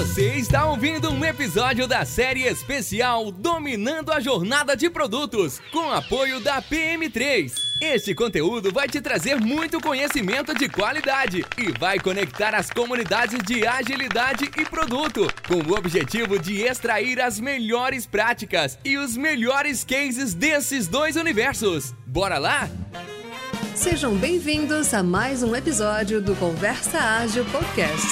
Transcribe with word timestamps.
Você 0.00 0.36
está 0.36 0.64
ouvindo 0.64 1.10
um 1.10 1.22
episódio 1.22 1.86
da 1.86 2.06
série 2.06 2.44
especial 2.44 3.30
Dominando 3.30 4.10
a 4.10 4.18
Jornada 4.18 4.74
de 4.74 4.88
Produtos, 4.88 5.60
com 5.70 5.92
apoio 5.92 6.40
da 6.40 6.62
PM3. 6.62 7.52
Este 7.82 8.14
conteúdo 8.14 8.72
vai 8.72 8.88
te 8.88 8.98
trazer 8.98 9.38
muito 9.38 9.78
conhecimento 9.78 10.54
de 10.54 10.70
qualidade 10.70 11.44
e 11.58 11.78
vai 11.78 11.98
conectar 11.98 12.54
as 12.54 12.70
comunidades 12.70 13.40
de 13.44 13.66
agilidade 13.66 14.50
e 14.56 14.64
produto, 14.64 15.30
com 15.46 15.70
o 15.70 15.76
objetivo 15.76 16.38
de 16.38 16.62
extrair 16.62 17.20
as 17.20 17.38
melhores 17.38 18.06
práticas 18.06 18.78
e 18.82 18.96
os 18.96 19.18
melhores 19.18 19.84
cases 19.84 20.32
desses 20.32 20.88
dois 20.88 21.14
universos. 21.14 21.94
Bora 22.06 22.38
lá? 22.38 22.70
Sejam 23.74 24.16
bem-vindos 24.16 24.94
a 24.94 25.02
mais 25.02 25.42
um 25.42 25.54
episódio 25.54 26.22
do 26.22 26.34
Conversa 26.36 26.98
Ágil 26.98 27.44
Podcast. 27.44 28.08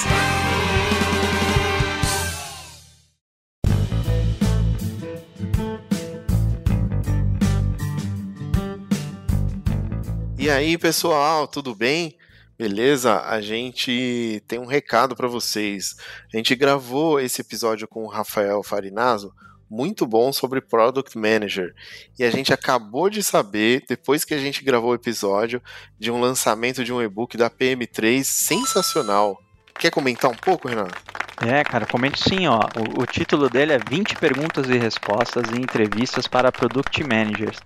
E 10.49 10.51
aí, 10.51 10.79
pessoal, 10.79 11.47
tudo 11.47 11.75
bem? 11.75 12.17
Beleza? 12.57 13.21
A 13.21 13.39
gente 13.39 14.41
tem 14.47 14.57
um 14.57 14.65
recado 14.65 15.15
para 15.15 15.27
vocês. 15.27 15.95
A 16.33 16.35
gente 16.35 16.55
gravou 16.55 17.19
esse 17.19 17.39
episódio 17.39 17.87
com 17.87 18.03
o 18.03 18.07
Rafael 18.07 18.63
Farinazo, 18.63 19.31
muito 19.69 20.07
bom 20.07 20.33
sobre 20.33 20.59
Product 20.59 21.15
Manager. 21.15 21.71
E 22.17 22.23
a 22.23 22.31
gente 22.31 22.51
acabou 22.51 23.11
de 23.11 23.21
saber, 23.21 23.83
depois 23.87 24.25
que 24.25 24.33
a 24.33 24.39
gente 24.39 24.63
gravou 24.63 24.89
o 24.89 24.95
episódio, 24.95 25.61
de 25.99 26.09
um 26.09 26.19
lançamento 26.19 26.83
de 26.83 26.91
um 26.91 26.99
e-book 26.99 27.37
da 27.37 27.47
PM3 27.47 28.23
sensacional. 28.23 29.39
Quer 29.77 29.91
comentar 29.91 30.31
um 30.31 30.35
pouco, 30.35 30.67
Renato? 30.67 30.99
É, 31.45 31.63
cara, 31.63 31.85
comente 31.85 32.23
sim, 32.27 32.47
ó. 32.47 32.61
O, 32.75 33.03
o, 33.03 33.05
título 33.05 33.51
dele 33.51 33.73
é 33.73 33.79
20 33.87 34.15
perguntas 34.15 34.67
e 34.67 34.79
respostas 34.79 35.43
e 35.51 35.61
entrevistas 35.61 36.25
para 36.25 36.51
Product 36.51 37.03
Managers. 37.03 37.59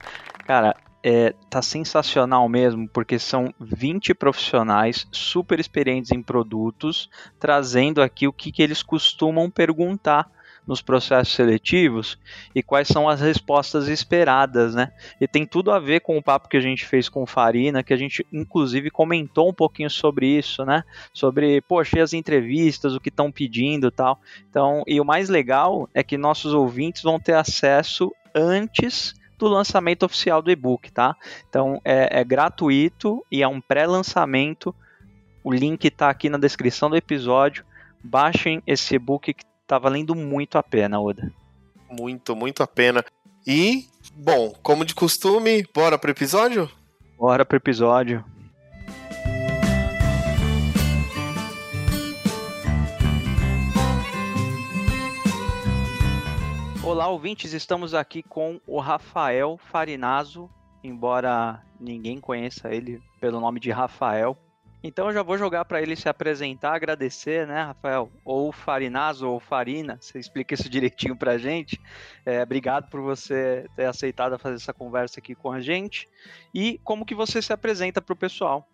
Cara, 0.45 0.75
é, 1.03 1.35
tá 1.49 1.61
sensacional 1.61 2.47
mesmo, 2.47 2.87
porque 2.87 3.19
são 3.19 3.53
20 3.59 4.13
profissionais 4.13 5.05
super 5.11 5.59
experientes 5.59 6.11
em 6.11 6.21
produtos, 6.21 7.09
trazendo 7.37 8.01
aqui 8.01 8.27
o 8.27 8.33
que, 8.33 8.51
que 8.51 8.63
eles 8.63 8.81
costumam 8.81 9.49
perguntar 9.49 10.31
nos 10.65 10.81
processos 10.81 11.33
seletivos 11.33 12.17
e 12.55 12.63
quais 12.63 12.87
são 12.87 13.09
as 13.09 13.19
respostas 13.19 13.89
esperadas, 13.89 14.73
né? 14.73 14.93
E 15.19 15.27
tem 15.27 15.45
tudo 15.45 15.71
a 15.71 15.79
ver 15.79 15.99
com 15.99 16.17
o 16.17 16.23
papo 16.23 16.47
que 16.47 16.55
a 16.55 16.61
gente 16.61 16.85
fez 16.85 17.09
com 17.09 17.23
o 17.23 17.27
Farina, 17.27 17.83
que 17.83 17.93
a 17.93 17.97
gente 17.97 18.25
inclusive 18.31 18.89
comentou 18.89 19.49
um 19.49 19.53
pouquinho 19.53 19.89
sobre 19.89 20.25
isso, 20.25 20.63
né? 20.63 20.85
Sobre, 21.13 21.59
poxa, 21.59 22.01
as 22.01 22.13
entrevistas, 22.13 22.95
o 22.95 22.99
que 23.01 23.09
estão 23.09 23.29
pedindo 23.29 23.91
tal. 23.91 24.21
Então, 24.49 24.83
e 24.87 25.01
o 25.01 25.05
mais 25.05 25.27
legal 25.27 25.89
é 25.93 26.01
que 26.01 26.17
nossos 26.17 26.53
ouvintes 26.53 27.03
vão 27.03 27.19
ter 27.19 27.33
acesso 27.33 28.09
antes 28.33 29.13
do 29.37 29.47
lançamento 29.47 30.03
oficial 30.03 30.41
do 30.41 30.51
e-book, 30.51 30.91
tá? 30.91 31.15
Então 31.49 31.81
é, 31.83 32.19
é 32.19 32.23
gratuito 32.23 33.25
e 33.31 33.41
é 33.43 33.47
um 33.47 33.59
pré-lançamento. 33.59 34.73
O 35.43 35.51
link 35.51 35.85
está 35.85 36.09
aqui 36.09 36.29
na 36.29 36.37
descrição 36.37 36.89
do 36.89 36.95
episódio. 36.95 37.65
Baixem 38.03 38.61
esse 38.65 38.95
e-book 38.95 39.33
que 39.33 39.43
está 39.61 39.77
valendo 39.79 40.15
muito 40.15 40.57
a 40.57 40.63
pena, 40.63 40.99
Oda. 40.99 41.31
Muito, 41.89 42.35
muito 42.35 42.63
a 42.63 42.67
pena. 42.67 43.03
E, 43.45 43.85
bom, 44.15 44.53
como 44.61 44.85
de 44.85 44.95
costume, 44.95 45.65
bora 45.73 45.97
pro 45.97 46.11
episódio? 46.11 46.69
Bora 47.17 47.45
pro 47.45 47.57
episódio. 47.57 48.23
Olá, 56.85 57.07
ouvintes, 57.07 57.53
estamos 57.53 57.93
aqui 57.93 58.21
com 58.21 58.59
o 58.67 58.77
Rafael 58.77 59.57
Farinazo, 59.57 60.49
embora 60.83 61.63
ninguém 61.79 62.19
conheça 62.19 62.75
ele 62.75 63.01
pelo 63.21 63.39
nome 63.39 63.57
de 63.57 63.71
Rafael. 63.71 64.37
Então 64.83 65.07
eu 65.07 65.13
já 65.13 65.23
vou 65.23 65.37
jogar 65.37 65.63
para 65.63 65.81
ele 65.81 65.95
se 65.95 66.09
apresentar, 66.09 66.75
agradecer, 66.75 67.47
né, 67.47 67.63
Rafael? 67.63 68.11
Ou 68.25 68.51
Farinazo 68.51 69.29
ou 69.29 69.39
Farina, 69.39 69.97
você 70.01 70.19
explica 70.19 70.55
isso 70.55 70.69
direitinho 70.69 71.15
para 71.15 71.31
a 71.31 71.37
gente. 71.37 71.79
É, 72.25 72.43
obrigado 72.43 72.89
por 72.89 72.99
você 72.99 73.65
ter 73.77 73.85
aceitado 73.85 74.37
fazer 74.37 74.55
essa 74.55 74.73
conversa 74.73 75.21
aqui 75.21 75.33
com 75.33 75.53
a 75.53 75.61
gente. 75.61 76.09
E 76.53 76.81
como 76.83 77.05
que 77.05 77.15
você 77.15 77.41
se 77.41 77.53
apresenta 77.53 78.01
para 78.01 78.11
o 78.11 78.17
pessoal? 78.17 78.67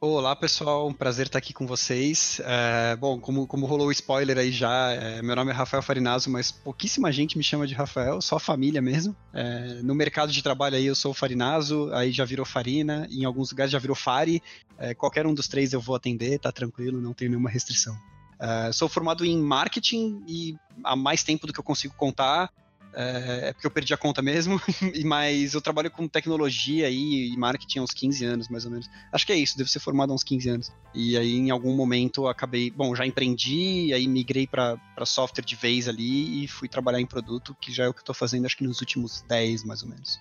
Olá 0.00 0.36
pessoal, 0.36 0.86
um 0.86 0.92
prazer 0.92 1.26
estar 1.26 1.40
aqui 1.40 1.52
com 1.52 1.66
vocês. 1.66 2.40
É, 2.44 2.94
bom, 2.94 3.18
como, 3.18 3.48
como 3.48 3.66
rolou 3.66 3.88
o 3.88 3.92
spoiler 3.92 4.38
aí 4.38 4.52
já, 4.52 4.92
é, 4.92 5.20
meu 5.22 5.34
nome 5.34 5.50
é 5.50 5.54
Rafael 5.54 5.82
Farinazo, 5.82 6.30
mas 6.30 6.52
pouquíssima 6.52 7.10
gente 7.10 7.36
me 7.36 7.42
chama 7.42 7.66
de 7.66 7.74
Rafael, 7.74 8.20
só 8.20 8.38
família 8.38 8.80
mesmo. 8.80 9.16
É, 9.34 9.80
no 9.82 9.96
mercado 9.96 10.30
de 10.30 10.40
trabalho 10.40 10.76
aí 10.76 10.86
eu 10.86 10.94
sou 10.94 11.12
Farinazo, 11.12 11.90
aí 11.92 12.12
já 12.12 12.24
virou 12.24 12.46
Farina, 12.46 13.08
em 13.10 13.24
alguns 13.24 13.50
lugares 13.50 13.72
já 13.72 13.78
virou 13.80 13.96
Fari. 13.96 14.40
É, 14.78 14.94
qualquer 14.94 15.26
um 15.26 15.34
dos 15.34 15.48
três 15.48 15.72
eu 15.72 15.80
vou 15.80 15.96
atender, 15.96 16.38
tá 16.38 16.52
tranquilo, 16.52 17.00
não 17.00 17.12
tem 17.12 17.28
nenhuma 17.28 17.50
restrição. 17.50 17.98
É, 18.38 18.70
sou 18.70 18.88
formado 18.88 19.24
em 19.24 19.36
marketing 19.36 20.22
e 20.28 20.56
há 20.84 20.94
mais 20.94 21.24
tempo 21.24 21.44
do 21.44 21.52
que 21.52 21.58
eu 21.58 21.64
consigo 21.64 21.94
contar. 21.96 22.52
É, 23.00 23.50
é, 23.50 23.52
porque 23.52 23.64
eu 23.64 23.70
perdi 23.70 23.94
a 23.94 23.96
conta 23.96 24.20
mesmo, 24.20 24.60
mas 25.06 25.54
eu 25.54 25.60
trabalho 25.60 25.88
com 25.88 26.08
tecnologia 26.08 26.90
e 26.90 27.32
marketing 27.36 27.78
há 27.78 27.82
uns 27.82 27.92
15 27.92 28.24
anos, 28.24 28.48
mais 28.48 28.64
ou 28.64 28.72
menos. 28.72 28.90
Acho 29.12 29.24
que 29.24 29.32
é 29.32 29.36
isso, 29.36 29.56
devo 29.56 29.68
ser 29.68 29.78
formado 29.78 30.10
há 30.10 30.14
uns 30.16 30.24
15 30.24 30.48
anos. 30.48 30.72
E 30.92 31.16
aí, 31.16 31.36
em 31.36 31.50
algum 31.50 31.76
momento, 31.76 32.26
acabei. 32.26 32.72
Bom, 32.72 32.96
já 32.96 33.06
empreendi, 33.06 33.92
aí 33.94 34.08
migrei 34.08 34.48
para 34.48 34.76
software 35.06 35.44
de 35.44 35.54
vez 35.54 35.86
ali 35.86 36.42
e 36.42 36.48
fui 36.48 36.68
trabalhar 36.68 37.00
em 37.00 37.06
produto, 37.06 37.56
que 37.60 37.72
já 37.72 37.84
é 37.84 37.88
o 37.88 37.94
que 37.94 38.00
eu 38.00 38.02
estou 38.02 38.14
fazendo, 38.14 38.46
acho 38.46 38.56
que 38.56 38.64
nos 38.64 38.80
últimos 38.80 39.22
10, 39.28 39.62
mais 39.62 39.84
ou 39.84 39.90
menos. 39.90 40.18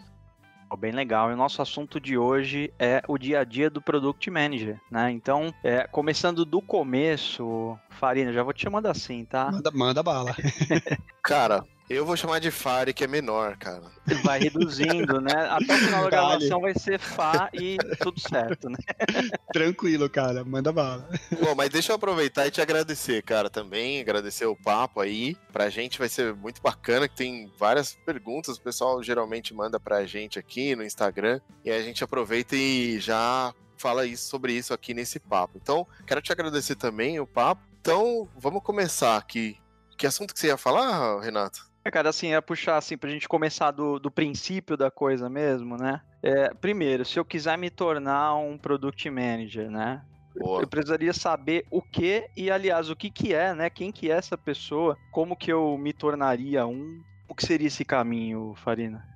Bem 0.77 0.91
legal. 0.91 1.31
E 1.31 1.33
o 1.33 1.37
nosso 1.37 1.63
assunto 1.63 1.99
de 1.99 2.15
hoje 2.15 2.71
é 2.77 3.01
o 3.07 3.17
dia 3.17 3.39
a 3.39 3.43
dia 3.43 3.69
do 3.69 3.81
Product 3.81 4.29
Manager, 4.29 4.79
né? 4.91 5.09
Então, 5.09 5.51
é, 5.63 5.87
começando 5.87 6.45
do 6.45 6.61
começo, 6.61 7.79
Farina, 7.89 8.31
já 8.31 8.43
vou 8.43 8.53
te 8.53 8.63
chamando 8.63 8.85
assim, 8.85 9.25
tá? 9.25 9.49
Manda, 9.49 9.71
manda 9.71 10.03
bala. 10.03 10.35
Cara, 11.23 11.63
eu 11.89 12.05
vou 12.05 12.17
chamar 12.17 12.39
de 12.39 12.51
Fari, 12.51 12.93
que 12.93 13.03
é 13.03 13.07
menor, 13.07 13.55
cara. 13.57 13.83
Vai 14.23 14.39
reduzindo, 14.39 15.21
né? 15.21 15.33
Até 15.49 15.73
o 15.73 15.77
final 15.77 16.03
da 16.03 16.09
gravação 16.11 16.59
vai 16.59 16.73
ser 16.73 16.99
Fá 16.99 17.49
e 17.53 17.77
tudo 18.01 18.19
certo, 18.19 18.69
né? 18.69 18.77
Tranquilo, 19.53 20.09
cara. 20.09 20.43
Manda 20.43 20.71
bala. 20.71 21.07
Bom, 21.41 21.55
mas 21.55 21.69
deixa 21.69 21.93
eu 21.93 21.95
aproveitar 21.95 22.45
e 22.45 22.51
te 22.51 22.61
agradecer, 22.61 23.23
cara, 23.23 23.49
também. 23.49 24.01
Agradecer 24.01 24.45
o 24.45 24.55
papo 24.55 24.99
aí. 24.99 25.35
Pra 25.53 25.69
gente 25.69 25.97
vai 25.97 26.09
ser 26.09 26.33
muito 26.35 26.61
bacana, 26.61 27.07
que 27.07 27.15
tem 27.15 27.51
várias 27.57 27.97
perguntas. 28.05 28.57
O 28.57 28.61
pessoal 28.61 29.01
geralmente 29.01 29.53
manda 29.53 29.79
pra 29.79 30.05
gente 30.05 30.37
aqui 30.37 30.75
no 30.75 30.83
Instagram. 30.83 31.39
E 31.63 31.71
a 31.71 31.81
gente 31.81 32.03
aproveita 32.03 32.55
e 32.55 32.99
já 32.99 33.53
fala 33.77 34.05
isso, 34.05 34.27
sobre 34.27 34.53
isso 34.53 34.73
aqui 34.73 34.93
nesse 34.93 35.19
papo. 35.19 35.57
Então, 35.61 35.87
quero 36.05 36.21
te 36.21 36.31
agradecer 36.31 36.75
também 36.75 37.19
o 37.19 37.27
papo. 37.27 37.61
Então, 37.79 38.27
vamos 38.37 38.61
começar 38.61 39.15
aqui. 39.15 39.57
Que 39.97 40.05
assunto 40.05 40.33
que 40.33 40.39
você 40.39 40.47
ia 40.47 40.57
falar, 40.57 41.21
Renato? 41.21 41.66
É, 41.87 41.91
cara, 41.91 42.09
assim, 42.09 42.33
é 42.33 42.41
puxar 42.41 42.75
assim 42.75 42.97
pra 42.97 43.09
gente 43.09 43.29
começar 43.29 43.71
do, 43.71 43.97
do 43.97 44.11
princípio 44.11 44.75
da 44.75 44.91
coisa 44.91 45.29
mesmo, 45.29 45.77
né? 45.77 46.01
É, 46.21 46.53
primeiro, 46.53 47.05
se 47.05 47.17
eu 47.17 47.23
quiser 47.23 47.57
me 47.57 47.69
tornar 47.69 48.35
um 48.35 48.57
product 48.57 49.09
manager, 49.09 49.71
né? 49.71 50.01
Boa. 50.37 50.63
Eu 50.63 50.67
precisaria 50.67 51.13
saber 51.13 51.65
o 51.71 51.81
que 51.81 52.29
e, 52.35 52.51
aliás, 52.51 52.89
o 52.89 52.95
que 52.95 53.09
que 53.09 53.33
é, 53.33 53.53
né? 53.55 53.69
Quem 53.69 53.89
que 53.89 54.11
é 54.11 54.15
essa 54.15 54.37
pessoa? 54.37 54.97
Como 55.13 55.37
que 55.37 55.49
eu 55.49 55.77
me 55.77 55.93
tornaria 55.93 56.67
um? 56.67 57.01
O 57.25 57.33
que 57.33 57.45
seria 57.45 57.67
esse 57.67 57.85
caminho, 57.85 58.53
Farina? 58.57 59.07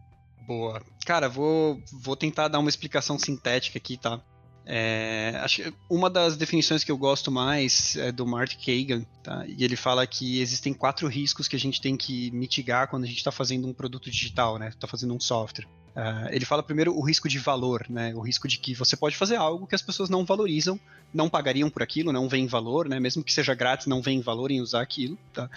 Boa. 0.47 0.81
Cara, 1.05 1.27
vou, 1.27 1.77
vou 2.01 2.15
tentar 2.15 2.47
dar 2.47 2.59
uma 2.59 2.69
explicação 2.69 3.19
sintética 3.19 3.77
aqui, 3.79 3.97
tá? 3.97 4.21
É, 4.73 5.33
acho 5.43 5.73
uma 5.89 6.09
das 6.09 6.37
definições 6.37 6.81
que 6.81 6.89
eu 6.89 6.97
gosto 6.97 7.29
mais 7.29 7.97
é 7.97 8.09
do 8.09 8.25
Mark 8.25 8.53
Kagan, 8.53 9.05
tá? 9.21 9.43
E 9.45 9.65
ele 9.65 9.75
fala 9.75 10.07
que 10.07 10.39
existem 10.39 10.73
quatro 10.73 11.09
riscos 11.09 11.45
que 11.49 11.57
a 11.57 11.59
gente 11.59 11.81
tem 11.81 11.97
que 11.97 12.31
mitigar 12.31 12.87
quando 12.87 13.03
a 13.03 13.05
gente 13.05 13.17
está 13.17 13.33
fazendo 13.33 13.67
um 13.67 13.73
produto 13.73 14.09
digital, 14.09 14.57
né? 14.57 14.69
Está 14.69 14.87
fazendo 14.87 15.13
um 15.13 15.19
software. 15.19 15.65
Uh, 15.93 16.31
ele 16.31 16.45
fala 16.45 16.63
primeiro 16.63 16.97
o 16.97 17.01
risco 17.01 17.27
de 17.27 17.37
valor, 17.37 17.85
né? 17.89 18.15
O 18.15 18.21
risco 18.21 18.47
de 18.47 18.59
que 18.59 18.73
você 18.73 18.95
pode 18.95 19.17
fazer 19.17 19.35
algo 19.35 19.67
que 19.67 19.75
as 19.75 19.81
pessoas 19.81 20.09
não 20.09 20.23
valorizam, 20.23 20.79
não 21.13 21.29
pagariam 21.29 21.69
por 21.69 21.83
aquilo, 21.83 22.13
não 22.13 22.29
vem 22.29 22.47
valor, 22.47 22.87
né? 22.87 22.97
Mesmo 22.97 23.25
que 23.25 23.33
seja 23.33 23.53
grátis, 23.53 23.87
não 23.87 24.01
vem 24.01 24.21
valor 24.21 24.51
em 24.51 24.61
usar 24.61 24.81
aquilo, 24.81 25.17
tá? 25.33 25.49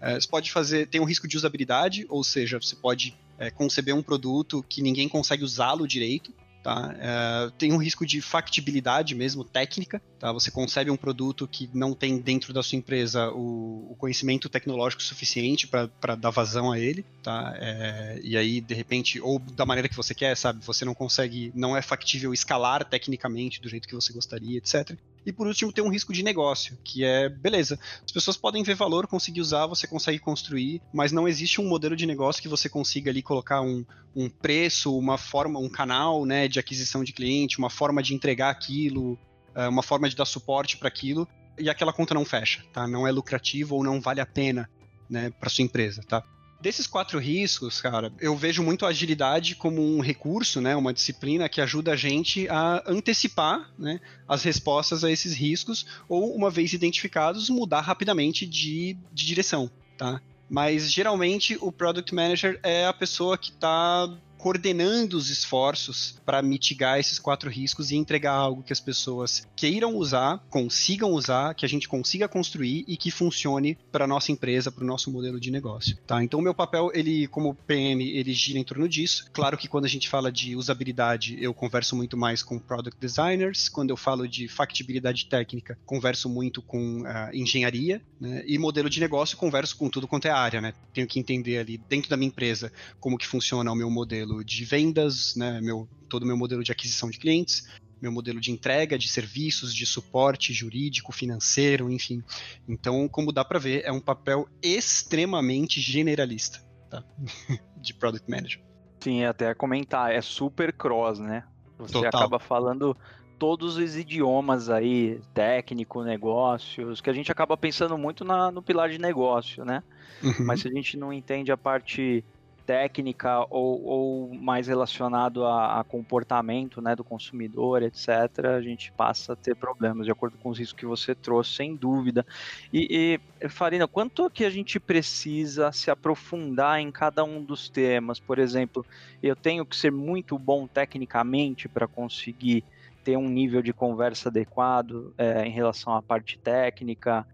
Uh, 0.00 0.18
você 0.18 0.26
pode 0.26 0.50
fazer, 0.50 0.86
tem 0.86 0.98
um 0.98 1.04
risco 1.04 1.28
de 1.28 1.36
usabilidade, 1.36 2.06
ou 2.08 2.24
seja, 2.24 2.58
você 2.58 2.74
pode 2.74 3.14
é, 3.38 3.50
conceber 3.50 3.94
um 3.94 4.02
produto 4.02 4.64
que 4.66 4.80
ninguém 4.80 5.10
consegue 5.10 5.44
usá-lo 5.44 5.86
direito, 5.86 6.32
Tá? 6.62 6.94
É, 6.98 7.50
tem 7.58 7.72
um 7.72 7.76
risco 7.76 8.06
de 8.06 8.20
factibilidade 8.20 9.14
mesmo, 9.14 9.44
técnica. 9.44 10.00
Tá? 10.18 10.32
Você 10.32 10.50
concebe 10.50 10.90
um 10.90 10.96
produto 10.96 11.48
que 11.48 11.68
não 11.74 11.92
tem 11.92 12.18
dentro 12.18 12.52
da 12.52 12.62
sua 12.62 12.76
empresa 12.76 13.30
o, 13.30 13.88
o 13.90 13.96
conhecimento 13.96 14.48
tecnológico 14.48 15.02
suficiente 15.02 15.66
para 15.66 16.14
dar 16.14 16.30
vazão 16.30 16.70
a 16.70 16.78
ele. 16.78 17.04
Tá? 17.22 17.54
É, 17.56 18.20
e 18.22 18.36
aí, 18.36 18.60
de 18.60 18.74
repente, 18.74 19.20
ou 19.20 19.38
da 19.40 19.66
maneira 19.66 19.88
que 19.88 19.96
você 19.96 20.14
quer, 20.14 20.36
sabe? 20.36 20.64
Você 20.64 20.84
não 20.84 20.94
consegue, 20.94 21.50
não 21.54 21.76
é 21.76 21.82
factível 21.82 22.32
escalar 22.32 22.84
tecnicamente 22.84 23.60
do 23.60 23.68
jeito 23.68 23.88
que 23.88 23.94
você 23.94 24.12
gostaria, 24.12 24.58
etc. 24.58 24.96
E 25.24 25.32
por 25.32 25.46
último, 25.46 25.72
tem 25.72 25.84
um 25.84 25.88
risco 25.88 26.12
de 26.12 26.22
negócio, 26.22 26.76
que 26.82 27.04
é, 27.04 27.28
beleza, 27.28 27.78
as 28.04 28.10
pessoas 28.10 28.36
podem 28.36 28.62
ver 28.62 28.74
valor, 28.74 29.06
conseguir 29.06 29.40
usar, 29.40 29.66
você 29.66 29.86
consegue 29.86 30.18
construir, 30.18 30.82
mas 30.92 31.12
não 31.12 31.28
existe 31.28 31.60
um 31.60 31.68
modelo 31.68 31.94
de 31.94 32.06
negócio 32.06 32.42
que 32.42 32.48
você 32.48 32.68
consiga 32.68 33.10
ali 33.10 33.22
colocar 33.22 33.60
um, 33.60 33.84
um 34.16 34.28
preço, 34.28 34.96
uma 34.96 35.16
forma, 35.16 35.60
um 35.60 35.68
canal 35.68 36.24
né, 36.24 36.48
de 36.48 36.58
aquisição 36.58 37.04
de 37.04 37.12
cliente, 37.12 37.58
uma 37.58 37.70
forma 37.70 38.02
de 38.02 38.14
entregar 38.14 38.50
aquilo, 38.50 39.16
eh, 39.54 39.68
uma 39.68 39.82
forma 39.82 40.08
de 40.08 40.16
dar 40.16 40.24
suporte 40.24 40.76
para 40.76 40.88
aquilo, 40.88 41.28
e 41.58 41.70
aquela 41.70 41.92
conta 41.92 42.14
não 42.14 42.24
fecha, 42.24 42.64
tá? 42.72 42.88
Não 42.88 43.06
é 43.06 43.12
lucrativo 43.12 43.76
ou 43.76 43.84
não 43.84 44.00
vale 44.00 44.20
a 44.20 44.26
pena 44.26 44.68
né, 45.08 45.30
para 45.30 45.50
sua 45.50 45.64
empresa, 45.64 46.02
tá? 46.02 46.22
Desses 46.62 46.86
quatro 46.86 47.18
riscos, 47.18 47.80
cara, 47.80 48.12
eu 48.20 48.36
vejo 48.36 48.62
muito 48.62 48.86
a 48.86 48.90
agilidade 48.90 49.56
como 49.56 49.82
um 49.82 50.00
recurso, 50.00 50.60
né, 50.60 50.76
uma 50.76 50.92
disciplina 50.92 51.48
que 51.48 51.60
ajuda 51.60 51.92
a 51.92 51.96
gente 51.96 52.48
a 52.48 52.84
antecipar 52.86 53.68
né, 53.76 54.00
as 54.28 54.44
respostas 54.44 55.02
a 55.02 55.10
esses 55.10 55.34
riscos 55.34 55.84
ou, 56.08 56.32
uma 56.32 56.50
vez 56.50 56.72
identificados, 56.72 57.50
mudar 57.50 57.80
rapidamente 57.80 58.46
de, 58.46 58.96
de 59.12 59.26
direção. 59.26 59.68
Tá? 59.98 60.22
Mas 60.48 60.92
geralmente 60.92 61.58
o 61.60 61.72
Product 61.72 62.14
Manager 62.14 62.60
é 62.62 62.86
a 62.86 62.92
pessoa 62.92 63.36
que 63.36 63.50
está 63.50 64.08
coordenando 64.42 65.16
os 65.16 65.30
esforços 65.30 66.20
para 66.26 66.42
mitigar 66.42 66.98
esses 66.98 67.16
quatro 67.20 67.48
riscos 67.48 67.92
e 67.92 67.96
entregar 67.96 68.32
algo 68.32 68.64
que 68.64 68.72
as 68.72 68.80
pessoas 68.80 69.46
queiram 69.54 69.94
usar, 69.94 70.44
consigam 70.50 71.12
usar, 71.12 71.54
que 71.54 71.64
a 71.64 71.68
gente 71.68 71.88
consiga 71.88 72.26
construir 72.26 72.84
e 72.88 72.96
que 72.96 73.08
funcione 73.08 73.78
para 73.92 74.04
nossa 74.04 74.32
empresa, 74.32 74.72
para 74.72 74.82
o 74.82 74.86
nosso 74.86 75.12
modelo 75.12 75.38
de 75.38 75.48
negócio, 75.48 75.96
tá? 76.04 76.24
Então 76.24 76.40
o 76.40 76.42
meu 76.42 76.52
papel, 76.52 76.90
ele 76.92 77.28
como 77.28 77.54
PM, 77.54 78.04
ele 78.04 78.32
gira 78.32 78.58
em 78.58 78.64
torno 78.64 78.88
disso. 78.88 79.30
Claro 79.32 79.56
que 79.56 79.68
quando 79.68 79.84
a 79.84 79.88
gente 79.88 80.08
fala 80.08 80.32
de 80.32 80.56
usabilidade, 80.56 81.36
eu 81.40 81.54
converso 81.54 81.94
muito 81.94 82.16
mais 82.16 82.42
com 82.42 82.58
product 82.58 83.00
designers. 83.00 83.68
Quando 83.68 83.90
eu 83.90 83.96
falo 83.96 84.26
de 84.26 84.48
factibilidade 84.48 85.26
técnica, 85.26 85.78
converso 85.86 86.28
muito 86.28 86.60
com 86.60 87.02
uh, 87.02 87.32
engenharia, 87.32 88.02
né? 88.20 88.42
E 88.44 88.58
modelo 88.58 88.90
de 88.90 88.98
negócio, 88.98 89.36
converso 89.36 89.76
com 89.76 89.88
tudo 89.88 90.08
quanto 90.08 90.26
é 90.26 90.32
área, 90.32 90.60
né? 90.60 90.74
Tenho 90.92 91.06
que 91.06 91.20
entender 91.20 91.58
ali 91.58 91.78
dentro 91.78 92.10
da 92.10 92.16
minha 92.16 92.28
empresa 92.28 92.72
como 92.98 93.16
que 93.16 93.26
funciona 93.26 93.70
o 93.70 93.76
meu 93.76 93.88
modelo 93.88 94.31
modelo 94.32 94.44
de 94.44 94.64
vendas, 94.64 95.36
né, 95.36 95.60
meu, 95.60 95.88
todo 96.08 96.22
o 96.22 96.26
meu 96.26 96.36
modelo 96.36 96.64
de 96.64 96.72
aquisição 96.72 97.10
de 97.10 97.18
clientes, 97.18 97.68
meu 98.00 98.10
modelo 98.10 98.40
de 98.40 98.50
entrega 98.50 98.98
de 98.98 99.08
serviços, 99.08 99.74
de 99.74 99.86
suporte 99.86 100.52
jurídico, 100.52 101.12
financeiro, 101.12 101.90
enfim. 101.90 102.22
Então, 102.66 103.08
como 103.08 103.32
dá 103.32 103.44
para 103.44 103.58
ver, 103.58 103.82
é 103.84 103.92
um 103.92 104.00
papel 104.00 104.48
extremamente 104.62 105.80
generalista 105.80 106.60
tá? 106.90 107.04
de 107.76 107.94
product 107.94 108.28
manager. 108.28 108.60
Sim, 109.00 109.24
até 109.24 109.54
comentar, 109.54 110.12
é 110.12 110.20
super 110.20 110.72
cross, 110.72 111.18
né? 111.18 111.44
Você 111.78 111.94
Total. 111.94 112.08
acaba 112.08 112.38
falando 112.38 112.96
todos 113.38 113.76
os 113.76 113.96
idiomas 113.96 114.70
aí, 114.70 115.20
técnico, 115.34 116.04
negócios, 116.04 117.00
que 117.00 117.10
a 117.10 117.12
gente 117.12 117.30
acaba 117.32 117.56
pensando 117.56 117.98
muito 117.98 118.24
na, 118.24 118.52
no 118.52 118.62
pilar 118.62 118.88
de 118.88 118.98
negócio, 118.98 119.64
né? 119.64 119.82
Uhum. 120.22 120.46
Mas 120.46 120.60
se 120.60 120.68
a 120.68 120.70
gente 120.70 120.96
não 120.96 121.12
entende 121.12 121.50
a 121.50 121.56
parte 121.56 122.24
técnica 122.66 123.46
ou, 123.50 123.84
ou 123.84 124.34
mais 124.34 124.66
relacionado 124.66 125.44
a, 125.44 125.80
a, 125.80 125.84
comportamento 125.84 126.80
né, 126.80 126.96
do 126.96 127.04
consumidor, 127.04 127.82
etc., 127.82 128.46
a 128.56 128.60
gente 128.60 128.92
passa 128.92 129.32
a 129.32 129.36
ter 129.36 129.54
problemas, 129.54 130.06
de 130.06 130.12
acordo 130.12 130.36
com 130.38 130.50
os 130.50 130.58
riscos 130.58 130.78
que 130.78 130.86
você 130.86 131.14
trouxe, 131.14 131.56
sem 131.56 131.74
dúvida. 131.74 132.24
E, 132.72 133.20
e 133.42 133.48
Farina, 133.48 133.86
quanto 133.86 134.30
que 134.30 134.44
a 134.44 134.50
gente 134.50 134.80
precisa 134.80 135.72
se 135.72 135.90
aprofundar 135.90 136.80
em 136.80 136.90
cada 136.90 137.24
um 137.24 137.42
dos 137.42 137.68
temas? 137.68 138.18
Por 138.18 138.38
exemplo, 138.38 138.84
eu 139.22 139.36
tenho 139.36 139.66
que 139.66 139.76
ser 139.76 139.92
muito 139.92 140.38
bom 140.38 140.66
tecnicamente 140.66 141.68
para 141.68 141.86
conseguir 141.86 142.64
ter 143.04 143.16
um 143.16 143.28
nível 143.28 143.62
de 143.62 143.72
conversa 143.72 144.28
adequado 144.28 145.12
é, 145.18 145.44
em 145.44 145.50
relação 145.50 145.94
à 145.94 146.00
parte 146.00 146.38
técnica, 146.38 147.26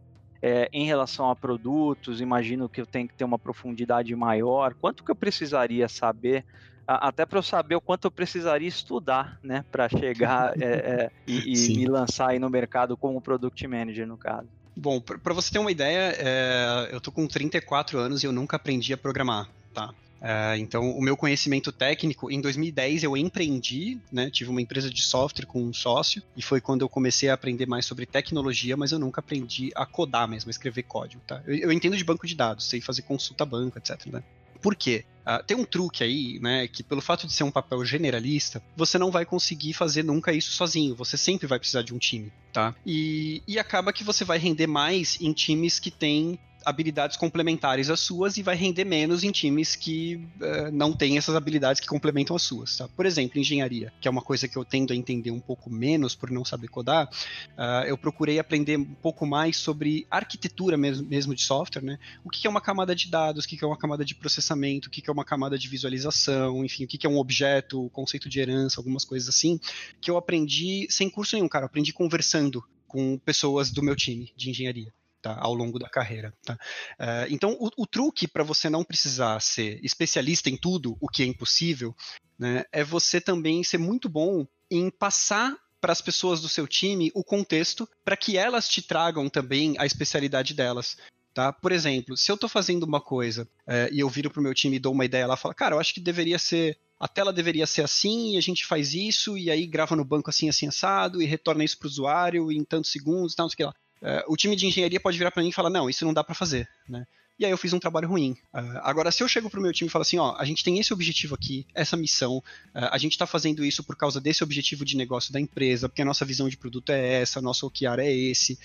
é, 0.42 0.68
em 0.72 0.86
relação 0.86 1.30
a 1.30 1.36
produtos, 1.36 2.20
imagino 2.20 2.68
que 2.68 2.80
eu 2.80 2.86
tenho 2.86 3.08
que 3.08 3.14
ter 3.14 3.24
uma 3.24 3.38
profundidade 3.38 4.14
maior. 4.14 4.74
Quanto 4.80 5.04
que 5.04 5.10
eu 5.10 5.16
precisaria 5.16 5.88
saber, 5.88 6.44
até 6.86 7.26
para 7.26 7.38
eu 7.38 7.42
saber 7.42 7.74
o 7.74 7.80
quanto 7.80 8.06
eu 8.06 8.10
precisaria 8.10 8.68
estudar, 8.68 9.38
né, 9.42 9.64
para 9.70 9.88
chegar 9.88 10.52
é, 10.62 10.64
é, 10.64 11.10
e, 11.26 11.54
e 11.54 11.76
me 11.76 11.86
lançar 11.86 12.30
aí 12.30 12.38
no 12.38 12.48
mercado 12.48 12.96
como 12.96 13.20
product 13.20 13.66
manager, 13.66 14.06
no 14.06 14.16
caso? 14.16 14.48
Bom, 14.76 15.00
para 15.00 15.34
você 15.34 15.50
ter 15.50 15.58
uma 15.58 15.72
ideia, 15.72 16.14
é, 16.16 16.90
eu 16.92 17.00
tô 17.00 17.10
com 17.10 17.26
34 17.26 17.98
anos 17.98 18.22
e 18.22 18.26
eu 18.26 18.32
nunca 18.32 18.56
aprendi 18.56 18.92
a 18.92 18.96
programar, 18.96 19.48
tá? 19.74 19.92
Uh, 20.20 20.56
então, 20.58 20.90
o 20.90 21.00
meu 21.00 21.16
conhecimento 21.16 21.70
técnico, 21.70 22.30
em 22.30 22.40
2010 22.40 23.04
eu 23.04 23.16
empreendi, 23.16 24.00
né, 24.10 24.30
tive 24.30 24.50
uma 24.50 24.60
empresa 24.60 24.90
de 24.90 25.02
software 25.02 25.46
com 25.46 25.62
um 25.62 25.72
sócio, 25.72 26.22
e 26.36 26.42
foi 26.42 26.60
quando 26.60 26.82
eu 26.82 26.88
comecei 26.88 27.28
a 27.28 27.34
aprender 27.34 27.66
mais 27.66 27.86
sobre 27.86 28.04
tecnologia, 28.04 28.76
mas 28.76 28.92
eu 28.92 28.98
nunca 28.98 29.20
aprendi 29.20 29.70
a 29.74 29.86
codar 29.86 30.28
mesmo, 30.28 30.48
a 30.48 30.50
escrever 30.50 30.82
código, 30.82 31.22
tá? 31.26 31.42
Eu, 31.46 31.56
eu 31.56 31.72
entendo 31.72 31.96
de 31.96 32.04
banco 32.04 32.26
de 32.26 32.34
dados, 32.34 32.68
sei 32.68 32.80
fazer 32.80 33.02
consulta 33.02 33.44
banco, 33.44 33.78
etc, 33.78 34.06
né? 34.06 34.22
Por 34.60 34.74
quê? 34.74 35.04
Uh, 35.24 35.44
tem 35.44 35.56
um 35.56 35.64
truque 35.64 36.02
aí, 36.02 36.40
né, 36.40 36.66
que 36.66 36.82
pelo 36.82 37.00
fato 37.00 37.26
de 37.26 37.32
ser 37.32 37.44
um 37.44 37.50
papel 37.50 37.84
generalista, 37.84 38.62
você 38.76 38.98
não 38.98 39.10
vai 39.10 39.24
conseguir 39.24 39.72
fazer 39.72 40.02
nunca 40.02 40.32
isso 40.32 40.50
sozinho, 40.52 40.96
você 40.96 41.16
sempre 41.16 41.46
vai 41.46 41.58
precisar 41.58 41.82
de 41.82 41.94
um 41.94 41.98
time, 41.98 42.32
tá? 42.52 42.74
E, 42.84 43.42
e 43.46 43.58
acaba 43.58 43.92
que 43.92 44.02
você 44.02 44.24
vai 44.24 44.38
render 44.38 44.66
mais 44.66 45.16
em 45.20 45.32
times 45.32 45.78
que 45.78 45.90
têm 45.90 46.38
habilidades 46.64 47.16
complementares 47.16 47.90
às 47.90 48.00
suas 48.00 48.36
e 48.36 48.42
vai 48.42 48.56
render 48.56 48.84
menos 48.84 49.24
em 49.24 49.30
times 49.30 49.76
que 49.76 50.16
uh, 50.16 50.70
não 50.72 50.92
têm 50.92 51.16
essas 51.16 51.34
habilidades 51.34 51.80
que 51.80 51.86
complementam 51.86 52.34
as 52.34 52.42
suas. 52.42 52.76
Tá? 52.76 52.88
Por 52.88 53.06
exemplo, 53.06 53.38
engenharia, 53.38 53.92
que 54.00 54.08
é 54.08 54.10
uma 54.10 54.22
coisa 54.22 54.48
que 54.48 54.56
eu 54.56 54.64
tendo 54.64 54.92
a 54.92 54.96
entender 54.96 55.30
um 55.30 55.40
pouco 55.40 55.70
menos 55.70 56.14
por 56.14 56.30
não 56.30 56.44
saber 56.44 56.68
codar, 56.68 57.08
uh, 57.08 57.86
eu 57.86 57.96
procurei 57.96 58.38
aprender 58.38 58.76
um 58.76 58.84
pouco 58.84 59.26
mais 59.26 59.56
sobre 59.56 60.06
arquitetura 60.10 60.76
mesmo, 60.76 61.06
mesmo 61.06 61.34
de 61.34 61.42
software, 61.42 61.82
né? 61.82 61.98
O 62.24 62.30
que 62.30 62.46
é 62.46 62.50
uma 62.50 62.60
camada 62.60 62.94
de 62.94 63.08
dados, 63.08 63.44
o 63.44 63.48
que 63.48 63.62
é 63.62 63.66
uma 63.66 63.78
camada 63.78 64.04
de 64.04 64.14
processamento, 64.14 64.88
o 64.88 64.90
que 64.90 65.08
é 65.08 65.12
uma 65.12 65.24
camada 65.24 65.58
de 65.58 65.68
visualização, 65.68 66.64
enfim, 66.64 66.84
o 66.84 66.88
que 66.88 67.06
é 67.06 67.10
um 67.10 67.18
objeto, 67.18 67.88
conceito 67.90 68.28
de 68.28 68.40
herança, 68.40 68.80
algumas 68.80 69.04
coisas 69.04 69.28
assim, 69.28 69.60
que 70.00 70.10
eu 70.10 70.16
aprendi 70.16 70.86
sem 70.90 71.08
curso 71.08 71.36
nenhum, 71.36 71.48
cara. 71.48 71.64
Eu 71.64 71.66
aprendi 71.66 71.92
conversando 71.92 72.64
com 72.86 73.18
pessoas 73.18 73.70
do 73.70 73.82
meu 73.82 73.94
time 73.94 74.32
de 74.36 74.50
engenharia 74.50 74.92
tá? 75.20 75.36
ao 75.40 75.54
longo 75.54 75.78
da 75.78 75.88
carreira. 75.88 76.32
Tá? 76.44 76.54
Uh, 76.54 77.30
então, 77.30 77.56
o, 77.58 77.70
o 77.76 77.86
truque 77.86 78.26
para 78.26 78.44
você 78.44 78.68
não 78.68 78.84
precisar 78.84 79.40
ser 79.40 79.80
especialista 79.84 80.48
em 80.48 80.56
tudo, 80.56 80.96
o 81.00 81.08
que 81.08 81.22
é 81.22 81.26
impossível, 81.26 81.94
né, 82.38 82.64
é 82.72 82.84
você 82.84 83.20
também 83.20 83.64
ser 83.64 83.78
muito 83.78 84.08
bom 84.08 84.46
em 84.70 84.90
passar 84.90 85.56
para 85.80 85.92
as 85.92 86.00
pessoas 86.00 86.40
do 86.40 86.48
seu 86.48 86.66
time 86.66 87.10
o 87.14 87.22
contexto 87.22 87.88
para 88.04 88.16
que 88.16 88.36
elas 88.36 88.68
te 88.68 88.82
tragam 88.82 89.28
também 89.28 89.74
a 89.78 89.86
especialidade 89.86 90.54
delas. 90.54 90.96
Tá? 91.32 91.52
Por 91.52 91.70
exemplo, 91.70 92.16
se 92.16 92.32
eu 92.32 92.34
estou 92.34 92.48
fazendo 92.48 92.82
uma 92.82 93.00
coisa 93.00 93.44
uh, 93.66 93.92
e 93.92 94.00
eu 94.00 94.08
viro 94.08 94.30
para 94.30 94.40
o 94.40 94.42
meu 94.42 94.54
time 94.54 94.76
e 94.76 94.80
dou 94.80 94.92
uma 94.92 95.04
ideia 95.04 95.26
lá, 95.26 95.36
falo, 95.36 95.54
cara, 95.54 95.76
eu 95.76 95.80
acho 95.80 95.94
que 95.94 96.00
deveria 96.00 96.38
ser 96.38 96.78
a 97.00 97.06
tela 97.06 97.32
deveria 97.32 97.66
ser 97.66 97.82
assim, 97.82 98.34
e 98.34 98.36
a 98.36 98.40
gente 98.40 98.66
faz 98.66 98.92
isso, 98.92 99.38
e 99.38 99.50
aí 99.50 99.66
grava 99.66 99.94
no 99.94 100.04
banco 100.04 100.30
assim, 100.30 100.48
assim, 100.48 100.66
assado, 100.66 101.22
e 101.22 101.26
retorna 101.26 101.62
isso 101.62 101.78
para 101.78 101.86
o 101.86 101.90
usuário 101.90 102.50
em 102.50 102.64
tantos 102.64 102.90
segundos, 102.90 103.36
tal, 103.36 103.44
não 103.44 103.50
sei 103.50 103.54
o 103.54 103.56
que 103.56 103.64
lá. 103.64 103.74
Uh, 104.02 104.32
o 104.32 104.36
time 104.36 104.54
de 104.54 104.66
engenharia 104.66 105.00
pode 105.00 105.18
virar 105.18 105.30
para 105.30 105.42
mim 105.42 105.48
e 105.48 105.52
falar, 105.52 105.70
não, 105.70 105.88
isso 105.88 106.04
não 106.04 106.14
dá 106.14 106.22
para 106.22 106.34
fazer, 106.34 106.68
né? 106.88 107.04
E 107.38 107.44
aí 107.44 107.52
eu 107.52 107.58
fiz 107.58 107.72
um 107.72 107.78
trabalho 107.78 108.08
ruim. 108.08 108.32
Uh, 108.52 108.78
agora, 108.82 109.12
se 109.12 109.22
eu 109.22 109.28
chego 109.28 109.48
pro 109.48 109.60
meu 109.60 109.72
time 109.72 109.86
e 109.86 109.90
falo 109.90 110.02
assim, 110.02 110.18
ó, 110.18 110.34
a 110.36 110.44
gente 110.44 110.64
tem 110.64 110.80
esse 110.80 110.92
objetivo 110.92 111.36
aqui, 111.36 111.64
essa 111.72 111.96
missão, 111.96 112.38
uh, 112.38 112.90
a 112.90 112.98
gente 112.98 113.12
está 113.12 113.26
fazendo 113.26 113.64
isso 113.64 113.84
por 113.84 113.96
causa 113.96 114.20
desse 114.20 114.42
objetivo 114.42 114.84
de 114.84 114.96
negócio 114.96 115.32
da 115.32 115.40
empresa, 115.40 115.88
porque 115.88 116.02
a 116.02 116.04
nossa 116.04 116.24
visão 116.24 116.48
de 116.48 116.56
produto 116.56 116.90
é 116.90 117.20
essa, 117.20 117.40
nosso 117.40 117.66
OKR 117.66 118.00
é 118.00 118.12
esse, 118.12 118.58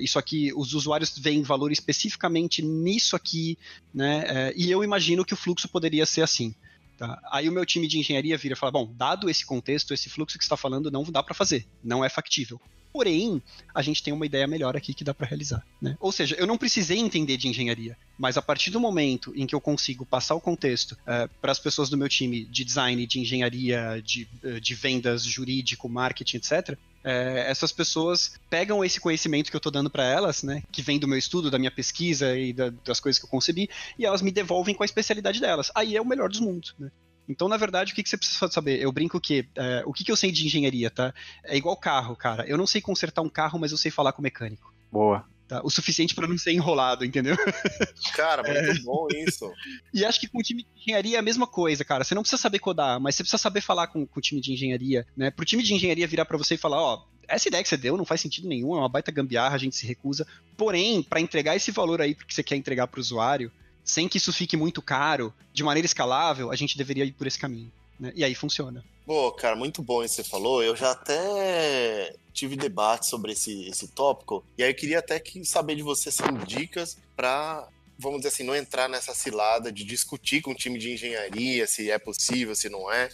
isso 0.00 0.18
aqui, 0.18 0.52
os 0.56 0.74
usuários 0.74 1.16
veem 1.16 1.42
valor 1.42 1.70
especificamente 1.70 2.60
nisso 2.60 3.14
aqui, 3.14 3.56
né? 3.94 4.52
e 4.56 4.70
eu 4.70 4.82
imagino 4.82 5.24
que 5.24 5.34
o 5.34 5.36
fluxo 5.36 5.68
poderia 5.68 6.04
ser 6.06 6.22
assim. 6.22 6.54
Tá? 6.96 7.20
Aí 7.30 7.48
o 7.48 7.52
meu 7.52 7.66
time 7.66 7.86
de 7.86 7.98
engenharia 7.98 8.38
vira 8.38 8.54
e 8.54 8.56
fala: 8.56 8.72
bom, 8.72 8.92
dado 8.94 9.28
esse 9.28 9.44
contexto, 9.44 9.92
esse 9.92 10.08
fluxo 10.08 10.38
que 10.38 10.44
está 10.44 10.56
falando, 10.56 10.90
não 10.90 11.04
dá 11.04 11.22
para 11.22 11.34
fazer, 11.34 11.66
não 11.84 12.04
é 12.04 12.08
factível. 12.08 12.60
Porém, 12.96 13.42
a 13.74 13.82
gente 13.82 14.02
tem 14.02 14.10
uma 14.10 14.24
ideia 14.24 14.46
melhor 14.46 14.74
aqui 14.74 14.94
que 14.94 15.04
dá 15.04 15.12
para 15.12 15.26
realizar. 15.26 15.62
Né? 15.82 15.98
Ou 16.00 16.10
seja, 16.10 16.34
eu 16.36 16.46
não 16.46 16.56
precisei 16.56 16.96
entender 16.96 17.36
de 17.36 17.46
engenharia, 17.46 17.94
mas 18.16 18.38
a 18.38 18.42
partir 18.42 18.70
do 18.70 18.80
momento 18.80 19.34
em 19.36 19.46
que 19.46 19.54
eu 19.54 19.60
consigo 19.60 20.06
passar 20.06 20.34
o 20.34 20.40
contexto 20.40 20.92
uh, 20.92 20.98
eh, 21.08 21.28
para 21.38 21.52
as 21.52 21.58
pessoas 21.58 21.90
do 21.90 21.96
meu 21.98 22.08
time 22.08 22.46
de 22.46 22.64
design, 22.64 23.06
de 23.06 23.20
engenharia, 23.20 24.02
de, 24.02 24.26
uh, 24.42 24.58
de 24.58 24.74
vendas, 24.74 25.24
jurídico, 25.24 25.90
marketing, 25.90 26.38
etc., 26.38 26.78
é, 27.04 27.50
essas 27.50 27.70
pessoas 27.70 28.32
pegam 28.48 28.82
esse 28.82 28.98
conhecimento 28.98 29.50
que 29.50 29.56
eu 29.56 29.58
estou 29.58 29.70
dando 29.70 29.90
para 29.90 30.02
elas, 30.04 30.42
né, 30.42 30.62
que 30.72 30.82
vem 30.82 30.98
do 30.98 31.06
meu 31.06 31.18
estudo, 31.18 31.52
da 31.52 31.58
minha 31.58 31.70
pesquisa 31.70 32.36
e 32.36 32.52
da, 32.52 32.70
das 32.84 32.98
coisas 32.98 33.20
que 33.20 33.26
eu 33.26 33.30
concebi, 33.30 33.68
e 33.96 34.04
elas 34.04 34.22
me 34.22 34.32
devolvem 34.32 34.74
com 34.74 34.82
a 34.82 34.86
especialidade 34.86 35.38
delas. 35.38 35.70
Aí 35.74 35.94
é 35.94 36.00
o 36.00 36.04
melhor 36.04 36.28
dos 36.28 36.40
mundos. 36.40 36.74
Né? 36.78 36.90
Então, 37.28 37.48
na 37.48 37.56
verdade, 37.56 37.92
o 37.92 37.94
que, 37.94 38.02
que 38.02 38.08
você 38.08 38.16
precisa 38.16 38.48
saber? 38.50 38.80
Eu 38.80 38.92
brinco 38.92 39.20
que 39.20 39.48
é, 39.56 39.82
o 39.84 39.92
que, 39.92 40.04
que 40.04 40.12
eu 40.12 40.16
sei 40.16 40.30
de 40.30 40.46
engenharia, 40.46 40.90
tá? 40.90 41.12
É 41.44 41.56
igual 41.56 41.76
carro, 41.76 42.14
cara. 42.16 42.46
Eu 42.46 42.56
não 42.56 42.66
sei 42.66 42.80
consertar 42.80 43.22
um 43.22 43.28
carro, 43.28 43.58
mas 43.58 43.72
eu 43.72 43.78
sei 43.78 43.90
falar 43.90 44.12
com 44.12 44.20
o 44.20 44.22
mecânico. 44.22 44.72
Boa. 44.90 45.24
Tá? 45.48 45.60
O 45.62 45.70
suficiente 45.70 46.14
para 46.14 46.26
não 46.26 46.36
ser 46.36 46.52
enrolado, 46.52 47.04
entendeu? 47.04 47.36
Cara, 48.16 48.42
muito 48.42 48.80
é. 48.80 48.82
bom 48.82 49.06
isso. 49.12 49.52
E 49.94 50.04
acho 50.04 50.18
que 50.18 50.26
com 50.26 50.38
o 50.38 50.42
time 50.42 50.64
de 50.64 50.82
engenharia 50.82 51.16
é 51.16 51.20
a 51.20 51.22
mesma 51.22 51.46
coisa, 51.46 51.84
cara. 51.84 52.02
Você 52.02 52.16
não 52.16 52.22
precisa 52.22 52.42
saber 52.42 52.58
codar, 52.58 52.98
mas 53.00 53.14
você 53.14 53.22
precisa 53.22 53.40
saber 53.40 53.60
falar 53.60 53.86
com, 53.86 54.04
com 54.04 54.18
o 54.18 54.22
time 54.22 54.40
de 54.40 54.52
engenharia, 54.52 55.06
né? 55.16 55.30
Pro 55.30 55.44
time 55.44 55.62
de 55.62 55.72
engenharia 55.72 56.06
virar 56.06 56.24
para 56.24 56.36
você 56.36 56.54
e 56.54 56.58
falar, 56.58 56.80
ó, 56.80 57.04
essa 57.28 57.46
ideia 57.46 57.62
que 57.62 57.68
você 57.68 57.76
deu 57.76 57.96
não 57.96 58.04
faz 58.04 58.20
sentido 58.20 58.48
nenhum, 58.48 58.74
é 58.74 58.78
uma 58.78 58.88
baita 58.88 59.12
gambiarra, 59.12 59.54
a 59.54 59.58
gente 59.58 59.76
se 59.76 59.86
recusa. 59.86 60.26
Porém, 60.56 61.00
para 61.00 61.20
entregar 61.20 61.54
esse 61.54 61.70
valor 61.70 62.00
aí 62.00 62.14
que 62.14 62.34
você 62.34 62.42
quer 62.42 62.56
entregar 62.56 62.88
para 62.88 62.98
o 62.98 63.00
usuário, 63.00 63.52
sem 63.86 64.08
que 64.08 64.18
isso 64.18 64.32
fique 64.32 64.56
muito 64.56 64.82
caro, 64.82 65.32
de 65.54 65.62
maneira 65.62 65.86
escalável, 65.86 66.50
a 66.50 66.56
gente 66.56 66.76
deveria 66.76 67.04
ir 67.04 67.12
por 67.12 67.26
esse 67.26 67.38
caminho. 67.38 67.70
Né? 67.98 68.12
E 68.14 68.24
aí 68.24 68.34
funciona. 68.34 68.84
Pô, 69.06 69.30
cara, 69.30 69.54
muito 69.54 69.80
bom 69.80 70.02
isso 70.02 70.16
que 70.16 70.24
você 70.24 70.28
falou. 70.28 70.62
Eu 70.62 70.74
já 70.74 70.90
até 70.90 72.12
tive 72.32 72.56
debate 72.56 73.06
sobre 73.06 73.32
esse, 73.32 73.68
esse 73.68 73.88
tópico. 73.88 74.44
E 74.58 74.64
aí 74.64 74.70
eu 74.70 74.74
queria 74.74 74.98
até 74.98 75.18
que 75.20 75.44
saber 75.44 75.76
de 75.76 75.82
você 75.82 76.08
assim, 76.08 76.24
dicas 76.44 76.98
para, 77.14 77.68
vamos 77.96 78.18
dizer 78.18 78.28
assim, 78.28 78.42
não 78.42 78.54
entrar 78.54 78.88
nessa 78.88 79.14
cilada 79.14 79.70
de 79.70 79.84
discutir 79.84 80.42
com 80.42 80.50
o 80.50 80.54
time 80.54 80.78
de 80.78 80.92
engenharia 80.92 81.66
se 81.66 81.88
é 81.90 81.98
possível, 81.98 82.56
se 82.56 82.68
não 82.68 82.92
é. 82.92 83.08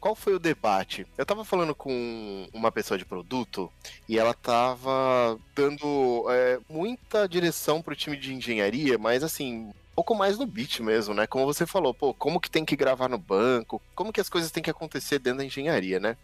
Qual 0.00 0.14
foi 0.14 0.34
o 0.34 0.38
debate? 0.38 1.06
Eu 1.16 1.26
tava 1.26 1.44
falando 1.44 1.74
com 1.74 2.48
uma 2.52 2.70
pessoa 2.70 2.96
de 2.96 3.04
produto 3.04 3.70
e 4.08 4.18
ela 4.18 4.32
tava 4.32 5.38
dando 5.54 6.24
é, 6.30 6.60
muita 6.68 7.28
direção 7.28 7.82
pro 7.82 7.96
time 7.96 8.16
de 8.16 8.32
engenharia, 8.32 8.96
mas 8.96 9.24
assim, 9.24 9.72
pouco 9.98 10.14
mais 10.14 10.38
no 10.38 10.46
beat 10.46 10.78
mesmo, 10.78 11.12
né? 11.12 11.26
Como 11.26 11.44
você 11.44 11.66
falou, 11.66 11.92
pô, 11.92 12.14
como 12.14 12.38
que 12.38 12.48
tem 12.48 12.64
que 12.64 12.76
gravar 12.76 13.08
no 13.08 13.18
banco, 13.18 13.82
como 13.96 14.12
que 14.12 14.20
as 14.20 14.28
coisas 14.28 14.48
têm 14.52 14.62
que 14.62 14.70
acontecer 14.70 15.18
dentro 15.18 15.38
da 15.38 15.44
engenharia, 15.44 15.98
né? 15.98 16.16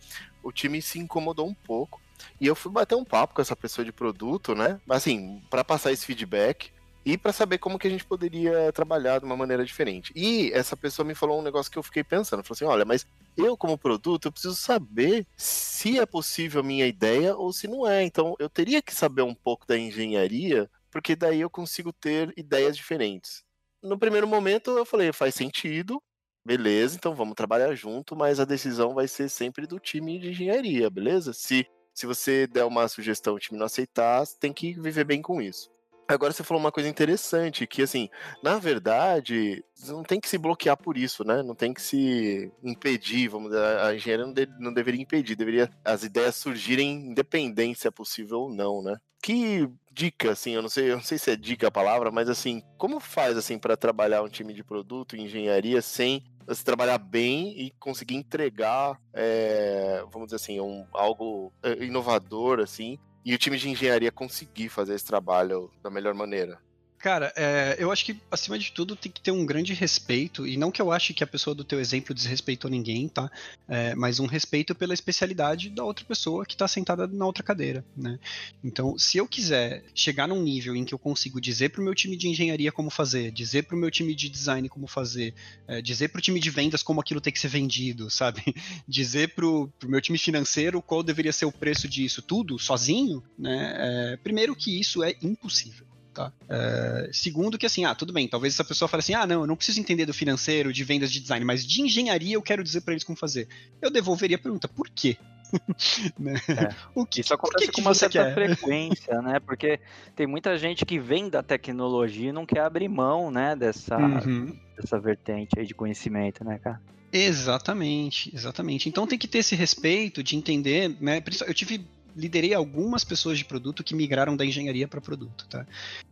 O 0.45 0.53
time 0.53 0.81
se 0.81 1.01
incomodou 1.01 1.49
um 1.49 1.55
pouco. 1.55 2.01
E 2.41 2.47
eu 2.47 2.55
fui 2.55 2.71
bater 2.71 2.95
um 2.95 3.05
papo 3.05 3.35
com 3.35 3.43
essa 3.43 3.57
pessoa 3.57 3.85
de 3.85 3.91
produto, 3.91 4.55
né? 4.55 4.81
Assim, 4.89 5.43
para 5.51 5.65
passar 5.65 5.91
esse 5.91 6.07
feedback 6.07 6.71
e 7.05 7.19
para 7.19 7.33
saber 7.33 7.59
como 7.59 7.77
que 7.77 7.89
a 7.89 7.91
gente 7.91 8.05
poderia 8.05 8.73
trabalhar 8.73 9.19
de 9.19 9.25
uma 9.25 9.37
maneira 9.37 9.65
diferente. 9.65 10.13
E 10.15 10.53
essa 10.55 10.77
pessoa 10.77 11.05
me 11.05 11.17
falou 11.17 11.41
um 11.41 11.43
negócio 11.43 11.71
que 11.71 11.77
eu 11.77 11.83
fiquei 11.83 12.05
pensando, 12.05 12.45
falou 12.45 12.55
assim: 12.55 12.65
"Olha, 12.65 12.85
mas 12.85 13.05
eu 13.37 13.57
como 13.57 13.77
produto, 13.77 14.27
eu 14.29 14.33
preciso 14.33 14.55
saber 14.55 15.27
se 15.37 15.99
é 15.99 16.07
possível 16.07 16.61
a 16.61 16.65
minha 16.65 16.87
ideia 16.87 17.35
ou 17.37 17.53
se 17.53 17.67
não 17.67 17.85
é. 17.89 18.05
Então, 18.05 18.37
eu 18.39 18.49
teria 18.49 18.81
que 18.81 18.95
saber 18.95 19.23
um 19.23 19.35
pouco 19.35 19.67
da 19.67 19.77
engenharia, 19.77 20.71
porque 20.93 21.17
daí 21.17 21.41
eu 21.41 21.51
consigo 21.51 21.93
ter 21.93 22.33
ideias 22.37 22.77
diferentes 22.77 23.44
no 23.85 23.99
primeiro 23.99 24.27
momento 24.27 24.71
eu 24.71 24.85
falei, 24.85 25.13
faz 25.13 25.35
sentido, 25.35 26.03
beleza, 26.45 26.97
então 26.97 27.15
vamos 27.15 27.35
trabalhar 27.35 27.75
junto, 27.75 28.17
mas 28.17 28.41
a 28.41 28.45
decisão 28.45 28.95
vai 28.95 29.07
ser 29.07 29.29
sempre 29.29 29.67
do 29.67 29.79
time 29.79 30.19
de 30.19 30.31
engenharia, 30.31 30.91
beleza? 30.91 31.33
Se, 31.33 31.67
se 31.93 32.07
você 32.07 32.47
der 32.47 32.65
uma 32.65 32.89
sugestão 32.89 33.35
e 33.35 33.37
o 33.37 33.41
time 33.41 33.59
não 33.59 33.67
aceitar, 33.67 34.27
tem 34.41 34.53
que 34.53 34.73
viver 34.81 35.05
bem 35.05 35.23
com 35.23 35.41
isso. 35.41 35.71
Agora 36.07 36.33
você 36.35 36.45
falou 36.45 36.63
uma 36.63 36.73
coisa 36.73 36.89
interessante, 36.89 37.67
que 37.67 37.81
assim, 37.81 38.11
na 38.43 38.59
verdade, 38.59 39.65
não 39.87 40.03
tem 40.03 40.21
que 40.21 40.29
se 40.29 40.37
bloquear 40.37 40.77
por 40.77 40.99
isso, 40.99 41.25
né? 41.25 41.43
Não 41.43 41.55
tem 41.55 41.73
que 41.73 41.81
se 41.81 42.53
impedir, 42.63 43.29
vamos 43.29 43.51
dizer, 43.51 43.65
a 43.79 43.95
engenharia 43.95 44.27
não, 44.27 44.33
de, 44.35 44.47
não 44.61 44.73
deveria 44.73 45.01
impedir, 45.01 45.35
deveria 45.35 45.71
as 45.83 46.05
ideias 46.05 46.37
surgirem 46.37 47.07
independente 47.11 47.81
se 47.81 47.89
é 47.89 47.91
possível 47.91 48.41
ou 48.41 48.55
não, 48.55 48.83
né? 48.83 48.99
Que 49.25 49.71
dica, 49.91 50.33
assim, 50.33 50.51
eu 50.51 50.61
não 50.61 50.69
sei, 50.69 50.91
eu 50.91 50.97
não 50.97 51.03
sei 51.03 51.17
se 51.17 51.31
é 51.31 51.35
dica 51.35 51.69
a 51.69 51.71
palavra, 51.71 52.11
mas 52.11 52.29
assim, 52.29 52.63
como 52.77 53.01
faz 53.01 53.39
assim 53.39 53.59
para 53.59 53.75
trabalhar 53.75 54.23
um 54.23 54.29
time 54.29 54.53
de 54.53 54.63
produto, 54.63 55.17
engenharia, 55.17 55.81
sem 55.81 56.23
se 56.53 56.63
trabalhar 56.63 56.99
bem 56.99 57.59
e 57.59 57.71
conseguir 57.81 58.17
entregar, 58.17 59.01
é, 59.15 60.05
vamos 60.13 60.27
dizer 60.27 60.37
assim, 60.37 60.61
um, 60.61 60.87
algo 60.93 61.51
eh, 61.63 61.85
inovador, 61.87 62.61
assim, 62.61 62.99
e 63.25 63.35
o 63.35 63.39
time 63.39 63.57
de 63.57 63.71
engenharia 63.71 64.13
conseguir 64.13 64.69
fazer 64.69 64.95
esse 64.95 65.07
trabalho 65.07 65.73
da 65.83 65.89
melhor 65.89 66.13
maneira? 66.13 66.61
Cara, 67.05 67.31
é, 67.37 67.77
eu 67.79 67.93
acho 67.93 68.03
que, 68.03 68.19
acima 68.31 68.59
de 68.59 68.73
tudo, 68.73 68.97
tem 68.97 69.13
que 69.13 69.21
ter 69.21 69.31
um 69.31 69.45
grande 69.45 69.75
respeito, 69.75 70.47
e 70.47 70.57
não 70.57 70.71
que 70.71 70.81
eu 70.81 70.91
ache 70.91 71.13
que 71.13 71.23
a 71.23 71.27
pessoa 71.27 71.55
do 71.55 71.63
teu 71.63 71.79
exemplo 71.79 72.15
desrespeitou 72.15 72.71
ninguém, 72.71 73.11
tá? 73.11 73.31
É, 73.69 73.95
mas 73.95 74.21
um 74.21 74.25
respeito 74.27 74.75
pela 74.75 74.95
especialidade 74.95 75.69
da 75.69 75.85
outra 75.85 76.03
pessoa 76.07 76.47
que 76.47 76.55
está 76.55 76.67
sentada 76.67 77.07
na 77.07 77.27
outra 77.27 77.43
cadeira, 77.43 77.85
né? 77.95 78.19
Então, 78.65 78.99
se 78.99 79.19
eu 79.19 79.29
quiser 79.29 79.85
chegar 79.95 80.27
num 80.27 80.43
nível 80.43 80.75
em 80.75 80.83
que 80.83 80.95
eu 80.95 80.99
consigo 80.99 81.43
dizer 81.43 81.69
pro 81.73 81.83
meu 81.83 81.95
time 81.95 82.17
de 82.17 82.27
engenharia 82.27 82.73
como 82.73 82.89
fazer, 82.89 83.31
dizer 83.31 83.65
pro 83.65 83.77
meu 83.77 83.91
time 83.91 84.15
de 84.15 84.31
design 84.31 84.67
como 84.71 84.87
fazer, 84.87 85.35
é, 85.69 85.83
dizer 85.83 86.09
pro 86.09 86.23
time 86.23 86.41
de 86.41 86.49
vendas 86.49 86.83
como 86.83 87.03
aquilo 87.03 87.21
tem 87.21 87.35
que 87.35 87.39
ser 87.39 87.49
vendido, 87.49 88.09
sabe? 88.09 88.43
dizer 88.89 89.35
pro, 89.35 89.71
pro 89.79 89.91
meu 89.91 90.01
time 90.01 90.17
financeiro 90.17 90.81
qual 90.81 91.03
deveria 91.03 91.35
ser 91.35 91.45
o 91.45 91.53
preço 91.53 91.87
disso, 91.87 92.23
tudo, 92.23 92.59
sozinho, 92.59 93.23
né? 93.39 93.75
É, 93.77 94.17
primeiro 94.17 94.57
que 94.57 94.81
isso 94.81 95.05
é 95.05 95.15
impossível. 95.21 95.94
Tá? 96.15 96.33
É, 96.49 97.11
segundo 97.13 97.59
que 97.59 97.67
assim, 97.67 97.85
ah, 97.85 97.95
tudo 97.95 98.13
bem, 98.13 98.29
talvez 98.29 98.55
essa 98.55 98.65
pessoa 98.65 98.89
fale 98.89 99.01
assim, 99.01 99.15
ah, 99.15 99.27
não, 99.27 99.41
eu 99.41 99.47
não 99.49 99.57
preciso 99.57 99.81
entender 99.81 100.07
do 100.07 100.15
financeiro, 100.15 100.73
de 100.73 100.85
vendas, 100.85 101.11
de 101.11 101.19
design, 101.19 101.45
mas 101.45 101.67
de 101.67 101.83
engenharia 101.83 102.37
eu 102.37 102.43
quero 102.43 102.63
dizer 102.63 102.83
para 102.83 102.95
eles 102.95 103.03
como 103.03 103.19
fazer. 103.19 103.49
Eu 103.83 103.91
devolveria 103.91 104.37
a 104.37 104.41
pergunta, 104.41 104.69
por 104.69 104.89
quê? 104.89 105.17
né? 106.19 106.35
é. 106.49 106.75
o 106.95 107.05
que, 107.05 107.21
Isso 107.21 107.35
acontece 107.35 107.67
que 107.67 107.73
com 107.73 107.81
uma 107.81 107.95
certa 107.95 108.25
quer? 108.25 108.35
frequência, 108.35 109.21
né? 109.21 109.41
Porque 109.41 109.81
tem 110.15 110.27
muita 110.27 110.57
gente 110.57 110.85
que 110.87 111.01
vem 111.01 111.29
da 111.29 111.43
tecnologia 111.43 112.31
e 112.31 112.33
não 112.33 112.47
quer 112.47 112.61
abrir 112.61 112.89
mão, 112.89 113.31
né, 113.31 113.57
dessa, 113.57 113.97
uhum. 113.97 114.57
dessa 114.77 114.99
vertente 115.01 115.59
aí 115.59 115.67
de 115.67 115.75
conhecimento, 115.75 116.45
né, 116.45 116.59
cara? 116.59 116.81
Exatamente, 117.13 118.35
exatamente. 118.35 118.89
Então 118.89 119.07
tem 119.07 119.19
que 119.19 119.29
ter 119.29 119.39
esse 119.39 119.55
respeito 119.55 120.23
de 120.23 120.37
entender, 120.37 120.97
né? 121.01 121.23
Eu 121.47 121.55
tive 121.55 121.87
liderei 122.17 122.55
algumas 122.55 123.05
pessoas 123.05 123.39
de 123.39 123.45
produto 123.45 123.83
que 123.83 123.95
migraram 123.95 124.37
da 124.37 124.45
engenharia 124.45 124.87
para 124.87 125.01
produto, 125.01 125.47
tá? 125.49 125.67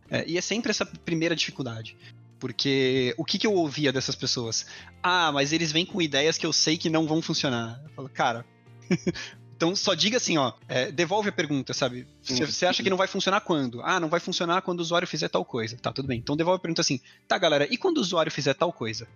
É, 0.09 0.27
e 0.27 0.37
é 0.37 0.41
sempre 0.41 0.69
essa 0.69 0.85
primeira 0.85 1.35
dificuldade. 1.35 1.97
Porque 2.39 3.15
o 3.17 3.23
que, 3.23 3.37
que 3.37 3.47
eu 3.47 3.53
ouvia 3.53 3.91
dessas 3.91 4.15
pessoas? 4.15 4.65
Ah, 5.01 5.31
mas 5.31 5.53
eles 5.53 5.71
vêm 5.71 5.85
com 5.85 6.01
ideias 6.01 6.37
que 6.37 6.45
eu 6.45 6.51
sei 6.51 6.77
que 6.77 6.89
não 6.89 7.07
vão 7.07 7.21
funcionar. 7.21 7.81
Eu 7.85 7.89
falo, 7.91 8.09
cara. 8.09 8.45
então 9.55 9.73
só 9.77 9.93
diga 9.93 10.17
assim, 10.17 10.37
ó, 10.37 10.51
é, 10.67 10.91
devolve 10.91 11.29
a 11.29 11.31
pergunta, 11.31 11.73
sabe? 11.73 12.05
Você 12.21 12.65
acha 12.65 12.83
que 12.83 12.89
não 12.89 12.97
vai 12.97 13.07
funcionar 13.07 13.39
quando? 13.41 13.81
Ah, 13.81 13.97
não 13.97 14.09
vai 14.09 14.19
funcionar 14.19 14.61
quando 14.61 14.79
o 14.79 14.81
usuário 14.81 15.07
fizer 15.07 15.29
tal 15.29 15.45
coisa. 15.45 15.77
Tá, 15.77 15.93
tudo 15.93 16.07
bem. 16.07 16.19
Então 16.19 16.35
devolve 16.35 16.57
a 16.57 16.61
pergunta 16.61 16.81
assim, 16.81 16.99
tá, 17.29 17.37
galera, 17.37 17.65
e 17.71 17.77
quando 17.77 17.99
o 17.99 18.01
usuário 18.01 18.31
fizer 18.31 18.53
tal 18.53 18.73
coisa? 18.73 19.07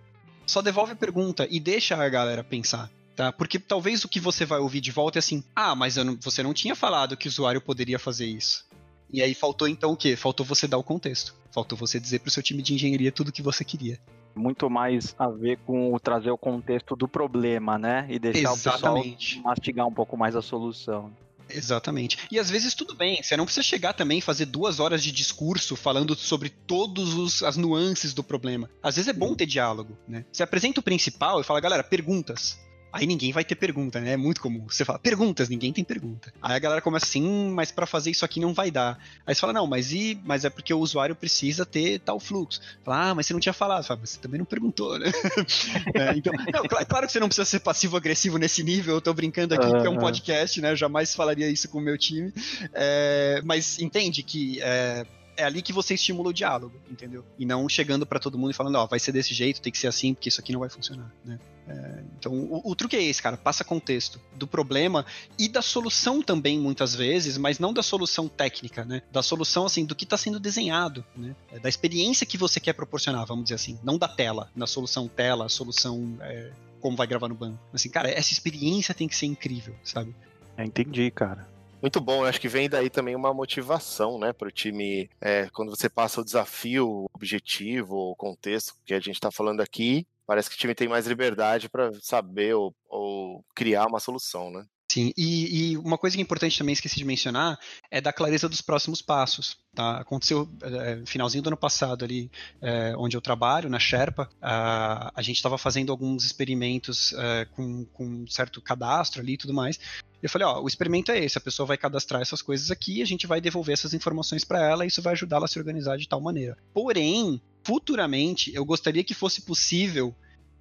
Só 0.46 0.62
devolve 0.62 0.92
a 0.92 0.96
pergunta 0.96 1.46
e 1.50 1.60
deixa 1.60 2.02
a 2.02 2.08
galera 2.08 2.42
pensar 2.42 2.90
tá? 3.18 3.32
Porque 3.32 3.58
talvez 3.58 4.04
o 4.04 4.08
que 4.08 4.20
você 4.20 4.46
vai 4.46 4.60
ouvir 4.60 4.80
de 4.80 4.92
volta 4.92 5.18
é 5.18 5.20
assim: 5.20 5.42
ah, 5.54 5.74
mas 5.74 5.96
não, 5.96 6.16
você 6.20 6.40
não 6.40 6.54
tinha 6.54 6.76
falado 6.76 7.16
que 7.16 7.26
o 7.26 7.30
usuário 7.30 7.60
poderia 7.60 7.98
fazer 7.98 8.26
isso. 8.26 8.64
E 9.12 9.20
aí 9.20 9.34
faltou 9.34 9.66
então 9.66 9.92
o 9.92 9.96
quê? 9.96 10.14
Faltou 10.14 10.46
você 10.46 10.68
dar 10.68 10.78
o 10.78 10.84
contexto. 10.84 11.34
Faltou 11.50 11.76
você 11.76 11.98
dizer 11.98 12.20
para 12.20 12.28
o 12.28 12.30
seu 12.30 12.42
time 12.42 12.62
de 12.62 12.74
engenharia 12.74 13.10
tudo 13.10 13.28
o 13.28 13.32
que 13.32 13.42
você 13.42 13.64
queria. 13.64 13.98
Muito 14.36 14.70
mais 14.70 15.16
a 15.18 15.28
ver 15.28 15.58
com 15.66 15.92
o 15.92 15.98
trazer 15.98 16.30
o 16.30 16.38
contexto 16.38 16.94
do 16.94 17.08
problema, 17.08 17.76
né? 17.76 18.06
E 18.08 18.18
deixar 18.20 18.52
Exatamente. 18.52 19.08
o 19.08 19.36
pessoal 19.36 19.44
mastigar 19.44 19.86
um 19.86 19.92
pouco 19.92 20.16
mais 20.16 20.36
a 20.36 20.42
solução. 20.42 21.10
Exatamente. 21.50 22.18
E 22.30 22.38
às 22.38 22.50
vezes 22.50 22.74
tudo 22.74 22.94
bem, 22.94 23.20
você 23.22 23.36
não 23.36 23.46
precisa 23.46 23.64
chegar 23.64 23.94
também 23.94 24.18
e 24.18 24.22
fazer 24.22 24.44
duas 24.44 24.78
horas 24.78 25.02
de 25.02 25.10
discurso 25.10 25.74
falando 25.74 26.14
sobre 26.14 26.50
todas 26.50 27.42
as 27.42 27.56
nuances 27.56 28.12
do 28.12 28.22
problema. 28.22 28.70
Às 28.82 28.96
vezes 28.96 29.08
é 29.08 29.14
bom 29.14 29.34
ter 29.34 29.46
diálogo, 29.46 29.96
né? 30.06 30.24
Você 30.30 30.42
apresenta 30.42 30.78
o 30.78 30.82
principal 30.82 31.40
e 31.40 31.44
fala, 31.44 31.58
galera, 31.58 31.82
perguntas. 31.82 32.58
Aí 32.92 33.06
ninguém 33.06 33.32
vai 33.32 33.44
ter 33.44 33.54
pergunta, 33.54 34.00
né? 34.00 34.12
É 34.12 34.16
muito 34.16 34.40
comum. 34.40 34.64
Você 34.68 34.84
fala, 34.84 34.98
perguntas, 34.98 35.48
ninguém 35.48 35.72
tem 35.72 35.84
pergunta. 35.84 36.32
Aí 36.40 36.56
a 36.56 36.58
galera 36.58 36.80
começa 36.80 37.04
assim, 37.04 37.22
hum, 37.22 37.52
mas 37.54 37.70
para 37.70 37.86
fazer 37.86 38.10
isso 38.10 38.24
aqui 38.24 38.40
não 38.40 38.54
vai 38.54 38.70
dar. 38.70 38.98
Aí 39.26 39.34
você 39.34 39.40
fala, 39.40 39.52
não, 39.52 39.66
mas 39.66 39.92
e. 39.92 40.18
Mas 40.24 40.44
é 40.44 40.50
porque 40.50 40.72
o 40.72 40.78
usuário 40.78 41.14
precisa 41.14 41.66
ter 41.66 42.00
tal 42.00 42.18
fluxo. 42.18 42.60
Fala, 42.82 43.10
ah, 43.10 43.14
mas 43.14 43.26
você 43.26 43.32
não 43.34 43.40
tinha 43.40 43.52
falado. 43.52 43.84
Fala, 43.84 44.00
mas 44.00 44.10
você 44.10 44.18
também 44.18 44.38
não 44.38 44.46
perguntou, 44.46 44.98
né? 44.98 45.06
é, 45.94 46.16
então, 46.16 46.32
não, 46.52 46.62
claro 46.64 47.06
que 47.06 47.12
você 47.12 47.20
não 47.20 47.28
precisa 47.28 47.44
ser 47.44 47.60
passivo-agressivo 47.60 48.38
nesse 48.38 48.62
nível. 48.62 48.94
Eu 48.94 49.00
tô 49.00 49.12
brincando 49.12 49.54
aqui 49.54 49.66
uhum. 49.66 49.80
que 49.80 49.86
é 49.86 49.90
um 49.90 49.98
podcast, 49.98 50.60
né? 50.60 50.72
Eu 50.72 50.76
jamais 50.76 51.14
falaria 51.14 51.48
isso 51.48 51.68
com 51.68 51.78
o 51.78 51.82
meu 51.82 51.98
time. 51.98 52.32
É, 52.72 53.42
mas 53.44 53.78
entende 53.78 54.22
que. 54.22 54.60
É, 54.62 55.06
é 55.38 55.44
ali 55.44 55.62
que 55.62 55.72
você 55.72 55.94
estimula 55.94 56.30
o 56.30 56.32
diálogo, 56.32 56.74
entendeu? 56.90 57.24
E 57.38 57.46
não 57.46 57.68
chegando 57.68 58.04
para 58.04 58.18
todo 58.18 58.36
mundo 58.36 58.50
e 58.50 58.54
falando, 58.54 58.74
ó, 58.74 58.86
vai 58.86 58.98
ser 58.98 59.12
desse 59.12 59.32
jeito, 59.32 59.62
tem 59.62 59.70
que 59.70 59.78
ser 59.78 59.86
assim, 59.86 60.12
porque 60.12 60.28
isso 60.28 60.40
aqui 60.40 60.52
não 60.52 60.58
vai 60.58 60.68
funcionar, 60.68 61.14
né? 61.24 61.38
É, 61.68 62.02
então, 62.18 62.32
o, 62.32 62.62
o, 62.64 62.74
truque 62.74 62.96
é 62.96 63.02
esse, 63.02 63.22
cara, 63.22 63.36
passa 63.36 63.62
contexto 63.62 64.20
do 64.34 64.46
problema 64.46 65.06
e 65.38 65.48
da 65.48 65.62
solução 65.62 66.20
também, 66.20 66.58
muitas 66.58 66.94
vezes, 66.94 67.38
mas 67.38 67.58
não 67.60 67.72
da 67.72 67.82
solução 67.82 68.26
técnica, 68.26 68.84
né? 68.84 69.02
Da 69.12 69.22
solução, 69.22 69.66
assim, 69.66 69.84
do 69.84 69.94
que 69.94 70.04
está 70.04 70.16
sendo 70.16 70.40
desenhado, 70.40 71.04
né? 71.14 71.36
É, 71.52 71.60
da 71.60 71.68
experiência 71.68 72.26
que 72.26 72.36
você 72.36 72.58
quer 72.58 72.72
proporcionar, 72.72 73.24
vamos 73.24 73.44
dizer 73.44 73.54
assim, 73.54 73.78
não 73.84 73.96
da 73.96 74.08
tela, 74.08 74.50
na 74.56 74.66
solução 74.66 75.06
tela, 75.06 75.48
solução 75.48 76.16
é, 76.20 76.50
como 76.80 76.96
vai 76.96 77.06
gravar 77.06 77.28
no 77.28 77.34
banco. 77.36 77.60
Assim, 77.72 77.90
cara, 77.90 78.10
essa 78.10 78.32
experiência 78.32 78.92
tem 78.92 79.06
que 79.06 79.14
ser 79.14 79.26
incrível, 79.26 79.76
sabe? 79.84 80.16
É, 80.56 80.64
entendi, 80.64 81.10
cara. 81.12 81.46
Muito 81.80 82.00
bom, 82.00 82.22
eu 82.22 82.28
acho 82.28 82.40
que 82.40 82.48
vem 82.48 82.68
daí 82.68 82.90
também 82.90 83.14
uma 83.14 83.32
motivação, 83.32 84.18
né, 84.18 84.32
para 84.32 84.48
o 84.48 84.50
time, 84.50 85.08
é, 85.20 85.48
quando 85.50 85.70
você 85.70 85.88
passa 85.88 86.20
o 86.20 86.24
desafio, 86.24 86.88
o 86.88 87.06
objetivo, 87.14 87.94
o 87.94 88.16
contexto 88.16 88.74
que 88.84 88.92
a 88.92 88.98
gente 88.98 89.14
está 89.14 89.30
falando 89.30 89.60
aqui, 89.60 90.04
parece 90.26 90.50
que 90.50 90.56
o 90.56 90.58
time 90.58 90.74
tem 90.74 90.88
mais 90.88 91.06
liberdade 91.06 91.68
para 91.68 91.92
saber 92.02 92.54
ou, 92.54 92.74
ou, 92.88 93.44
criar 93.54 93.86
uma 93.86 94.00
solução, 94.00 94.50
né? 94.50 94.66
Sim, 94.90 95.12
e, 95.18 95.72
e, 95.72 95.76
uma 95.76 95.98
coisa 95.98 96.16
que 96.16 96.22
é 96.22 96.24
importante 96.24 96.56
também, 96.56 96.72
esqueci 96.72 96.96
de 96.96 97.04
mencionar, 97.04 97.58
é 97.90 98.00
da 98.00 98.10
clareza 98.10 98.48
dos 98.48 98.62
próximos 98.62 99.02
passos. 99.02 99.58
Tá? 99.74 99.98
Aconteceu 99.98 100.48
é, 100.62 101.02
finalzinho 101.04 101.42
do 101.42 101.48
ano 101.48 101.58
passado 101.58 102.06
ali, 102.06 102.30
é, 102.62 102.94
onde 102.96 103.14
eu 103.14 103.20
trabalho, 103.20 103.68
na 103.68 103.78
Sherpa, 103.78 104.30
a, 104.40 105.12
a 105.14 105.20
gente 105.20 105.36
estava 105.36 105.58
fazendo 105.58 105.92
alguns 105.92 106.24
experimentos 106.24 107.12
é, 107.12 107.44
com, 107.44 107.84
com 107.84 108.04
um 108.06 108.26
certo 108.26 108.62
cadastro 108.62 109.20
ali 109.20 109.34
e 109.34 109.36
tudo 109.36 109.52
mais. 109.52 109.78
Eu 110.22 110.30
falei, 110.30 110.48
ó, 110.48 110.62
o 110.62 110.66
experimento 110.66 111.12
é 111.12 111.22
esse, 111.22 111.36
a 111.36 111.40
pessoa 111.40 111.66
vai 111.66 111.76
cadastrar 111.76 112.22
essas 112.22 112.40
coisas 112.40 112.70
aqui, 112.70 113.02
a 113.02 113.06
gente 113.06 113.26
vai 113.26 113.42
devolver 113.42 113.74
essas 113.74 113.92
informações 113.92 114.42
para 114.42 114.66
ela 114.66 114.84
e 114.84 114.88
isso 114.88 115.02
vai 115.02 115.12
ajudá-la 115.12 115.44
a 115.44 115.48
se 115.48 115.58
organizar 115.58 115.98
de 115.98 116.08
tal 116.08 116.20
maneira. 116.20 116.56
Porém, 116.72 117.40
futuramente, 117.62 118.54
eu 118.54 118.64
gostaria 118.64 119.04
que 119.04 119.12
fosse 119.12 119.42
possível 119.42 120.14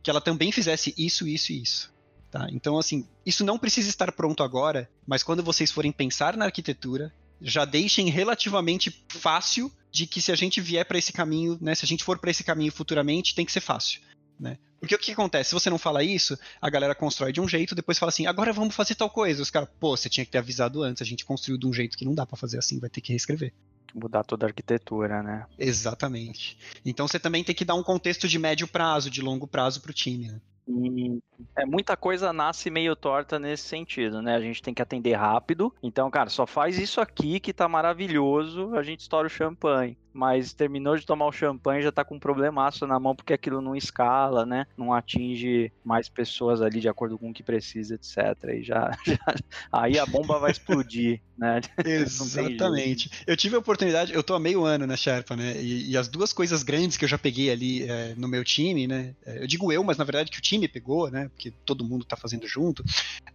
que 0.04 0.10
ela 0.10 0.22
também 0.22 0.52
fizesse 0.52 0.94
isso, 0.98 1.26
isso 1.26 1.54
e 1.54 1.62
isso. 1.62 1.97
Tá? 2.30 2.48
Então, 2.52 2.78
assim, 2.78 3.08
isso 3.26 3.44
não 3.44 3.58
precisa 3.58 3.90
estar 3.90 4.12
pronto 4.12 4.44
agora, 4.44 4.90
mas 5.06 5.24
quando 5.24 5.44
vocês 5.44 5.72
forem 5.72 5.92
pensar 5.92 6.36
na 6.36 6.46
arquitetura, 6.46 7.14
já 7.42 7.66
deixem 7.66 8.10
relativamente 8.10 9.06
fácil 9.10 9.72
de 9.92 10.06
que 10.06 10.22
se 10.22 10.32
a 10.32 10.36
gente 10.36 10.60
vier 10.60 10.86
para 10.86 10.98
esse 10.98 11.14
caminho, 11.14 11.58
né, 11.62 11.74
se 11.74 11.86
a 11.86 11.88
gente 11.88 12.04
for 12.04 12.20
para 12.20 12.32
esse 12.32 12.44
caminho 12.44 12.72
futuramente, 12.72 13.34
tem 13.34 13.46
que 13.46 13.52
ser 13.52 13.62
fácil. 13.62 14.02
Né? 14.40 14.58
Porque 14.80 14.94
o 14.94 15.00
que 15.00 15.12
acontece? 15.12 15.50
Se 15.50 15.54
você 15.56 15.70
não 15.70 15.78
fala 15.78 16.04
isso, 16.04 16.38
a 16.62 16.70
galera 16.70 16.94
constrói 16.94 17.32
de 17.32 17.42
um 17.42 17.48
jeito, 17.48 17.74
depois 17.74 17.98
fala 17.98 18.10
assim, 18.10 18.28
agora 18.28 18.54
vamos 18.54 18.76
fazer 18.76 18.96
tal 18.96 19.10
coisa. 19.10 19.42
Os 19.42 19.50
caras, 19.50 19.70
pô, 19.80 19.96
você 19.96 20.10
tinha 20.10 20.26
que 20.26 20.32
ter 20.32 20.38
avisado 20.38 20.84
antes, 20.84 21.02
a 21.02 21.06
gente 21.06 21.26
construiu 21.26 21.58
de 21.58 21.66
um 21.66 21.74
jeito 21.74 21.98
que 21.98 22.06
não 22.06 22.14
dá 22.14 22.26
para 22.26 22.38
fazer 22.38 22.60
assim, 22.60 22.80
vai 22.80 22.90
ter 22.90 23.02
que 23.02 23.12
reescrever. 23.12 23.54
Mudar 23.96 24.24
toda 24.24 24.46
a 24.46 24.50
arquitetura, 24.50 25.24
né? 25.24 25.46
Exatamente. 25.58 26.58
Então 26.86 27.08
você 27.08 27.18
também 27.18 27.44
tem 27.44 27.56
que 27.56 27.66
dar 27.66 27.74
um 27.74 27.82
contexto 27.82 28.28
de 28.28 28.38
médio 28.38 28.68
prazo, 28.68 29.10
de 29.10 29.22
longo 29.22 29.48
prazo 29.48 29.82
para 29.82 29.90
o 29.90 29.94
time. 29.94 30.28
Né? 30.28 30.42
E 30.68 31.20
é, 31.56 31.66
muita 31.66 31.96
coisa 31.96 32.34
nasce 32.34 32.70
meio 32.70 32.96
torta 32.96 33.40
nesse 33.40 33.64
sentido, 33.64 34.22
né? 34.22 34.36
A 34.36 34.42
gente 34.42 34.62
tem 34.62 34.74
que 34.74 34.82
atender 34.82 35.14
rápido. 35.14 35.74
Então, 35.82 36.10
cara, 36.12 36.30
só 36.30 36.46
faz 36.46 36.78
isso 36.78 37.00
aqui 37.00 37.40
que 37.40 37.54
tá 37.54 37.68
maravilhoso, 37.70 38.76
a 38.76 38.84
gente 38.84 39.02
estoura 39.02 39.28
o 39.28 39.30
champanhe 39.30 39.98
mas 40.18 40.52
terminou 40.52 40.98
de 40.98 41.06
tomar 41.06 41.28
o 41.28 41.32
champanhe 41.32 41.84
já 41.84 41.92
tá 41.92 42.04
com 42.04 42.16
um 42.16 42.20
problemaço 42.20 42.88
na 42.88 43.00
mão 43.00 43.16
porque 43.16 43.34
aquilo 43.34 43.62
não 43.62 43.76
escala, 43.76 44.48
né? 44.48 44.66
Não 44.76 44.92
atinge 44.92 45.72
mais 45.86 46.10
pessoas 46.10 46.60
ali 46.60 46.80
de 46.80 46.90
acordo 46.90 47.20
com 47.20 47.30
o 47.30 47.34
que 47.34 47.44
precisa, 47.44 47.94
etc. 47.94 48.18
E 48.56 48.64
já, 48.64 48.98
já 49.06 49.36
aí 49.72 50.00
a 50.00 50.08
bomba 50.08 50.40
vai 50.40 50.50
explodir, 50.50 51.22
né? 51.38 51.62
Exatamente. 51.86 53.12
Eu 53.28 53.38
tive 53.38 53.56
a 53.56 53.60
oportunidade, 53.60 54.12
eu 54.12 54.24
tô 54.24 54.34
há 54.34 54.40
meio 54.40 54.66
ano 54.66 54.88
na 54.88 54.98
Sherpa, 54.98 55.36
né? 55.36 55.62
E, 55.62 55.92
e 55.92 55.98
as 55.98 56.08
duas 56.08 56.34
coisas 56.34 56.64
grandes 56.64 56.98
que 56.98 57.06
eu 57.06 57.10
já 57.10 57.20
peguei 57.20 57.52
ali 57.52 57.84
é, 57.84 58.16
no 58.18 58.28
meu 58.28 58.44
time, 58.44 58.88
né? 58.88 59.14
É, 59.24 59.44
eu 59.44 59.48
digo 59.48 59.72
eu, 59.72 59.84
mas 59.84 59.98
na 59.98 60.04
verdade 60.04 60.32
que 60.32 60.40
o 60.40 60.42
time 60.42 60.68
pegou, 60.68 61.12
né? 61.12 61.30
Porque 61.30 61.54
todo 61.64 61.86
mundo 61.86 62.04
tá 62.04 62.18
fazendo 62.18 62.48
junto, 62.48 62.84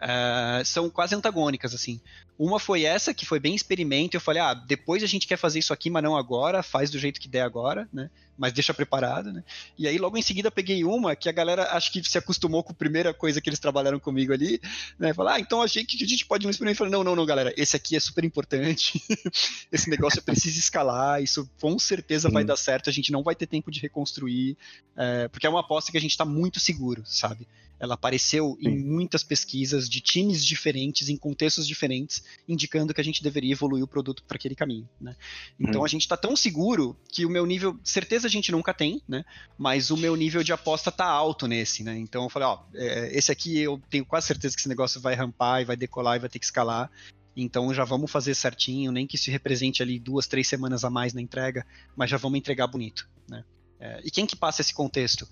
é, 0.01 0.63
são 0.65 0.91
quase 0.91 1.15
antagônicas, 1.15 1.73
assim. 1.75 2.01
Uma 2.39 2.59
foi 2.59 2.83
essa, 2.83 3.15
que 3.15 3.25
foi 3.25 3.39
bem 3.39 3.55
experimento, 3.55 4.17
eu 4.17 4.21
falei, 4.21 4.43
ah, 4.43 4.55
depois 4.55 5.03
a 5.03 5.07
gente 5.07 5.29
quer 5.29 5.37
fazer 5.37 5.61
isso 5.61 5.73
aqui, 5.73 5.89
mas 5.89 6.03
não 6.03 6.17
agora, 6.17 6.63
faz 6.73 6.91
do 6.91 6.99
jeito 6.99 7.21
que 7.21 7.29
der 7.29 7.43
agora, 7.43 7.87
né? 7.93 8.09
Mas 8.37 8.55
deixa 8.55 8.73
preparado, 8.73 9.31
né? 9.31 9.45
E 9.79 9.87
aí 9.87 9.99
logo 9.99 10.17
em 10.17 10.23
seguida 10.23 10.51
peguei 10.51 10.83
uma 10.85 11.15
que 11.15 11.29
a 11.29 11.33
galera 11.33 11.71
acho 11.77 11.93
que 11.93 12.03
se 12.03 12.17
acostumou 12.17 12.65
com 12.65 12.73
a 12.73 12.75
primeira 12.75 13.13
coisa 13.13 13.43
que 13.43 13.51
eles 13.51 13.59
trabalharam 13.59 14.01
comigo 14.01 14.33
ali, 14.33 14.59
né? 14.99 15.13
Falar, 15.13 15.35
ah, 15.35 15.41
então 15.41 15.61
achei 15.61 15.85
que 15.85 16.03
a 16.03 16.07
gente 16.07 16.25
pode 16.25 16.49
experimento. 16.49 16.77
Eu 16.77 16.79
falei, 16.79 16.93
não, 16.93 17.05
não, 17.05 17.15
não, 17.15 17.27
galera, 17.27 17.53
esse 17.59 17.77
aqui 17.77 17.95
é 17.95 18.01
super 18.01 18.25
importante. 18.25 19.03
esse 19.71 19.91
negócio 19.91 20.23
precisa 20.23 20.59
escalar, 20.59 21.23
isso 21.23 21.49
com 21.61 21.79
certeza 21.79 22.31
vai 22.31 22.43
dar 22.43 22.57
certo, 22.57 22.89
a 22.89 22.93
gente 22.93 23.13
não 23.13 23.23
vai 23.23 23.35
ter 23.35 23.47
tempo 23.47 23.71
de 23.71 23.81
reconstruir, 23.81 24.57
é, 24.97 25.29
porque 25.29 25.47
é 25.47 25.51
uma 25.51 25.61
aposta 25.61 25.93
que 25.93 25.99
a 25.99 26.01
gente 26.01 26.13
está 26.13 26.25
muito 26.25 26.59
seguro, 26.59 27.03
sabe? 27.05 27.47
Ela 27.83 27.95
apareceu 27.95 28.57
Sim. 28.63 28.69
em 28.69 28.79
muitas 28.79 29.25
pesquisas 29.25 29.91
de 29.91 30.01
times 30.01 30.47
diferentes, 30.47 31.09
em 31.09 31.17
contextos 31.17 31.67
diferentes, 31.67 32.23
indicando 32.49 32.95
que 32.95 33.01
a 33.01 33.05
gente 33.05 33.25
deveria 33.25 33.51
evoluir 33.51 33.83
o 33.83 33.89
produto 33.89 34.23
para 34.23 34.37
aquele 34.37 34.55
caminho, 34.55 34.89
né? 35.01 35.17
Então 35.59 35.81
hum. 35.81 35.85
a 35.85 35.89
gente 35.89 36.03
está 36.03 36.17
tão 36.17 36.37
seguro 36.37 36.97
que 37.11 37.27
o 37.27 37.29
meu 37.29 37.45
nível, 37.45 37.77
certeza 37.83 38.29
a 38.29 38.31
gente 38.31 38.53
nunca 38.53 38.73
tem, 38.73 39.03
né? 39.09 39.25
Mas 39.59 39.91
o 39.91 39.97
meu 39.97 40.15
nível 40.15 40.45
de 40.45 40.53
aposta 40.53 40.93
tá 40.93 41.07
alto 41.07 41.49
nesse, 41.49 41.83
né? 41.83 41.99
Então 41.99 42.23
eu 42.23 42.31
falei, 42.31 42.47
ó, 42.47 42.61
é, 42.73 43.19
esse 43.19 43.33
aqui 43.33 43.59
eu 43.59 43.83
tenho 43.91 44.07
quase 44.07 44.29
certeza 44.29 44.55
que 44.55 44.61
esse 44.61 44.69
negócio 44.69 45.01
vai 45.01 45.17
rampar 45.17 45.61
e 45.61 45.65
vai 45.65 45.77
decolar 45.77 46.15
e 46.17 46.21
vai 46.21 46.29
ter 46.29 46.39
que 46.39 46.45
escalar. 46.45 46.89
Então 47.37 47.75
já 47.75 47.83
vamos 47.83 48.13
fazer 48.13 48.37
certinho, 48.37 48.93
nem 48.93 49.09
que 49.09 49.17
isso 49.17 49.29
represente 49.29 49.83
ali 49.83 49.99
duas, 49.99 50.29
três 50.29 50.47
semanas 50.47 50.85
a 50.85 50.91
mais 50.91 51.13
na 51.13 51.21
entrega, 51.21 51.67
mas 51.97 52.09
já 52.09 52.17
vamos 52.17 52.39
entregar 52.39 52.69
bonito, 52.69 53.09
né? 53.29 53.43
É, 53.81 54.01
e 54.05 54.11
quem 54.13 54.25
que 54.25 54.37
passa 54.37 54.61
esse 54.61 54.73
contexto? 54.73 55.29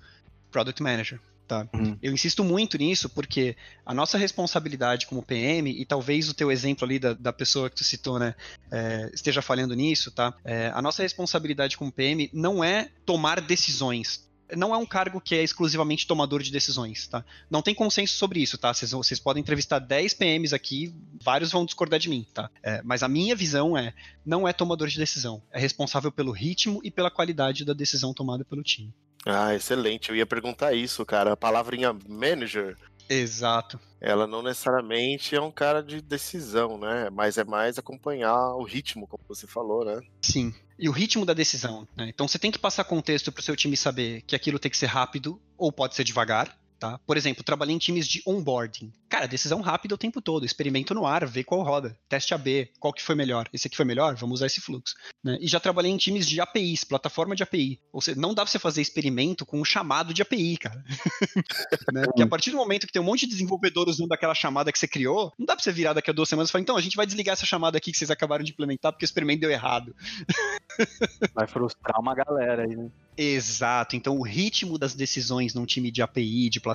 Product 0.51 0.83
Manager. 0.83 1.21
Tá? 1.51 1.69
Uhum. 1.75 1.99
Eu 2.01 2.13
insisto 2.13 2.45
muito 2.45 2.79
nisso 2.79 3.09
porque 3.09 3.57
a 3.85 3.93
nossa 3.93 4.17
responsabilidade 4.17 5.09
como 5.09 5.21
PM, 5.21 5.69
e 5.69 5.85
talvez 5.85 6.29
o 6.29 6.35
teu 6.35 6.49
exemplo 6.53 6.85
ali 6.85 7.01
da, 7.01 7.13
da 7.13 7.33
pessoa 7.33 7.69
que 7.69 7.75
tu 7.75 7.83
citou, 7.83 8.21
né, 8.21 8.37
é, 8.71 9.11
esteja 9.13 9.43
falhando 9.43 9.75
nisso, 9.75 10.13
tá? 10.13 10.33
É, 10.45 10.71
a 10.73 10.81
nossa 10.81 11.03
responsabilidade 11.03 11.77
como 11.77 11.91
PM 11.91 12.31
não 12.33 12.63
é 12.63 12.91
tomar 13.05 13.41
decisões, 13.41 14.31
não 14.57 14.73
é 14.73 14.79
um 14.79 14.87
cargo 14.87 15.21
que 15.21 15.35
é 15.35 15.43
exclusivamente 15.43 16.07
tomador 16.07 16.41
de 16.41 16.53
decisões, 16.53 17.09
tá? 17.09 17.25
Não 17.51 17.63
tem 17.63 17.75
consenso 17.75 18.15
sobre 18.15 18.41
isso, 18.41 18.57
tá? 18.57 18.73
Vocês, 18.73 18.93
vocês 18.93 19.19
podem 19.19 19.41
entrevistar 19.41 19.81
10 19.81 20.15
PMs 20.15 20.55
aqui, 20.55 20.95
vários 21.21 21.51
vão 21.51 21.65
discordar 21.65 21.99
de 21.99 22.09
mim, 22.09 22.25
tá? 22.33 22.49
É, 22.63 22.81
mas 22.85 23.03
a 23.03 23.09
minha 23.09 23.35
visão 23.35 23.77
é, 23.77 23.93
não 24.25 24.47
é 24.47 24.53
tomador 24.53 24.87
de 24.87 24.99
decisão, 24.99 25.43
é 25.51 25.59
responsável 25.59 26.13
pelo 26.13 26.31
ritmo 26.31 26.81
e 26.85 26.93
pela 26.93 27.11
qualidade 27.11 27.65
da 27.65 27.73
decisão 27.73 28.15
tomada 28.15 28.45
pelo 28.45 28.63
time. 28.63 28.95
Ah, 29.27 29.55
excelente. 29.55 30.11
Eu 30.11 30.17
ia 30.17 30.27
perguntar 30.27 30.73
isso, 30.73 31.05
cara. 31.05 31.33
A 31.33 31.37
palavrinha 31.37 31.97
manager. 32.09 32.77
Exato. 33.09 33.79
Ela 34.01 34.27
não 34.27 34.43
necessariamente 34.43 35.35
é 35.35 35.41
um 35.41 35.51
cara 35.51 35.83
de 35.83 36.01
decisão, 36.01 36.79
né? 36.79 37.11
Mas 37.11 37.37
é 37.37 37.45
mais 37.45 37.79
acompanhar 37.79 38.55
o 38.55 38.63
ritmo, 38.63 39.07
como 39.07 39.23
você 39.29 39.47
falou, 39.47 39.85
né? 39.85 40.01
Sim. 40.23 40.55
E 40.79 40.89
o 40.89 40.93
ritmo 40.93 41.27
da 41.27 41.35
decisão. 41.35 41.87
Né? 41.97 42.09
Então 42.09 42.27
você 42.27 42.39
tem 42.39 42.51
que 42.51 42.59
passar 42.59 42.85
contexto 42.85 43.31
para 43.31 43.41
o 43.41 43.43
seu 43.43 43.57
time 43.57 43.77
saber 43.77 44.23
que 44.23 44.35
aquilo 44.35 44.59
tem 44.59 44.71
que 44.71 44.79
ser 44.79 44.87
rápido 44.87 45.41
ou 45.59 45.71
pode 45.71 45.95
ser 45.95 46.05
devagar. 46.05 46.57
Tá? 46.81 46.99
Por 47.07 47.19
exemplo, 47.19 47.45
trabalhei 47.45 47.77
em 47.77 47.79
times 47.79 48.09
de 48.09 48.23
onboarding. 48.27 48.91
Cara, 49.07 49.29
decisão 49.29 49.61
rápida 49.61 49.95
o 49.95 49.99
tempo 49.99 50.23
todo, 50.23 50.47
experimento 50.47 50.95
no 50.95 51.05
ar, 51.05 51.27
vê 51.27 51.45
qual 51.45 51.63
roda, 51.63 51.95
teste 52.09 52.33
AB, 52.33 52.71
qual 52.81 52.91
que 52.91 53.03
foi 53.03 53.15
melhor. 53.15 53.47
Esse 53.53 53.67
aqui 53.67 53.77
foi 53.77 53.85
melhor, 53.85 54.15
vamos 54.15 54.37
usar 54.37 54.47
esse 54.47 54.63
fluxo. 54.63 54.95
Né? 55.23 55.37
E 55.43 55.47
já 55.47 55.61
trabalhei 55.61 55.93
em 55.93 55.99
times 55.99 56.27
de 56.27 56.41
APIs, 56.41 56.83
plataforma 56.85 57.37
de 57.37 57.43
API. 57.43 57.79
Ou 57.93 58.01
seja, 58.01 58.19
não 58.19 58.33
dá 58.33 58.45
pra 58.45 58.51
você 58.51 58.59
fazer 58.59 58.81
experimento 58.81 59.45
com 59.45 59.61
um 59.61 59.65
chamado 59.65 60.15
de 60.15 60.23
API, 60.23 60.57
cara. 60.57 60.83
né? 61.93 62.05
Porque 62.07 62.23
a 62.23 62.27
partir 62.27 62.51
do 62.51 62.57
momento 62.57 62.87
que 62.87 62.93
tem 62.95 63.03
um 63.03 63.05
monte 63.05 63.27
de 63.27 63.33
desenvolvedor 63.33 63.87
usando 63.87 64.13
aquela 64.13 64.35
chamada 64.35 64.73
que 64.73 64.79
você 64.79 64.89
criou, 64.89 65.35
não 65.39 65.45
dá 65.45 65.55
pra 65.55 65.63
você 65.63 65.73
virar 65.73 65.93
daqui 65.93 66.09
a 66.09 66.15
duas 66.15 66.31
semanas 66.31 66.49
e 66.49 66.53
falar, 66.53 66.63
então, 66.63 66.79
a 66.79 66.81
gente 66.81 66.97
vai 66.97 67.05
desligar 67.05 67.35
essa 67.35 67.45
chamada 67.45 67.77
aqui 67.77 67.93
que 67.93 67.99
vocês 67.99 68.11
acabaram 68.11 68.43
de 68.43 68.53
implementar 68.53 68.91
porque 68.91 69.05
o 69.05 69.07
experimento 69.07 69.43
deu 69.43 69.51
errado. 69.51 69.95
vai 71.35 71.47
frustrar 71.47 72.01
uma 72.01 72.15
galera 72.15 72.63
aí, 72.63 72.75
né? 72.75 72.91
Exato. 73.23 73.97
Então, 73.97 74.17
o 74.17 74.23
ritmo 74.23 74.79
das 74.79 74.95
decisões 74.95 75.53
num 75.53 75.67
time 75.67 75.91
de 75.91 76.01
API, 76.01 76.49
de 76.49 76.59
plataforma, 76.59 76.70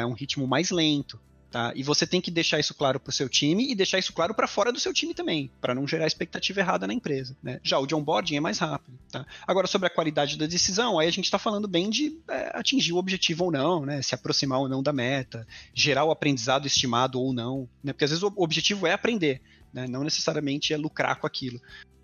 é 0.00 0.06
um 0.06 0.12
ritmo 0.12 0.46
mais 0.46 0.70
lento. 0.70 1.20
Tá? 1.50 1.72
E 1.74 1.82
você 1.82 2.06
tem 2.06 2.20
que 2.20 2.30
deixar 2.30 2.60
isso 2.60 2.72
claro 2.72 3.00
para 3.00 3.10
o 3.10 3.12
seu 3.12 3.28
time 3.28 3.68
e 3.68 3.74
deixar 3.74 3.98
isso 3.98 4.12
claro 4.12 4.32
para 4.32 4.46
fora 4.46 4.72
do 4.72 4.78
seu 4.78 4.94
time 4.94 5.12
também, 5.12 5.50
para 5.60 5.74
não 5.74 5.84
gerar 5.84 6.06
expectativa 6.06 6.60
errada 6.60 6.86
na 6.86 6.94
empresa. 6.94 7.36
Né? 7.42 7.58
Já 7.64 7.76
o 7.80 7.86
de 7.86 7.94
onboarding 7.94 8.36
é 8.36 8.40
mais 8.40 8.58
rápido. 8.60 8.96
Tá? 9.10 9.26
Agora, 9.44 9.66
sobre 9.66 9.88
a 9.88 9.90
qualidade 9.90 10.38
da 10.38 10.46
decisão, 10.46 10.96
aí 10.96 11.08
a 11.08 11.10
gente 11.10 11.24
está 11.24 11.40
falando 11.40 11.66
bem 11.66 11.90
de 11.90 12.16
é, 12.28 12.52
atingir 12.54 12.92
o 12.92 12.98
objetivo 12.98 13.46
ou 13.46 13.50
não, 13.50 13.84
né? 13.84 14.00
se 14.00 14.14
aproximar 14.14 14.60
ou 14.60 14.68
não 14.68 14.80
da 14.80 14.92
meta, 14.92 15.44
gerar 15.74 16.04
o 16.04 16.12
aprendizado 16.12 16.66
estimado 16.68 17.20
ou 17.20 17.32
não. 17.32 17.68
Né? 17.82 17.92
Porque 17.92 18.04
às 18.04 18.10
vezes 18.10 18.22
o 18.22 18.32
objetivo 18.36 18.86
é 18.86 18.92
aprender, 18.92 19.42
né? 19.72 19.88
não 19.88 20.04
necessariamente 20.04 20.72
é 20.72 20.76
lucrar 20.76 21.16
com 21.16 21.26
aquilo. 21.26 21.60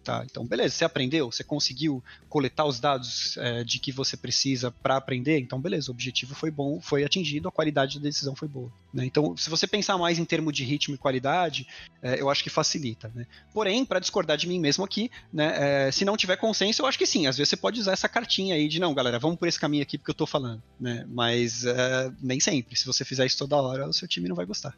Tá, 0.06 0.24
então, 0.24 0.46
beleza, 0.46 0.72
você 0.72 0.84
aprendeu, 0.84 1.32
você 1.32 1.42
conseguiu 1.42 2.00
coletar 2.28 2.64
os 2.64 2.78
dados 2.78 3.36
é, 3.38 3.64
de 3.64 3.80
que 3.80 3.90
você 3.90 4.16
precisa 4.16 4.70
para 4.70 4.96
aprender, 4.96 5.40
então, 5.40 5.60
beleza, 5.60 5.90
o 5.90 5.94
objetivo 5.94 6.32
foi 6.32 6.48
bom, 6.48 6.80
foi 6.80 7.02
atingido, 7.02 7.48
a 7.48 7.50
qualidade 7.50 7.98
da 7.98 8.04
decisão 8.04 8.36
foi 8.36 8.46
boa. 8.46 8.70
Né? 8.94 9.04
Então, 9.04 9.36
se 9.36 9.50
você 9.50 9.66
pensar 9.66 9.98
mais 9.98 10.20
em 10.20 10.24
termos 10.24 10.52
de 10.52 10.62
ritmo 10.62 10.94
e 10.94 10.98
qualidade, 10.98 11.66
é, 12.00 12.20
eu 12.20 12.30
acho 12.30 12.44
que 12.44 12.48
facilita. 12.48 13.10
Né? 13.16 13.26
Porém, 13.52 13.84
para 13.84 13.98
discordar 13.98 14.36
de 14.36 14.46
mim 14.46 14.60
mesmo 14.60 14.84
aqui, 14.84 15.10
né, 15.32 15.86
é, 15.88 15.90
se 15.90 16.04
não 16.04 16.16
tiver 16.16 16.36
consenso, 16.36 16.82
eu 16.82 16.86
acho 16.86 16.96
que 16.96 17.04
sim, 17.04 17.26
às 17.26 17.36
vezes 17.36 17.48
você 17.48 17.56
pode 17.56 17.80
usar 17.80 17.90
essa 17.90 18.08
cartinha 18.08 18.54
aí 18.54 18.68
de 18.68 18.78
não, 18.78 18.94
galera, 18.94 19.18
vamos 19.18 19.36
por 19.40 19.48
esse 19.48 19.58
caminho 19.58 19.82
aqui 19.82 19.98
porque 19.98 20.12
eu 20.12 20.14
estou 20.14 20.26
falando. 20.28 20.62
Né? 20.78 21.04
Mas 21.08 21.64
nem 22.22 22.38
sempre, 22.38 22.76
se 22.76 22.86
você 22.86 23.04
fizer 23.04 23.26
isso 23.26 23.38
toda 23.38 23.56
hora, 23.56 23.88
o 23.88 23.92
seu 23.92 24.06
time 24.06 24.28
não 24.28 24.36
vai 24.36 24.46
gostar. 24.46 24.72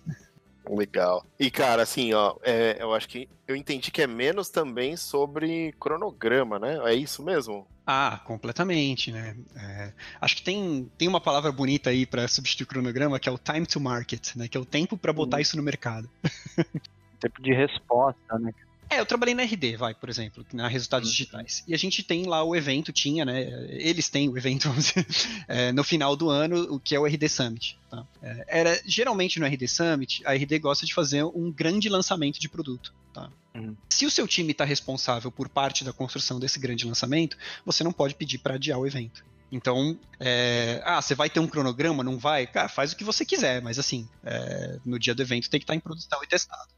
Legal. 0.69 1.25
E, 1.39 1.51
cara, 1.51 1.83
assim, 1.83 2.13
ó, 2.13 2.37
é, 2.43 2.77
eu 2.81 2.93
acho 2.93 3.09
que 3.09 3.29
eu 3.47 3.57
entendi 3.57 3.91
que 3.91 4.03
é 4.03 4.07
menos 4.07 4.51
também 4.51 4.97
sobre 4.97 5.73
cronograma, 5.81 6.59
né? 6.59 6.79
É 6.85 6.95
isso 6.95 7.23
mesmo? 7.23 7.67
Ah, 7.87 8.21
completamente, 8.25 9.11
né? 9.11 9.35
É, 9.57 9.93
acho 10.21 10.37
que 10.37 10.43
tem, 10.43 10.91
tem 10.99 11.09
uma 11.09 11.21
palavra 11.21 11.51
bonita 11.51 11.89
aí 11.91 12.05
para 12.05 12.29
substituir 12.29 12.67
cronograma, 12.67 13.19
que 13.19 13.29
é 13.29 13.33
o 13.33 13.39
time 13.39 13.67
to 13.67 13.81
market, 13.81 14.37
né? 14.37 14.47
Que 14.47 14.59
é 14.59 14.61
o 14.61 14.67
tempo 14.67 14.97
para 14.99 15.13
botar 15.13 15.39
hum. 15.39 15.41
isso 15.41 15.57
no 15.57 15.63
mercado. 15.63 16.09
tempo 17.19 17.43
de 17.43 17.53
resposta, 17.53 18.39
né? 18.39 18.53
É, 18.91 19.01
eu 19.01 19.07
trabalhei 19.07 19.35
na 19.35 19.43
RD, 19.43 19.77
vai, 19.77 19.95
por 19.95 20.09
exemplo, 20.09 20.45
na 20.53 20.67
Resultados 20.67 21.09
uhum. 21.09 21.13
Digitais. 21.13 21.63
E 21.67 21.75
a 21.75 21.77
gente 21.77 22.03
tem 22.03 22.25
lá 22.25 22.43
o 22.43 22.57
evento, 22.57 22.93
tinha, 22.93 23.25
né? 23.25 23.43
Eles 23.71 24.09
têm 24.09 24.29
o 24.29 24.37
evento 24.37 24.69
é, 25.47 25.73
no 25.73 25.85
final 25.85 26.17
do 26.17 26.31
ano, 26.31 26.75
o 26.75 26.81
que 26.81 26.95
é 26.95 27.01
o 27.01 27.07
RD 27.07 27.29
Summit. 27.29 27.79
Tá? 27.91 28.07
É, 28.23 28.45
era 28.61 28.83
geralmente 28.87 29.39
no 29.39 29.47
RD 29.47 29.69
Summit, 29.69 30.23
a 30.25 30.33
RD 30.33 30.59
gosta 30.59 30.87
de 30.87 30.95
fazer 30.95 31.25
um 31.25 31.53
grande 31.53 31.89
lançamento 31.89 32.41
de 32.41 32.49
produto. 32.49 32.95
Tá? 33.13 33.31
Uhum. 33.55 33.77
Se 33.91 34.07
o 34.07 34.11
seu 34.11 34.27
time 34.27 34.53
está 34.53 34.65
responsável 34.65 35.31
por 35.31 35.49
parte 35.49 35.85
da 35.85 35.93
construção 35.93 36.41
desse 36.41 36.59
grande 36.59 36.87
lançamento, 36.87 37.37
você 37.67 37.85
não 37.85 37.93
pode 37.93 38.15
pedir 38.15 38.39
para 38.39 38.55
adiar 38.55 38.79
o 38.79 38.87
evento. 38.87 39.23
Então, 39.51 39.99
é, 40.21 40.83
ah, 40.85 41.01
você 41.01 41.15
vai 41.15 41.31
ter 41.31 41.41
um 41.41 41.47
cronograma? 41.47 42.05
Não 42.05 42.19
vai? 42.19 42.47
Cara, 42.47 42.69
faz 42.69 42.93
o 42.93 42.97
que 42.97 43.05
você 43.05 43.25
quiser, 43.25 43.63
mas 43.63 43.79
assim, 43.79 44.09
é, 44.25 44.79
no 44.85 44.99
dia 44.99 45.15
do 45.15 45.23
evento 45.23 45.49
tem 45.49 45.59
que 45.59 45.65
estar 45.65 45.75
em 45.75 45.81
produção 45.81 46.23
e 46.23 46.27
testado. 46.27 46.69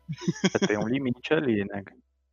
Tem 0.66 0.78
um 0.78 0.86
limite 0.86 1.34
ali, 1.34 1.64
né? 1.64 1.82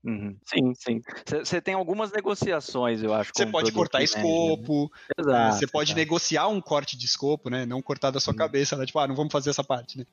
Uhum. 0.04 0.38
Sim, 0.46 0.74
sim. 0.76 1.02
Você 1.44 1.60
tem 1.60 1.74
algumas 1.74 2.12
negociações, 2.12 3.02
eu 3.04 3.14
acho. 3.14 3.32
Você 3.36 3.46
pode 3.46 3.72
cortar 3.72 4.02
escopo. 4.02 4.92
Exato, 5.18 5.58
você 5.58 5.68
pode 5.68 5.92
exato. 5.92 6.00
negociar 6.00 6.48
um 6.48 6.62
corte 6.62 6.98
de 6.98 7.06
escopo, 7.06 7.50
né? 7.50 7.66
Não 7.66 7.82
cortar 7.82 8.12
da 8.12 8.20
sua 8.20 8.32
uhum. 8.32 8.38
cabeça, 8.38 8.76
né? 8.78 8.86
Tipo, 8.86 9.00
ah, 9.00 9.08
não 9.08 9.16
vamos 9.16 9.32
fazer 9.32 9.50
essa 9.50 9.64
parte, 9.64 9.98
né? 9.98 10.06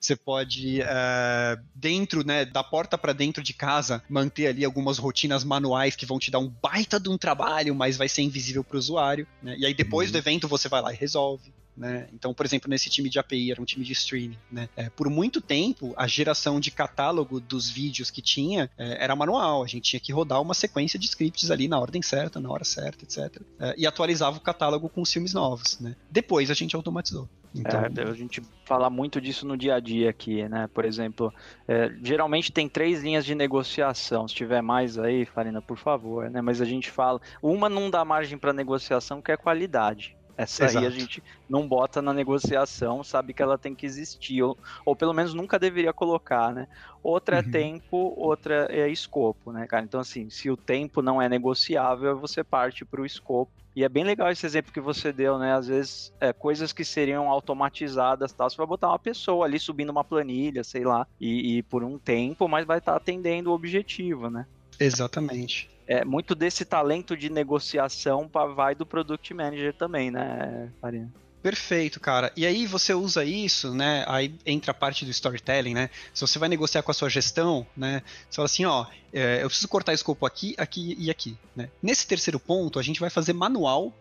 Você 0.00 0.14
ah. 0.14 0.18
pode, 0.24 0.80
uh, 0.80 1.62
dentro, 1.74 2.24
né, 2.24 2.44
da 2.44 2.64
porta 2.64 2.96
para 2.96 3.12
dentro 3.12 3.42
de 3.42 3.52
casa, 3.52 4.02
manter 4.08 4.46
ali 4.46 4.64
algumas 4.64 4.98
rotinas 4.98 5.44
manuais 5.44 5.96
que 5.96 6.06
vão 6.06 6.18
te 6.18 6.30
dar 6.30 6.38
um 6.38 6.48
baita 6.48 6.98
de 6.98 7.08
um 7.08 7.18
trabalho, 7.18 7.74
mas 7.74 7.96
vai 7.96 8.08
ser 8.08 8.22
invisível 8.22 8.64
para 8.64 8.76
o 8.76 8.78
usuário. 8.78 9.26
Né? 9.42 9.56
E 9.58 9.66
aí 9.66 9.74
depois 9.74 10.08
uhum. 10.08 10.12
do 10.12 10.18
evento 10.18 10.48
você 10.48 10.68
vai 10.68 10.80
lá 10.80 10.92
e 10.92 10.96
resolve. 10.96 11.52
Né? 11.76 12.08
Então, 12.12 12.32
por 12.32 12.46
exemplo, 12.46 12.70
nesse 12.70 12.88
time 12.88 13.08
de 13.08 13.18
API, 13.18 13.50
era 13.50 13.60
um 13.60 13.64
time 13.64 13.84
de 13.84 13.92
streaming. 13.92 14.38
Né? 14.50 14.68
É, 14.76 14.88
por 14.88 15.10
muito 15.10 15.40
tempo, 15.40 15.92
a 15.96 16.06
geração 16.06 16.58
de 16.58 16.70
catálogo 16.70 17.40
dos 17.40 17.68
vídeos 17.68 18.10
que 18.10 18.22
tinha 18.22 18.70
é, 18.78 19.04
era 19.04 19.14
manual. 19.14 19.62
A 19.62 19.66
gente 19.66 19.90
tinha 19.90 20.00
que 20.00 20.12
rodar 20.12 20.40
uma 20.40 20.54
sequência 20.54 20.98
de 20.98 21.06
scripts 21.06 21.50
ali 21.50 21.68
na 21.68 21.78
ordem 21.78 22.00
certa, 22.00 22.40
na 22.40 22.50
hora 22.50 22.64
certa, 22.64 23.04
etc. 23.04 23.42
É, 23.58 23.74
e 23.76 23.86
atualizava 23.86 24.38
o 24.38 24.40
catálogo 24.40 24.88
com 24.88 25.02
os 25.02 25.12
filmes 25.12 25.34
novos. 25.34 25.78
Né? 25.78 25.94
Depois 26.10 26.50
a 26.50 26.54
gente 26.54 26.74
automatizou. 26.74 27.28
Então... 27.54 27.80
É, 27.80 28.08
a 28.08 28.12
gente 28.12 28.42
fala 28.64 28.90
muito 28.90 29.20
disso 29.20 29.46
no 29.46 29.56
dia 29.56 29.76
a 29.76 29.80
dia 29.80 30.10
aqui, 30.10 30.46
né? 30.48 30.68
Por 30.72 30.84
exemplo, 30.84 31.32
é, 31.66 31.90
geralmente 32.02 32.52
tem 32.52 32.68
três 32.68 33.02
linhas 33.02 33.24
de 33.24 33.34
negociação. 33.34 34.28
Se 34.28 34.34
tiver 34.34 34.62
mais 34.62 34.98
aí, 34.98 35.24
Farina, 35.24 35.62
por 35.62 35.78
favor, 35.78 36.28
né? 36.30 36.40
Mas 36.40 36.60
a 36.60 36.64
gente 36.64 36.90
fala, 36.90 37.20
uma 37.42 37.68
não 37.68 37.88
dá 37.90 38.04
margem 38.04 38.36
para 38.36 38.52
negociação, 38.52 39.22
que 39.22 39.32
é 39.32 39.36
qualidade. 39.36 40.16
Essa 40.36 40.66
Exato. 40.66 40.84
aí 40.84 40.86
a 40.86 40.90
gente 40.90 41.22
não 41.48 41.66
bota 41.66 42.02
na 42.02 42.12
negociação, 42.12 43.02
sabe 43.02 43.32
que 43.32 43.42
ela 43.42 43.56
tem 43.56 43.74
que 43.74 43.86
existir, 43.86 44.42
ou, 44.42 44.58
ou 44.84 44.94
pelo 44.94 45.14
menos 45.14 45.32
nunca 45.32 45.58
deveria 45.58 45.92
colocar, 45.92 46.52
né? 46.52 46.68
Outra 47.02 47.36
é 47.36 47.40
uhum. 47.40 47.48
é 47.48 47.50
tempo, 47.50 48.14
outra 48.16 48.66
é 48.70 48.88
escopo, 48.88 49.50
né, 49.50 49.66
cara? 49.66 49.84
Então, 49.84 50.00
assim, 50.00 50.28
se 50.28 50.50
o 50.50 50.56
tempo 50.56 51.00
não 51.00 51.22
é 51.22 51.28
negociável, 51.28 52.18
você 52.18 52.44
parte 52.44 52.84
para 52.84 53.00
o 53.00 53.06
escopo. 53.06 53.52
E 53.74 53.84
é 53.84 53.88
bem 53.88 54.04
legal 54.04 54.30
esse 54.30 54.44
exemplo 54.44 54.72
que 54.72 54.80
você 54.80 55.12
deu, 55.12 55.38
né? 55.38 55.54
Às 55.54 55.68
vezes, 55.68 56.12
é, 56.20 56.32
coisas 56.32 56.72
que 56.72 56.84
seriam 56.84 57.30
automatizadas, 57.30 58.32
tal, 58.32 58.50
você 58.50 58.56
vai 58.56 58.66
botar 58.66 58.88
uma 58.88 58.98
pessoa 58.98 59.46
ali 59.46 59.58
subindo 59.58 59.90
uma 59.90 60.04
planilha, 60.04 60.64
sei 60.64 60.84
lá, 60.84 61.06
e, 61.20 61.58
e 61.58 61.62
por 61.62 61.84
um 61.84 61.98
tempo, 61.98 62.48
mas 62.48 62.66
vai 62.66 62.78
estar 62.78 62.92
tá 62.92 62.98
atendendo 62.98 63.50
o 63.50 63.54
objetivo, 63.54 64.28
né? 64.28 64.46
Exatamente 64.78 65.75
é, 65.86 66.04
muito 66.04 66.34
desse 66.34 66.64
talento 66.64 67.16
de 67.16 67.30
negociação 67.30 68.28
vai 68.54 68.74
do 68.74 68.84
Product 68.84 69.32
Manager 69.32 69.72
também, 69.74 70.10
né, 70.10 70.70
Farina? 70.80 71.12
Perfeito, 71.42 72.00
cara. 72.00 72.32
E 72.36 72.44
aí 72.44 72.66
você 72.66 72.92
usa 72.92 73.24
isso, 73.24 73.72
né? 73.72 74.04
Aí 74.08 74.34
entra 74.44 74.72
a 74.72 74.74
parte 74.74 75.04
do 75.04 75.12
storytelling, 75.12 75.74
né? 75.74 75.90
Se 76.12 76.20
você 76.20 76.40
vai 76.40 76.48
negociar 76.48 76.82
com 76.82 76.90
a 76.90 76.94
sua 76.94 77.08
gestão, 77.08 77.64
né? 77.76 78.02
Você 78.28 78.36
fala 78.36 78.46
assim, 78.46 78.64
ó, 78.64 78.86
é, 79.12 79.44
eu 79.44 79.48
preciso 79.48 79.68
cortar 79.68 79.92
escopo 79.92 80.26
aqui, 80.26 80.56
aqui 80.58 80.96
e 80.98 81.08
aqui, 81.08 81.38
né? 81.54 81.70
Nesse 81.80 82.04
terceiro 82.04 82.40
ponto, 82.40 82.80
a 82.80 82.82
gente 82.82 82.98
vai 82.98 83.10
fazer 83.10 83.32
manual, 83.32 83.92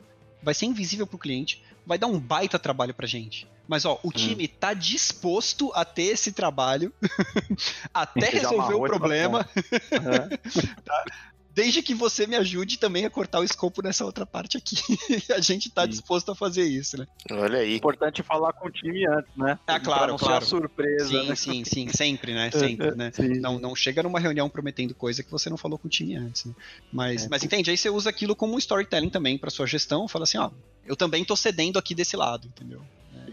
vai 0.42 0.56
ser 0.56 0.66
invisível 0.66 1.06
para 1.06 1.18
o 1.18 1.20
cliente, 1.20 1.62
vai 1.86 2.00
dar 2.00 2.08
um 2.08 2.20
baita 2.20 2.58
trabalho 2.58 2.96
pra 2.96 3.06
gente. 3.06 3.48
Mas 3.68 3.86
ó, 3.86 4.00
o 4.02 4.08
hum. 4.08 4.12
time 4.12 4.48
tá 4.48 4.74
disposto 4.74 5.72
a 5.76 5.86
ter 5.86 6.14
esse 6.14 6.32
trabalho 6.32 6.92
até 7.94 8.30
resolver 8.30 8.74
o 8.74 8.84
problema. 8.84 9.48
Uhum. 9.56 10.74
tá? 10.84 11.06
Desde 11.56 11.82
que 11.82 11.96
você 11.96 12.28
me 12.28 12.36
ajude 12.36 12.78
também 12.78 13.06
a 13.06 13.10
cortar 13.10 13.40
o 13.40 13.44
escopo 13.44 13.82
nessa 13.82 14.04
outra 14.04 14.26
parte 14.26 14.58
aqui. 14.58 14.76
a 15.34 15.40
gente 15.40 15.72
tá 15.72 15.84
Sim. 15.84 15.90
disposto 15.90 16.30
a 16.30 16.36
fazer 16.36 16.66
isso, 16.66 16.98
né? 16.98 17.08
Olha 17.32 17.60
aí. 17.60 17.78
Importante 17.78 18.22
falar 18.22 18.52
com 18.52 18.68
o 18.68 18.72
time 18.72 19.08
antes, 19.08 19.32
né? 19.38 19.58
Ah, 19.66 19.80
claro, 19.80 20.12
não 20.12 20.18
claro. 20.18 20.46
surpresa, 20.46 21.08
sim, 21.08 21.30
né? 21.30 21.36
Sim, 21.36 21.64
sim, 21.64 21.88
sempre, 21.88 22.34
né? 22.34 22.52
Sempre, 22.66 22.96
né? 22.96 23.12
Não, 23.40 23.58
não 23.58 23.76
chega 23.76 24.04
numa 24.04 24.20
reunião 24.20 24.50
prometendo 24.50 24.94
coisa 24.94 25.24
que 25.24 25.32
você 25.32 25.50
não 25.50 25.58
falou 25.58 25.78
com 25.80 25.88
o 25.88 25.90
time 25.90 26.16
antes, 26.16 26.46
né? 26.46 26.54
Mas, 26.92 27.26
é. 27.26 27.28
mas 27.30 27.44
entende, 27.44 27.70
aí 27.70 27.78
você 27.78 27.90
usa 27.90 28.10
aquilo 28.10 28.36
como 28.36 28.56
um 28.56 28.58
storytelling 28.58 29.10
também 29.10 29.38
para 29.38 29.50
sua 29.50 29.66
gestão, 29.66 30.08
fala 30.08 30.24
assim, 30.24 30.38
ó, 30.38 30.52
eu 30.86 30.96
também 30.96 31.24
tô 31.24 31.36
cedendo 31.36 31.80
aqui 31.80 31.96
desse 31.96 32.18
lado, 32.18 32.48
entendeu? 32.48 32.82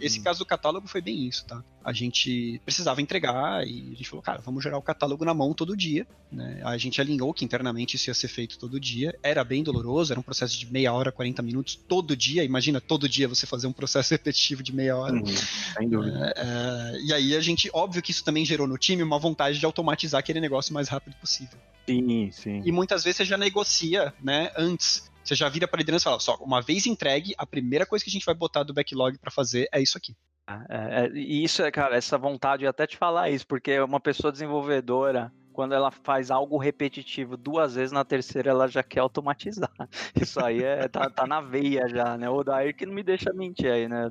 Esse 0.00 0.20
hum. 0.20 0.22
caso 0.22 0.38
do 0.38 0.46
catálogo 0.46 0.86
foi 0.86 1.00
bem 1.00 1.26
isso, 1.26 1.44
tá? 1.46 1.62
A 1.84 1.92
gente 1.92 2.60
precisava 2.64 3.02
entregar 3.02 3.66
e 3.66 3.92
a 3.92 3.96
gente 3.96 4.08
falou, 4.08 4.22
cara, 4.22 4.40
vamos 4.40 4.62
gerar 4.62 4.78
o 4.78 4.82
catálogo 4.82 5.24
na 5.24 5.34
mão 5.34 5.52
todo 5.52 5.76
dia, 5.76 6.06
né? 6.30 6.60
A 6.64 6.78
gente 6.78 7.00
alinhou 7.00 7.34
que 7.34 7.44
internamente 7.44 7.96
isso 7.96 8.08
ia 8.08 8.14
ser 8.14 8.28
feito 8.28 8.58
todo 8.58 8.78
dia. 8.78 9.18
Era 9.22 9.42
bem 9.42 9.62
doloroso, 9.62 10.12
era 10.12 10.20
um 10.20 10.22
processo 10.22 10.58
de 10.58 10.70
meia 10.72 10.92
hora, 10.92 11.10
40 11.10 11.42
minutos 11.42 11.74
todo 11.74 12.16
dia. 12.16 12.44
Imagina 12.44 12.80
todo 12.80 13.08
dia 13.08 13.26
você 13.28 13.46
fazer 13.46 13.66
um 13.66 13.72
processo 13.72 14.10
repetitivo 14.14 14.62
de 14.62 14.74
meia 14.74 14.96
hora. 14.96 15.14
Uhum, 15.14 15.26
sem 15.26 15.88
dúvida. 15.88 16.32
É, 16.36 16.42
é, 16.42 17.00
e 17.02 17.12
aí 17.12 17.36
a 17.36 17.40
gente, 17.40 17.68
óbvio 17.72 18.02
que 18.02 18.10
isso 18.10 18.24
também 18.24 18.44
gerou 18.44 18.66
no 18.66 18.78
time 18.78 19.02
uma 19.02 19.18
vontade 19.18 19.58
de 19.58 19.66
automatizar 19.66 20.18
aquele 20.20 20.40
negócio 20.40 20.70
o 20.70 20.74
mais 20.74 20.88
rápido 20.88 21.14
possível. 21.16 21.58
Sim, 21.86 22.30
sim. 22.30 22.62
E 22.64 22.70
muitas 22.70 23.02
vezes 23.02 23.16
você 23.18 23.24
já 23.24 23.36
negocia, 23.36 24.14
né, 24.22 24.52
antes. 24.56 25.10
Você 25.24 25.34
já 25.34 25.48
vira 25.48 25.68
para 25.68 25.78
liderança 25.78 26.02
e 26.02 26.10
fala: 26.10 26.20
só, 26.20 26.36
uma 26.36 26.60
vez 26.60 26.86
entregue, 26.86 27.34
a 27.38 27.46
primeira 27.46 27.86
coisa 27.86 28.04
que 28.04 28.10
a 28.10 28.12
gente 28.12 28.26
vai 28.26 28.34
botar 28.34 28.62
do 28.62 28.74
backlog 28.74 29.18
para 29.18 29.30
fazer 29.30 29.68
é 29.72 29.80
isso 29.80 29.96
aqui. 29.96 30.14
Ah, 30.46 30.64
é, 30.68 31.04
é, 31.04 31.10
e 31.14 31.44
isso 31.44 31.62
é, 31.62 31.70
cara, 31.70 31.96
essa 31.96 32.18
vontade, 32.18 32.66
até 32.66 32.86
te 32.86 32.96
falar 32.96 33.30
isso, 33.30 33.46
porque 33.46 33.78
uma 33.80 34.00
pessoa 34.00 34.32
desenvolvedora, 34.32 35.32
quando 35.52 35.74
ela 35.74 35.90
faz 35.90 36.30
algo 36.30 36.58
repetitivo 36.58 37.36
duas 37.36 37.76
vezes, 37.76 37.92
na 37.92 38.04
terceira 38.04 38.50
ela 38.50 38.66
já 38.66 38.82
quer 38.82 39.00
automatizar. 39.00 39.70
Isso 40.20 40.42
aí 40.42 40.62
é, 40.62 40.88
tá, 40.88 41.08
tá 41.10 41.26
na 41.26 41.40
veia 41.40 41.88
já, 41.88 42.16
né? 42.16 42.28
O 42.28 42.42
Dair 42.42 42.74
que 42.74 42.86
não 42.86 42.94
me 42.94 43.02
deixa 43.02 43.32
mentir 43.32 43.70
aí, 43.70 43.86
né? 43.88 44.10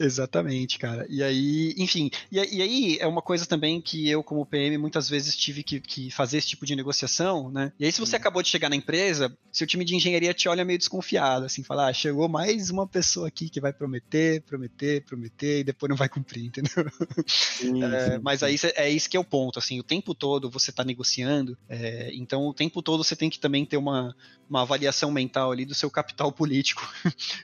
Exatamente, 0.00 0.78
cara. 0.78 1.06
E 1.10 1.22
aí, 1.22 1.74
enfim, 1.76 2.10
e, 2.32 2.38
e, 2.38 2.62
aí 2.62 2.98
é 2.98 3.06
uma 3.06 3.20
coisa 3.20 3.44
também 3.44 3.82
que 3.82 4.08
eu, 4.08 4.22
como 4.22 4.46
PM, 4.46 4.78
muitas 4.78 5.10
vezes 5.10 5.36
tive 5.36 5.62
que, 5.62 5.78
que 5.78 6.10
fazer 6.10 6.38
esse 6.38 6.48
tipo 6.48 6.64
de 6.64 6.74
negociação, 6.74 7.50
né? 7.50 7.70
E 7.78 7.84
aí, 7.84 7.92
se 7.92 8.00
você 8.00 8.16
uhum. 8.16 8.20
acabou 8.20 8.42
de 8.42 8.48
chegar 8.48 8.70
na 8.70 8.76
empresa, 8.76 9.30
seu 9.52 9.66
time 9.66 9.84
de 9.84 9.94
engenharia 9.94 10.32
te 10.32 10.48
olha 10.48 10.64
meio 10.64 10.78
desconfiado, 10.78 11.44
assim, 11.44 11.62
falar, 11.62 11.88
ah, 11.88 11.92
chegou 11.92 12.28
mais 12.30 12.70
uma 12.70 12.86
pessoa 12.86 13.28
aqui 13.28 13.50
que 13.50 13.60
vai 13.60 13.74
prometer, 13.74 14.40
prometer, 14.42 15.04
prometer 15.04 15.60
e 15.60 15.64
depois 15.64 15.90
não 15.90 15.96
vai 15.96 16.08
cumprir, 16.08 16.46
entendeu? 16.48 16.90
Sim, 17.26 17.84
é, 17.84 18.12
sim, 18.12 18.20
mas 18.22 18.42
aí 18.42 18.56
é 18.76 18.88
isso 18.88 19.10
que 19.10 19.18
é 19.18 19.20
o 19.20 19.24
ponto, 19.24 19.58
assim, 19.58 19.78
o 19.78 19.84
tempo 19.84 20.14
todo 20.14 20.48
você 20.48 20.70
está 20.70 20.82
negociando, 20.82 21.58
é, 21.68 22.10
então 22.14 22.46
o 22.46 22.54
tempo 22.54 22.80
todo 22.80 23.04
você 23.04 23.14
tem 23.14 23.28
que 23.28 23.38
também 23.38 23.66
ter 23.66 23.76
uma, 23.76 24.16
uma 24.48 24.62
avaliação 24.62 25.10
mental 25.10 25.52
ali 25.52 25.66
do 25.66 25.74
seu 25.74 25.90
capital 25.90 26.32
político 26.32 26.90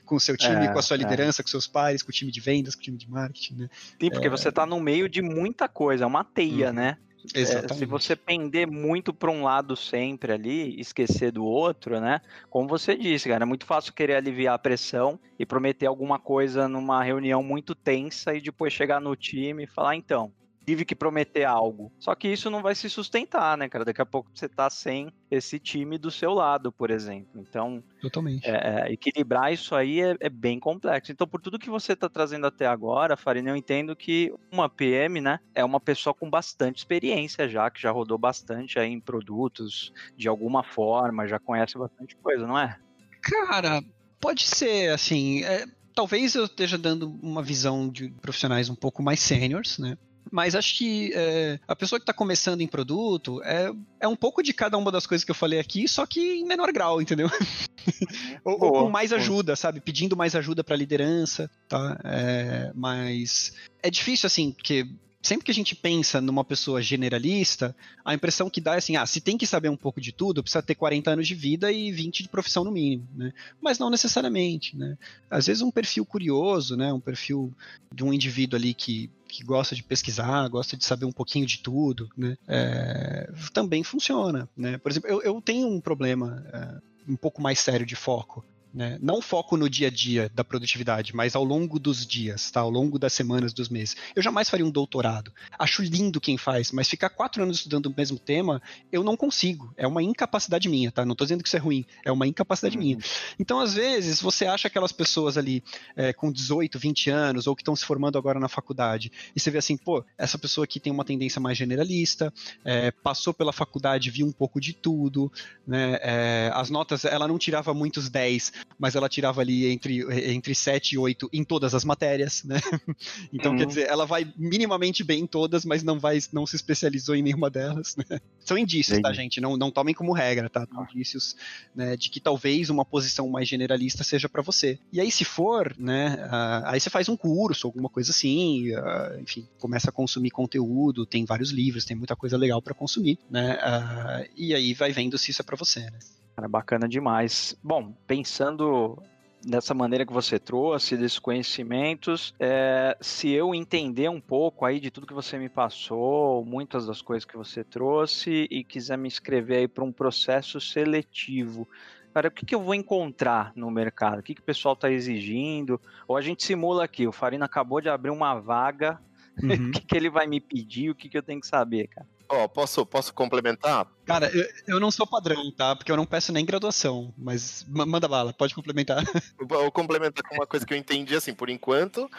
com 0.05 0.15
o 0.15 0.19
seu 0.19 0.35
time, 0.35 0.65
é, 0.65 0.73
com 0.73 0.79
a 0.79 0.81
sua 0.81 0.95
é. 0.95 0.99
liderança, 0.99 1.43
com 1.43 1.49
seus 1.49 1.67
pares, 1.67 2.01
com 2.01 2.09
o 2.09 2.13
time 2.13 2.31
de 2.31 2.41
vendas, 2.47 2.75
com 2.75 2.79
o 2.79 2.83
time 2.83 2.97
de 2.97 3.09
marketing, 3.09 3.55
né? 3.55 3.69
Sim, 3.99 4.09
porque 4.09 4.27
é... 4.27 4.29
você 4.29 4.47
está 4.47 4.65
no 4.65 4.79
meio 4.79 5.09
de 5.09 5.21
muita 5.21 5.67
coisa, 5.67 6.05
é 6.05 6.07
uma 6.07 6.23
teia, 6.23 6.69
hum. 6.69 6.73
né? 6.73 6.97
É, 7.35 7.73
se 7.73 7.85
você 7.85 8.15
pender 8.15 8.65
muito 8.65 9.13
para 9.13 9.29
um 9.29 9.43
lado 9.43 9.75
sempre 9.75 10.31
ali, 10.31 10.79
esquecer 10.79 11.29
do 11.29 11.43
outro, 11.43 11.99
né? 11.99 12.21
Como 12.49 12.69
você 12.69 12.95
disse, 12.95 13.27
cara, 13.27 13.43
é 13.43 13.45
muito 13.45 13.65
fácil 13.65 13.91
querer 13.91 14.15
aliviar 14.15 14.55
a 14.55 14.59
pressão 14.59 15.19
e 15.37 15.45
prometer 15.45 15.87
alguma 15.87 16.19
coisa 16.19 16.69
numa 16.69 17.03
reunião 17.03 17.43
muito 17.43 17.75
tensa 17.75 18.33
e 18.33 18.39
depois 18.39 18.71
chegar 18.71 19.01
no 19.01 19.13
time 19.13 19.65
e 19.65 19.67
falar, 19.67 19.95
então, 19.95 20.31
tive 20.67 20.83
que 20.83 20.93
prometer 20.93 21.45
algo. 21.45 21.89
Só 21.97 22.13
que 22.13 22.27
isso 22.27 22.49
não 22.49 22.61
vai 22.61 22.75
se 22.75 22.89
sustentar, 22.89 23.57
né, 23.57 23.69
cara? 23.69 23.85
Daqui 23.85 24.01
a 24.01 24.05
pouco 24.05 24.29
você 24.33 24.49
tá 24.49 24.69
sem 24.69 25.09
esse 25.31 25.57
time 25.59 25.97
do 25.97 26.11
seu 26.11 26.33
lado, 26.33 26.73
por 26.73 26.91
exemplo. 26.91 27.39
Então, 27.39 27.81
Totalmente. 28.01 28.45
É, 28.45 28.85
é, 28.89 28.91
equilibrar 28.91 29.53
isso 29.53 29.73
aí 29.73 30.01
é, 30.01 30.17
é, 30.19 30.29
bem 30.29 30.59
complexo. 30.59 31.09
Então, 31.09 31.25
por 31.25 31.39
tudo 31.39 31.57
que 31.57 31.69
você 31.69 31.95
tá 31.95 32.09
trazendo 32.09 32.45
até 32.45 32.67
agora, 32.67 33.15
Farina, 33.15 33.49
eu 33.49 33.55
entendo 33.55 33.95
que 33.95 34.33
uma 34.51 34.67
PM, 34.67 35.21
né, 35.21 35.39
é 35.55 35.63
uma 35.63 35.79
pessoa 35.79 36.13
com 36.13 36.29
bastante 36.29 36.79
experiência 36.79 37.47
já, 37.47 37.69
que 37.69 37.81
já 37.81 37.89
rodou 37.89 38.17
bastante 38.17 38.77
aí 38.77 38.91
em 38.91 38.99
produtos 38.99 39.93
de 40.17 40.27
alguma 40.27 40.63
forma, 40.63 41.29
já 41.29 41.39
conhece 41.39 41.77
bastante 41.77 42.17
coisa, 42.17 42.45
não 42.45 42.59
é? 42.59 42.77
Cara, 43.21 43.81
pode 44.19 44.45
ser, 44.45 44.89
assim, 44.89 45.45
é, 45.45 45.65
talvez 45.95 46.35
eu 46.35 46.43
esteja 46.43 46.77
dando 46.77 47.09
uma 47.23 47.41
visão 47.41 47.89
de 47.89 48.09
profissionais 48.21 48.69
um 48.69 48.75
pouco 48.75 49.01
mais 49.01 49.21
sêniores, 49.21 49.77
né? 49.77 49.97
Mas 50.31 50.55
acho 50.55 50.77
que 50.77 51.11
é, 51.13 51.59
a 51.67 51.75
pessoa 51.75 51.99
que 51.99 52.03
está 52.03 52.13
começando 52.13 52.61
em 52.61 52.67
produto 52.67 53.41
é, 53.43 53.71
é 53.99 54.07
um 54.07 54.15
pouco 54.15 54.41
de 54.41 54.53
cada 54.53 54.77
uma 54.77 54.91
das 54.91 55.05
coisas 55.05 55.23
que 55.23 55.31
eu 55.31 55.35
falei 55.35 55.59
aqui, 55.59 55.87
só 55.87 56.05
que 56.05 56.19
em 56.19 56.45
menor 56.45 56.71
grau, 56.71 57.01
entendeu? 57.01 57.29
ou, 58.43 58.53
ou, 58.53 58.71
com 58.71 58.89
mais 58.89 59.13
ajuda, 59.13 59.55
sabe? 59.55 59.79
Pedindo 59.79 60.15
mais 60.15 60.35
ajuda 60.35 60.63
para 60.63 60.75
liderança, 60.75 61.49
tá? 61.67 61.99
É, 62.03 62.71
mas 62.75 63.53
é 63.81 63.89
difícil, 63.89 64.27
assim, 64.27 64.51
porque 64.51 64.87
sempre 65.27 65.45
que 65.45 65.51
a 65.51 65.53
gente 65.53 65.75
pensa 65.75 66.21
numa 66.21 66.43
pessoa 66.43 66.81
generalista, 66.81 67.75
a 68.03 68.13
impressão 68.13 68.49
que 68.49 68.61
dá 68.61 68.75
é 68.75 68.77
assim, 68.77 68.95
ah, 68.95 69.05
se 69.05 69.19
tem 69.19 69.37
que 69.37 69.45
saber 69.45 69.69
um 69.69 69.75
pouco 69.75 69.99
de 69.99 70.13
tudo, 70.13 70.41
precisa 70.41 70.63
ter 70.63 70.75
40 70.75 71.11
anos 71.11 71.27
de 71.27 71.35
vida 71.35 71.71
e 71.71 71.91
20 71.91 72.23
de 72.23 72.29
profissão 72.29 72.63
no 72.63 72.71
mínimo, 72.71 73.07
né? 73.13 73.33
Mas 73.61 73.77
não 73.77 73.89
necessariamente, 73.89 74.77
né? 74.77 74.97
Às 75.29 75.47
vezes 75.47 75.61
um 75.61 75.71
perfil 75.71 76.05
curioso, 76.05 76.77
né? 76.77 76.93
Um 76.93 76.99
perfil 76.99 77.53
de 77.93 78.03
um 78.03 78.13
indivíduo 78.13 78.57
ali 78.57 78.73
que, 78.73 79.09
que 79.27 79.43
gosta 79.43 79.75
de 79.75 79.83
pesquisar, 79.83 80.47
gosta 80.47 80.77
de 80.77 80.85
saber 80.85 81.05
um 81.05 81.11
pouquinho 81.11 81.45
de 81.45 81.59
tudo, 81.59 82.09
né? 82.17 82.37
É, 82.47 83.29
também 83.53 83.83
funciona, 83.83 84.47
né? 84.55 84.77
Por 84.77 84.91
exemplo, 84.91 85.09
eu, 85.09 85.21
eu 85.21 85.41
tenho 85.41 85.67
um 85.67 85.81
problema 85.81 86.43
é, 86.53 87.11
um 87.11 87.15
pouco 87.15 87.41
mais 87.41 87.59
sério 87.59 87.85
de 87.85 87.95
foco, 87.95 88.43
né? 88.73 88.97
Não 89.01 89.21
foco 89.21 89.57
no 89.57 89.69
dia 89.69 89.87
a 89.87 89.91
dia 89.91 90.31
da 90.33 90.43
produtividade, 90.43 91.15
mas 91.15 91.35
ao 91.35 91.43
longo 91.43 91.79
dos 91.79 92.05
dias, 92.05 92.51
tá? 92.51 92.61
ao 92.61 92.69
longo 92.69 92.99
das 92.99 93.13
semanas, 93.13 93.53
dos 93.53 93.69
meses. 93.69 93.95
Eu 94.15 94.21
jamais 94.21 94.49
faria 94.49 94.65
um 94.65 94.69
doutorado. 94.69 95.31
Acho 95.57 95.81
lindo 95.81 96.21
quem 96.21 96.37
faz, 96.37 96.71
mas 96.71 96.87
ficar 96.87 97.09
quatro 97.09 97.43
anos 97.43 97.57
estudando 97.57 97.87
o 97.87 97.93
mesmo 97.95 98.19
tema, 98.19 98.61
eu 98.91 99.03
não 99.03 99.17
consigo. 99.17 99.73
É 99.77 99.87
uma 99.87 100.03
incapacidade 100.03 100.69
minha, 100.69 100.91
tá? 100.91 101.05
Não 101.05 101.13
estou 101.13 101.25
dizendo 101.25 101.43
que 101.43 101.49
isso 101.49 101.57
é 101.57 101.59
ruim, 101.59 101.85
é 102.05 102.11
uma 102.11 102.27
incapacidade 102.27 102.77
uhum. 102.77 102.83
minha. 102.83 102.97
Então, 103.39 103.59
às 103.59 103.73
vezes, 103.73 104.21
você 104.21 104.45
acha 104.45 104.67
aquelas 104.67 104.91
pessoas 104.91 105.37
ali 105.37 105.63
é, 105.95 106.13
com 106.13 106.31
18, 106.31 106.77
20 106.77 107.09
anos, 107.09 107.47
ou 107.47 107.55
que 107.55 107.61
estão 107.61 107.75
se 107.75 107.85
formando 107.85 108.17
agora 108.17 108.39
na 108.39 108.47
faculdade, 108.47 109.11
e 109.35 109.39
você 109.39 109.49
vê 109.49 109.57
assim, 109.57 109.77
pô, 109.77 110.03
essa 110.17 110.37
pessoa 110.37 110.65
aqui 110.65 110.79
tem 110.79 110.91
uma 110.91 111.05
tendência 111.05 111.39
mais 111.39 111.57
generalista, 111.57 112.33
é, 112.63 112.91
passou 112.91 113.33
pela 113.33 113.53
faculdade, 113.53 114.09
viu 114.09 114.25
um 114.25 114.31
pouco 114.31 114.59
de 114.59 114.73
tudo, 114.73 115.31
né? 115.65 115.97
É, 116.01 116.51
as 116.53 116.69
notas, 116.69 117.05
ela 117.05 117.27
não 117.27 117.37
tirava 117.37 117.73
muitos 117.73 118.09
10, 118.09 118.53
mas 118.77 118.95
ela 118.95 119.09
tirava 119.09 119.41
ali 119.41 119.67
entre, 119.67 120.01
entre 120.31 120.53
7 120.53 120.93
e 120.93 120.97
8 120.97 121.29
em 121.33 121.43
todas 121.43 121.73
as 121.73 121.83
matérias, 121.83 122.43
né? 122.43 122.57
Então, 123.33 123.51
uhum. 123.51 123.57
quer 123.57 123.65
dizer, 123.65 123.87
ela 123.87 124.05
vai 124.05 124.31
minimamente 124.37 125.03
bem 125.03 125.23
em 125.23 125.27
todas, 125.27 125.65
mas 125.65 125.83
não 125.83 125.99
vai, 125.99 126.19
não 126.31 126.45
se 126.45 126.55
especializou 126.55 127.15
em 127.15 127.21
nenhuma 127.21 127.49
delas, 127.49 127.95
né? 127.95 128.19
São 128.39 128.57
indícios, 128.57 128.99
tá, 128.99 129.11
gente? 129.13 129.41
Não, 129.41 129.57
não 129.57 129.69
tomem 129.69 129.93
como 129.93 130.13
regra, 130.13 130.49
tá? 130.49 130.67
São 130.71 130.83
indícios 130.85 131.35
né, 131.75 131.95
de 131.95 132.09
que 132.09 132.19
talvez 132.19 132.69
uma 132.69 132.85
posição 132.85 133.27
mais 133.29 133.47
generalista 133.47 134.03
seja 134.03 134.29
para 134.29 134.41
você. 134.41 134.79
E 134.91 134.99
aí, 135.01 135.11
se 135.11 135.25
for, 135.25 135.75
né, 135.77 136.15
uh, 136.25 136.67
aí 136.67 136.79
você 136.79 136.89
faz 136.89 137.09
um 137.09 137.17
curso, 137.17 137.67
alguma 137.67 137.89
coisa 137.89 138.11
assim, 138.11 138.75
uh, 138.75 139.19
enfim, 139.21 139.47
começa 139.59 139.89
a 139.89 139.93
consumir 139.93 140.31
conteúdo, 140.31 141.05
tem 141.05 141.25
vários 141.25 141.51
livros, 141.51 141.85
tem 141.85 141.97
muita 141.97 142.15
coisa 142.15 142.37
legal 142.37 142.61
para 142.61 142.73
consumir, 142.73 143.19
né? 143.29 143.55
Uh, 143.55 144.29
e 144.35 144.53
aí 144.53 144.73
vai 144.73 144.91
vendo 144.91 145.17
se 145.17 145.31
isso 145.31 145.41
é 145.41 145.45
para 145.45 145.57
você, 145.57 145.81
né? 145.81 145.99
Cara, 146.37 146.47
bacana 146.47 146.87
demais. 146.87 147.57
Bom, 147.63 147.95
pensando 148.05 149.01
dessa 149.43 149.73
maneira 149.73 150.05
que 150.05 150.13
você 150.13 150.37
trouxe, 150.37 150.95
desses 150.95 151.17
conhecimentos, 151.17 152.31
é, 152.39 152.95
se 153.01 153.31
eu 153.31 153.55
entender 153.55 154.07
um 154.07 154.21
pouco 154.21 154.63
aí 154.63 154.79
de 154.79 154.91
tudo 154.91 155.07
que 155.07 155.15
você 155.15 155.39
me 155.39 155.49
passou, 155.49 156.45
muitas 156.45 156.85
das 156.85 157.01
coisas 157.01 157.25
que 157.25 157.35
você 157.35 157.63
trouxe 157.63 158.47
e 158.51 158.63
quiser 158.63 158.99
me 158.99 159.07
inscrever 159.07 159.57
aí 159.57 159.67
para 159.67 159.83
um 159.83 159.91
processo 159.91 160.61
seletivo, 160.61 161.67
cara, 162.13 162.27
o 162.27 162.31
que, 162.31 162.45
que 162.45 162.53
eu 162.53 162.61
vou 162.61 162.75
encontrar 162.75 163.51
no 163.55 163.71
mercado? 163.71 164.19
O 164.19 164.23
que, 164.23 164.35
que 164.35 164.41
o 164.41 164.45
pessoal 164.45 164.75
está 164.75 164.91
exigindo? 164.91 165.81
Ou 166.07 166.15
a 166.15 166.21
gente 166.21 166.43
simula 166.43 166.83
aqui, 166.83 167.07
o 167.07 167.11
Farina 167.11 167.45
acabou 167.45 167.81
de 167.81 167.89
abrir 167.89 168.11
uma 168.11 168.39
vaga, 168.39 169.01
uhum. 169.41 169.69
o 169.69 169.71
que, 169.71 169.81
que 169.81 169.97
ele 169.97 170.11
vai 170.11 170.27
me 170.27 170.39
pedir, 170.39 170.91
o 170.91 170.95
que, 170.95 171.09
que 171.09 171.17
eu 171.17 171.23
tenho 171.23 171.41
que 171.41 171.47
saber, 171.47 171.87
cara? 171.87 172.05
Ó, 172.29 172.43
oh, 172.43 172.49
posso, 172.49 172.85
posso 172.85 173.13
complementar? 173.13 173.87
Cara, 174.05 174.29
eu, 174.35 174.45
eu 174.67 174.79
não 174.79 174.91
sou 174.91 175.07
padrão, 175.07 175.51
tá? 175.51 175.75
Porque 175.75 175.91
eu 175.91 175.95
não 175.95 176.05
peço 176.05 176.33
nem 176.33 176.45
graduação, 176.45 177.13
mas 177.17 177.65
manda 177.69 178.07
bala, 178.07 178.33
pode 178.33 178.53
complementar. 178.53 179.03
Vou 179.39 179.71
complementar 179.71 180.23
com 180.27 180.35
uma 180.35 180.47
coisa 180.47 180.65
que 180.65 180.73
eu 180.73 180.77
entendi, 180.77 181.15
assim, 181.15 181.33
por 181.33 181.49
enquanto, 181.49 182.09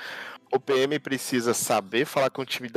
o 0.52 0.58
PM 0.58 0.98
precisa 0.98 1.52
saber 1.52 2.06
falar 2.06 2.30
com 2.30 2.42
o 2.42 2.46
time 2.46 2.70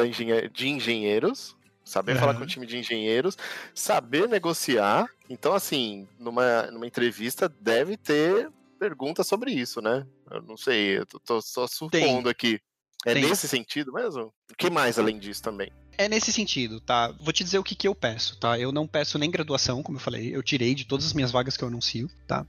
de 0.54 0.68
engenheiros, 0.68 1.56
saber 1.86 2.14
uhum. 2.14 2.20
falar 2.20 2.34
com 2.36 2.44
o 2.44 2.48
time 2.48 2.66
de 2.66 2.78
engenheiros, 2.78 3.38
saber 3.74 4.28
negociar. 4.28 5.08
Então, 5.30 5.54
assim, 5.54 6.08
numa, 6.20 6.64
numa 6.64 6.88
entrevista 6.88 7.48
deve 7.48 7.96
ter 7.96 8.52
perguntas 8.78 9.28
sobre 9.28 9.52
isso, 9.52 9.82
né? 9.82 10.06
Eu 10.30 10.42
não 10.42 10.58
sei, 10.58 10.98
eu 10.98 11.06
tô, 11.06 11.20
tô 11.20 11.42
só 11.42 11.68
supondo 11.68 12.24
Tem. 12.24 12.30
aqui. 12.30 12.60
É 13.06 13.14
Tem. 13.14 13.24
nesse 13.24 13.48
sentido 13.48 13.94
mesmo? 13.94 14.34
O 14.52 14.56
que 14.58 14.70
mais 14.70 15.00
além 15.00 15.18
disso 15.18 15.42
também? 15.42 15.72
É 15.98 16.08
nesse 16.08 16.32
sentido, 16.32 16.80
tá? 16.80 17.14
Vou 17.20 17.34
te 17.34 17.44
dizer 17.44 17.60
o 17.60 17.64
que, 17.64 17.76
que 17.76 17.88
eu 17.88 17.96
peço, 17.96 18.38
tá? 18.38 18.58
Eu 18.58 18.72
não 18.72 18.88
peço 18.88 19.18
nem 19.18 19.30
graduação, 19.30 19.84
como 19.84 19.98
eu 19.98 20.02
falei, 20.02 20.36
eu 20.36 20.42
tirei 20.42 20.74
de 20.74 20.86
todas 20.86 21.06
as 21.06 21.14
minhas 21.14 21.32
vagas 21.32 21.56
que 21.56 21.64
eu 21.64 21.68
anuncio, 21.68 22.10
tá? 22.28 22.46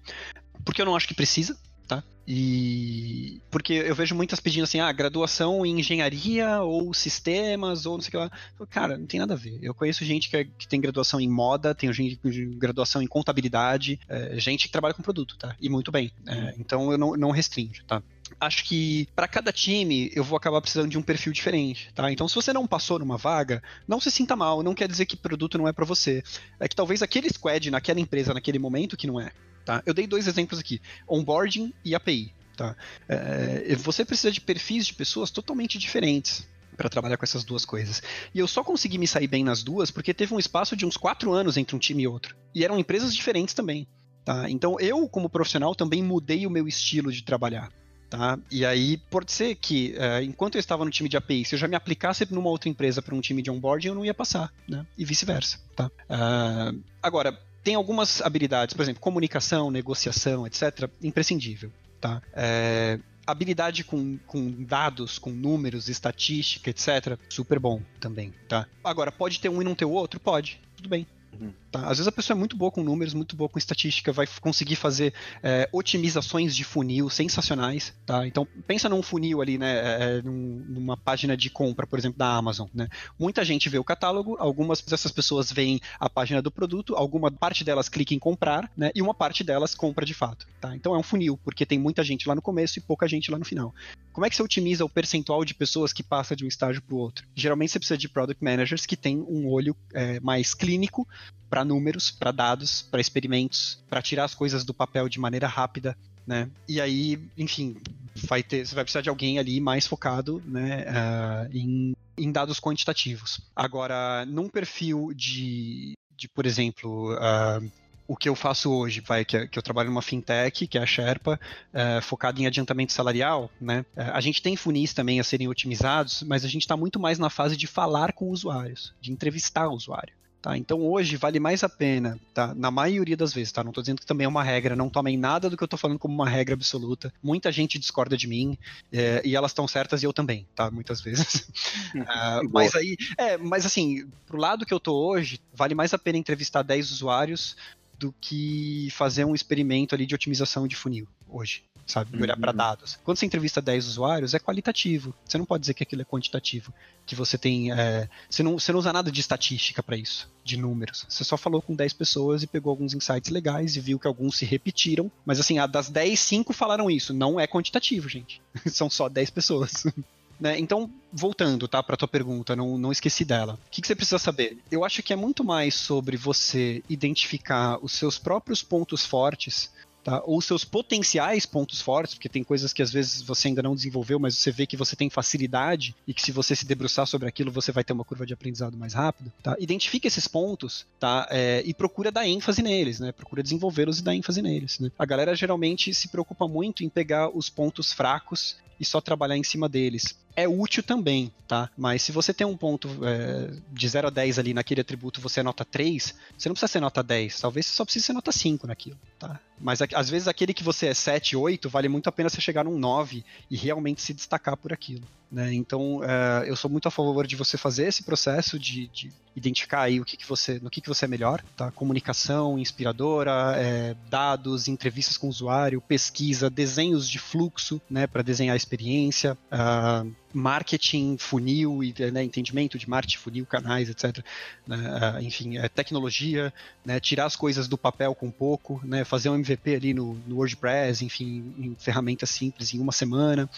Porque 0.65 0.81
eu 0.81 0.87
não 0.87 0.97
acho 0.97 1.09
que 1.09 1.15
precisa, 1.15 1.59
tá? 1.87 2.03
E 2.27 3.41
porque 3.51 3.73
eu 3.73 3.95
vejo 3.95 4.15
muitas 4.15 4.39
pedindo 4.41 4.65
assim, 4.65 4.81
ah, 4.81 4.91
graduação 4.93 5.67
em 5.67 5.81
engenharia 5.81 6.61
ou 6.63 6.95
sistemas 6.95 7.85
ou 7.85 7.95
não 7.95 8.01
sei 8.01 8.09
o 8.09 8.11
que 8.13 8.17
lá. 8.17 8.31
Cara, 8.69 8.97
não 8.97 9.07
tem 9.07 9.21
nada 9.21 9.35
a 9.35 9.37
ver. 9.37 9.59
Eu 9.61 9.75
conheço 9.75 10.05
gente 10.05 10.31
que, 10.31 10.37
é, 10.37 10.45
que 10.45 10.69
tem 10.69 10.81
graduação 10.81 11.21
em 11.21 11.29
moda, 11.29 11.75
tem 11.75 11.93
gente 11.93 12.17
com 12.17 12.31
graduação 12.59 13.03
em 13.03 13.07
contabilidade, 13.07 13.99
é, 14.09 14.39
gente 14.39 14.67
que 14.67 14.73
trabalha 14.73 14.95
com 14.95 15.03
produto, 15.03 15.37
tá? 15.37 15.57
E 15.61 15.69
muito 15.69 15.91
bem. 15.91 16.13
É, 16.27 16.55
então 16.59 16.93
eu 16.93 16.99
não, 16.99 17.17
não 17.17 17.31
restringo, 17.31 17.75
tá? 17.87 18.03
Acho 18.41 18.65
que 18.65 19.09
para 19.15 19.29
cada 19.29 19.53
time 19.53 20.11
eu 20.15 20.25
vou 20.25 20.37
acabar 20.37 20.61
precisando 20.61 20.91
de 20.91 20.99
um 20.99 21.03
perfil 21.03 21.33
diferente, 21.33 21.91
tá? 21.95 22.11
Então, 22.11 22.29
se 22.29 22.35
você 22.35 22.53
não 22.53 22.67
passou 22.67 22.99
numa 22.99 23.17
vaga, 23.17 23.63
não 23.87 24.01
se 24.01 24.11
sinta 24.11 24.37
mal, 24.37 24.63
não 24.63 24.75
quer 24.75 24.89
dizer 24.89 25.07
que 25.07 25.17
produto 25.17 25.59
não 25.59 25.69
é 25.69 25.73
para 25.73 25.85
você. 25.85 26.23
É 26.59 26.69
que 26.69 26.77
talvez 26.77 27.03
aquele 27.03 27.29
squad 27.29 27.71
naquela 27.71 28.01
empresa, 28.01 28.35
naquele 28.35 28.59
momento, 28.59 28.97
que 28.97 29.07
não 29.07 29.21
é, 29.21 29.33
tá? 29.65 29.83
Eu 29.87 29.95
dei 29.95 30.07
dois 30.07 30.27
exemplos 30.27 30.59
aqui: 30.59 30.81
onboarding 31.09 31.73
e 31.85 31.95
API, 31.95 32.35
tá? 32.57 32.77
É, 33.09 33.75
você 33.77 34.05
precisa 34.05 34.31
de 34.31 34.41
perfis 34.41 34.87
de 34.87 34.95
pessoas 34.95 35.31
totalmente 35.31 35.79
diferentes 35.79 36.47
para 36.77 36.89
trabalhar 36.89 37.17
com 37.17 37.25
essas 37.25 37.45
duas 37.45 37.65
coisas. 37.65 38.03
E 38.35 38.39
eu 38.39 38.49
só 38.49 38.65
consegui 38.65 38.99
me 38.99 39.07
sair 39.07 39.27
bem 39.27 39.45
nas 39.45 39.63
duas 39.63 39.91
porque 39.91 40.15
teve 40.15 40.35
um 40.35 40.39
espaço 40.39 40.77
de 40.77 40.87
uns 40.87 40.97
quatro 40.97 41.33
anos 41.33 41.57
entre 41.57 41.77
um 41.77 41.79
time 41.79 42.03
e 42.03 42.07
outro. 42.07 42.37
E 42.55 42.65
eram 42.65 42.79
empresas 42.79 43.15
diferentes 43.15 43.55
também. 43.55 43.87
Tá? 44.25 44.49
Então 44.49 44.79
eu, 44.79 45.09
como 45.09 45.29
profissional, 45.29 45.75
também 45.75 46.03
mudei 46.03 46.47
o 46.47 46.51
meu 46.51 46.69
estilo 46.69 47.13
de 47.13 47.23
trabalhar. 47.23 47.71
Tá? 48.13 48.39
E 48.51 48.67
aí, 48.67 48.99
pode 48.99 49.33
ser 49.33 49.55
que, 49.55 49.95
uh, 49.97 50.23
enquanto 50.23 50.57
eu 50.57 50.59
estava 50.59 50.85
no 50.85 50.91
time 50.91 51.09
de 51.09 51.17
API, 51.17 51.47
se 51.47 51.55
eu 51.55 51.59
já 51.59 51.67
me 51.67 51.75
aplicasse 51.75 52.31
numa 52.31 52.51
outra 52.51 52.69
empresa 52.69 53.01
para 53.01 53.15
um 53.15 53.23
time 53.23 53.41
de 53.41 53.51
onboarding, 53.51 53.89
eu 53.89 53.95
não 53.95 54.05
ia 54.05 54.13
passar, 54.13 54.53
né? 54.69 54.87
E 54.99 55.03
vice-versa, 55.03 55.59
tá? 55.75 55.87
Uh, 55.87 56.79
agora, 57.03 57.33
tem 57.65 57.75
algumas 57.75 58.21
habilidades, 58.21 58.75
por 58.75 58.83
exemplo, 58.83 59.01
comunicação, 59.01 59.71
negociação, 59.71 60.47
etc., 60.47 60.91
imprescindível, 61.03 61.73
tá? 62.03 62.21
É, 62.35 62.99
habilidade 63.27 63.83
com, 63.83 64.19
com 64.27 64.63
dados, 64.63 65.19
com 65.19 65.31
números, 65.31 65.89
estatística, 65.89 66.69
etc., 66.69 67.19
super 67.31 67.59
bom 67.59 67.81
também, 67.99 68.35
tá? 68.47 68.67
Agora, 68.85 69.11
pode 69.11 69.41
ter 69.41 69.49
um 69.49 69.63
e 69.63 69.65
não 69.65 69.75
ter 69.75 69.87
o 69.87 69.91
outro? 69.91 70.21
Pode, 70.21 70.61
tudo 70.77 70.91
bem. 70.91 71.07
Uhum. 71.33 71.55
Tá? 71.73 71.81
Às 71.85 71.97
vezes 71.97 72.07
a 72.07 72.13
pessoa 72.13 72.37
é 72.37 72.39
muito 72.39 72.55
boa 72.55 72.71
com 72.71 72.85
números, 72.85 73.15
muito 73.15 73.35
boa 73.35 73.49
com 73.49 73.59
estatística, 73.59 74.13
vai 74.13 74.27
conseguir 74.41 74.77
fazer 74.77 75.15
é, 75.43 75.67
otimizações 75.73 76.55
de 76.55 76.65
funil 76.65 77.09
sensacionais. 77.09 77.95
Tá? 78.05 78.27
Então, 78.27 78.47
pensa 78.67 78.91
num 78.91 79.03
funil 79.03 79.41
ali, 79.41 79.57
né, 79.57 79.73
é, 79.73 80.19
é 80.19 80.23
numa 80.23 80.99
página 80.99 81.35
de 81.35 81.49
compra, 81.49 81.87
por 81.87 81.99
exemplo, 81.99 82.19
da 82.19 82.37
Amazon. 82.37 82.69
Né? 82.75 82.89
Muita 83.19 83.43
gente 83.43 83.71
vê 83.71 83.79
o 83.79 83.85
catálogo, 83.85 84.37
algumas 84.39 84.83
dessas 84.83 85.11
pessoas 85.11 85.51
veem 85.51 85.81
a 85.99 86.11
página 86.11 86.43
do 86.43 86.51
produto, 86.51 86.95
alguma 86.95 87.31
parte 87.31 87.65
delas 87.65 87.89
clica 87.89 88.13
em 88.13 88.19
comprar, 88.19 88.71
né, 88.77 88.91
e 88.95 89.01
uma 89.01 89.15
parte 89.15 89.43
delas 89.43 89.75
compra 89.75 90.05
de 90.05 90.13
fato. 90.13 90.47
Tá? 90.61 90.77
Então 90.77 90.95
é 90.95 90.99
um 90.99 91.03
funil, 91.03 91.39
porque 91.43 91.65
tem 91.65 91.79
muita 91.79 92.05
gente 92.05 92.29
lá 92.29 92.35
no 92.35 92.43
começo 92.43 92.79
e 92.79 92.83
pouca 92.83 93.09
gente 93.09 93.31
lá 93.31 93.39
no 93.39 93.47
final. 93.47 93.75
Como 94.13 94.27
é 94.27 94.31
que 94.31 94.37
você 94.37 94.43
otimiza 94.43 94.85
o 94.85 94.89
percentual 94.91 95.43
de 95.43 95.55
pessoas 95.55 95.91
que 95.91 96.03
passa 96.03 96.37
de 96.37 96.45
um 96.45 96.49
estágio 96.49 96.83
para 96.83 96.95
o 96.95 96.99
outro? 96.99 97.27
Geralmente 97.35 97.73
você 97.73 97.79
precisa 97.79 97.97
de 97.97 98.09
product 98.09 98.45
managers 98.45 98.85
que 98.85 98.97
têm 98.97 99.19
um 99.21 99.49
olho 99.49 99.75
é, 99.95 100.21
mais 100.21 100.53
clínico 100.53 101.09
para 101.49 101.62
números, 101.65 102.11
para 102.11 102.33
dados, 102.33 102.83
para 102.83 103.01
experimentos, 103.01 103.83
para 103.89 104.03
tirar 104.03 104.25
as 104.25 104.35
coisas 104.35 104.65
do 104.65 104.75
papel 104.75 105.09
de 105.09 105.19
maneira 105.19 105.47
rápida, 105.47 105.97
né? 106.27 106.49
E 106.69 106.81
aí, 106.81 107.19
enfim, 107.37 107.77
vai 108.15 108.43
ter, 108.43 108.67
você 108.67 108.75
vai 108.75 108.85
precisar 108.85 109.03
de 109.03 109.09
alguém 109.09 109.39
ali 109.39 109.61
mais 109.61 109.87
focado, 109.87 110.43
né, 110.47 110.85
uh, 110.89 111.57
em, 111.57 111.95
em, 112.17 112.33
dados 112.33 112.61
quantitativos. 112.61 113.41
Agora, 113.55 114.25
num 114.27 114.49
perfil 114.49 115.13
de, 115.15 115.95
de 116.17 116.29
por 116.29 116.47
exemplo, 116.47 117.15
uh, 117.15 117.71
o 118.07 118.17
que 118.17 118.29
eu 118.29 118.35
faço 118.35 118.71
hoje, 118.71 119.01
vai, 119.01 119.25
que, 119.25 119.49
que, 119.49 119.59
eu 119.59 119.63
trabalho 119.63 119.89
numa 119.89 120.03
fintech, 120.03 120.67
que 120.67 120.79
é 120.79 120.83
a 120.83 120.87
Sherpa, 120.87 121.41
uh, 121.73 122.03
focada 122.03 122.41
em 122.41 122.47
adiantamento 122.47 122.93
salarial, 122.93 123.51
né? 123.61 123.85
a 123.97 124.21
gente 124.21 124.43
tem 124.43 124.57
funis 124.57 124.93
também 124.93 125.19
a 125.19 125.25
serem 125.25 125.49
otimizados, 125.49 126.23
mas 126.23 126.45
a 126.45 126.49
gente 126.49 126.63
está 126.63 126.77
muito 126.77 127.01
mais 127.01 127.19
na 127.19 127.31
fase 127.31 127.57
de 127.57 127.67
falar 127.67 128.13
com 128.13 128.31
usuários, 128.31 128.93
de 129.01 129.11
entrevistar 129.11 129.69
o 129.69 129.75
usuário. 129.75 130.15
Tá? 130.43 130.59
Então 130.59 130.81
hoje 130.81 131.17
vale 131.17 131.39
mais 131.39 131.63
a 131.63 131.69
pena, 131.69 132.19
tá? 132.35 132.53
na 132.53 132.69
maioria 132.69 133.17
das 133.17 133.33
vezes, 133.33 133.53
tá? 133.53 133.63
não 133.63 133.71
estou 133.71 133.81
dizendo 133.81 134.01
que 134.01 134.07
também 134.07 134.25
é 134.25 134.29
uma 134.29 134.43
regra, 134.43 134.75
não 134.75 134.91
tomem 134.91 135.17
nada 135.17 135.49
do 135.49 135.57
que 135.57 135.63
eu 135.63 135.67
estou 135.67 135.79
falando 135.79 136.01
como 136.01 136.13
uma 136.13 136.29
regra 136.29 136.55
absoluta. 136.55 137.15
Muita 137.23 137.53
gente 137.53 137.79
discorda 137.79 138.17
de 138.17 138.27
mim 138.27 138.59
é, 138.93 139.23
e 139.25 139.37
elas 139.37 139.53
estão 139.53 139.69
certas 139.69 140.03
e 140.03 140.07
eu 140.07 140.13
também, 140.13 140.45
tá? 140.53 140.69
Muitas 140.69 141.01
vezes. 141.01 141.49
uh, 141.95 142.49
mas 142.51 142.75
aí, 142.75 142.97
é, 143.17 143.37
mas 143.37 143.65
assim, 143.65 144.05
pro 144.27 144.37
lado 144.37 144.67
que 144.67 144.75
eu 144.75 144.81
tô 144.81 144.95
hoje, 144.95 145.39
vale 145.55 145.77
mais 145.77 145.95
a 145.95 145.99
pena 145.99 146.19
entrevistar 146.19 146.63
10 146.63 146.91
usuários 146.91 147.57
do 147.97 148.13
que 148.21 148.89
fazer 148.91 149.25
um 149.25 149.37
experimento 149.37 149.95
ali 149.95 150.07
de 150.07 150.15
otimização 150.17 150.67
de 150.67 150.75
funil 150.75 151.07
hoje. 151.29 151.63
Sabe? 151.87 152.21
Olhar 152.23 152.37
para 152.37 152.51
Uhum. 152.51 152.57
dados. 152.57 152.99
Quando 153.05 153.19
você 153.19 153.27
entrevista 153.27 153.61
10 153.61 153.87
usuários, 153.87 154.35
é 154.35 154.39
qualitativo. 154.39 155.15
Você 155.25 155.37
não 155.39 155.45
pode 155.45 155.63
dizer 155.63 155.75
que 155.75 155.83
aquilo 155.83 156.03
é 156.03 156.05
quantitativo. 156.05 156.73
Que 157.07 157.15
você 157.15 157.37
tem. 157.37 157.73
é, 157.73 158.09
você, 158.31 158.43
não, 158.43 158.59
você 158.59 158.73
não 158.73 158.79
usa 158.79 158.93
nada 158.93 159.11
de 159.11 159.21
estatística 159.21 159.83
para 159.83 159.97
isso, 159.97 160.31
de 160.45 160.57
números. 160.57 161.05
Você 161.09 161.25
só 161.25 161.37
falou 161.37 161.61
com 161.61 161.75
10 161.75 161.93
pessoas 161.93 162.43
e 162.43 162.47
pegou 162.47 162.71
alguns 162.71 162.95
insights 162.95 163.31
legais 163.31 163.77
e 163.77 163.81
viu 163.81 163.99
que 163.99 164.07
alguns 164.07 164.37
se 164.37 164.45
repetiram. 164.45 165.11
Mas 165.27 165.41
assim, 165.41 165.59
a 165.59 165.67
das 165.67 165.89
10, 165.91 166.19
5 166.19 166.53
falaram 166.53 166.91
isso. 166.91 167.13
Não 167.13 167.39
é 167.41 167.47
quantitativo, 167.47 168.09
gente. 168.09 168.41
São 168.71 168.89
só 168.89 169.09
10 169.09 169.31
pessoas. 169.31 169.85
Né, 170.41 170.59
Então, 170.59 170.91
voltando, 171.13 171.69
tá, 171.69 171.81
para 171.85 171.97
tua 171.97 172.09
pergunta, 172.09 172.57
não, 172.57 172.77
não 172.77 172.91
esqueci 172.91 173.25
dela. 173.25 173.61
O 173.65 173.71
que, 173.71 173.81
que 173.81 173.87
você 173.87 173.95
precisa 173.95 174.19
saber? 174.19 174.59
Eu 174.73 174.85
acho 174.85 175.01
que 175.01 175.13
é 175.13 175.17
muito 175.17 175.45
mais 175.45 175.73
sobre 175.73 176.17
você 176.17 176.83
identificar 176.89 177.79
os 177.81 177.93
seus 177.93 178.19
próprios 178.19 178.61
pontos 178.61 179.07
fortes, 179.07 179.71
tá, 180.03 180.23
ou 180.25 180.41
seus 180.41 180.65
potenciais 180.65 181.47
pontos 181.47 181.81
fortes, 181.81 182.15
porque 182.15 182.29
tem 182.29 182.43
coisas 182.43 182.73
que 182.73 182.83
às 182.83 182.93
vezes 182.93 183.23
você 183.23 183.49
ainda 183.49 183.63
não 183.63 183.75
desenvolveu, 183.75 184.19
mas 184.19 184.37
você 184.37 184.51
vê 184.51 184.67
que 184.67 184.77
você 184.77 184.97
tem 184.97 185.09
facilidade 185.09 185.95
e 186.07 186.15
que 186.15 186.23
se 186.23 186.33
você 186.33 186.55
se 186.55 186.67
debruçar 186.67 187.07
sobre 187.07 187.29
aquilo, 187.29 187.51
você 187.51 187.73
vai 187.73 187.85
ter 187.85 187.93
uma 187.93 188.05
curva 188.05 188.27
de 188.27 188.35
aprendizado 188.35 188.77
mais 188.77 188.95
rápido. 188.95 189.33
Tá? 189.43 189.57
Identifique 189.59 190.07
esses 190.07 190.27
pontos, 190.27 190.87
tá, 190.99 191.27
é, 191.31 191.63
e 191.65 191.73
procura 191.75 192.11
dar 192.11 192.27
ênfase 192.27 192.63
neles, 192.63 193.01
né? 193.01 193.13
Procura 193.13 193.43
desenvolvê-los 193.43 193.99
e 193.99 194.03
dar 194.03 194.15
ênfase 194.15 194.43
neles. 194.43 194.79
Né? 194.79 194.91
A 194.99 195.05
galera 195.05 195.35
geralmente 195.35 195.93
se 195.95 196.09
preocupa 196.09 196.47
muito 196.49 196.85
em 196.85 196.89
pegar 196.89 197.29
os 197.29 197.49
pontos 197.49 197.93
fracos 197.93 198.57
e 198.79 198.85
só 198.85 199.01
trabalhar 199.01 199.37
em 199.37 199.45
cima 199.45 199.69
deles. 199.69 200.17
É 200.35 200.49
útil 200.49 200.83
também, 200.83 201.33
tá? 201.47 201.69
Mas 201.77 202.03
se 202.03 202.13
você 202.13 202.33
tem 202.33 202.47
um 202.47 202.57
ponto 202.57 202.89
é, 203.05 203.51
de 203.71 203.89
0 203.89 204.07
a 204.07 204.11
10 204.11 204.39
ali 204.39 204.55
naquele 204.55 204.81
atributo, 204.81 205.21
você 205.21 205.41
é 205.41 205.43
nota 205.43 205.65
3, 205.65 206.15
você 206.37 206.49
não 206.49 206.55
precisa 206.55 206.73
ser 206.73 206.81
nota 206.81 207.03
10. 207.03 207.41
Talvez 207.41 207.67
você 207.67 207.75
só 207.75 207.85
precise 207.85 208.07
ser 208.07 208.13
nota 208.13 208.33
5 208.33 208.67
naquilo, 208.67 208.99
tá? 209.19 209.39
Mas 209.61 209.81
às 209.95 210.09
vezes 210.09 210.27
aquele 210.27 210.55
que 210.55 210.65
você 210.65 210.87
é 210.87 210.95
7, 210.95 211.37
8, 211.37 211.69
vale 211.69 211.89
muito 211.89 212.09
a 212.09 212.13
pena 212.13 212.29
você 212.29 212.41
chegar 212.41 212.65
num 212.65 212.79
9 212.79 213.25
e 213.51 213.57
realmente 213.57 214.03
se 214.03 214.15
destacar 214.15 214.57
por 214.57 214.73
aquilo. 214.73 215.07
Né? 215.33 215.55
Então, 215.55 216.03
é, 216.05 216.51
eu 216.51 216.55
sou 216.55 216.71
muito 216.71 216.89
a 216.89 216.91
favor 216.91 217.27
de 217.27 217.37
você 217.37 217.57
fazer 217.57 217.87
esse 217.87 218.03
processo 218.03 218.59
de, 218.59 218.89
de 218.89 219.11
identificar 219.35 219.81
aí 219.81 219.99
o 219.99 220.05
que, 220.05 220.15
que 220.15 220.29
você, 220.29 220.59
no 220.61 220.69
que, 220.69 220.79
que 220.81 220.89
você 220.89 221.07
é 221.07 221.09
melhor, 221.09 221.43
tá? 221.57 221.71
Comunicação 221.71 222.59
inspiradora, 222.59 223.55
é, 223.57 223.97
dados, 224.11 224.69
entrevistas 224.69 225.17
com 225.17 225.29
o 225.29 225.31
usuário, 225.31 225.81
pesquisa, 225.81 226.51
desenhos 226.51 227.09
de 227.09 227.19
fluxo, 227.19 227.81
né, 227.89 228.07
para 228.07 228.21
desenhar 228.21 228.53
a 228.53 228.57
experiência, 228.57 229.39
ah, 229.51 230.05
marketing, 230.33 231.17
funil, 231.19 231.83
e, 231.83 231.95
né, 232.11 232.23
entendimento 232.23 232.79
de 232.79 232.89
marketing, 232.89 233.19
funil, 233.19 233.47
canais, 233.47 233.89
etc. 233.89 234.25
né, 234.67 234.77
ah, 235.01 235.23
enfim, 235.23 235.59
é, 235.59 235.69
tecnologia, 235.69 236.53
né, 236.85 236.99
tirar 237.01 237.27
as 237.27 237.37
coisas 237.37 237.69
do 237.69 237.79
papel 237.79 238.15
com 238.15 238.31
pouco, 238.31 238.81
né, 238.85 239.05
fazer 239.05 239.29
um 239.29 239.35
MVP 239.35 239.75
ali 239.75 239.95
no, 239.95 240.15
no 240.27 240.37
WordPress, 240.37 241.05
enfim, 241.05 241.55
em 241.59 241.77
ferramentas 241.79 242.31
simples 242.31 242.73
em 242.75 242.81
uma 242.81 242.93
semana, 242.93 243.49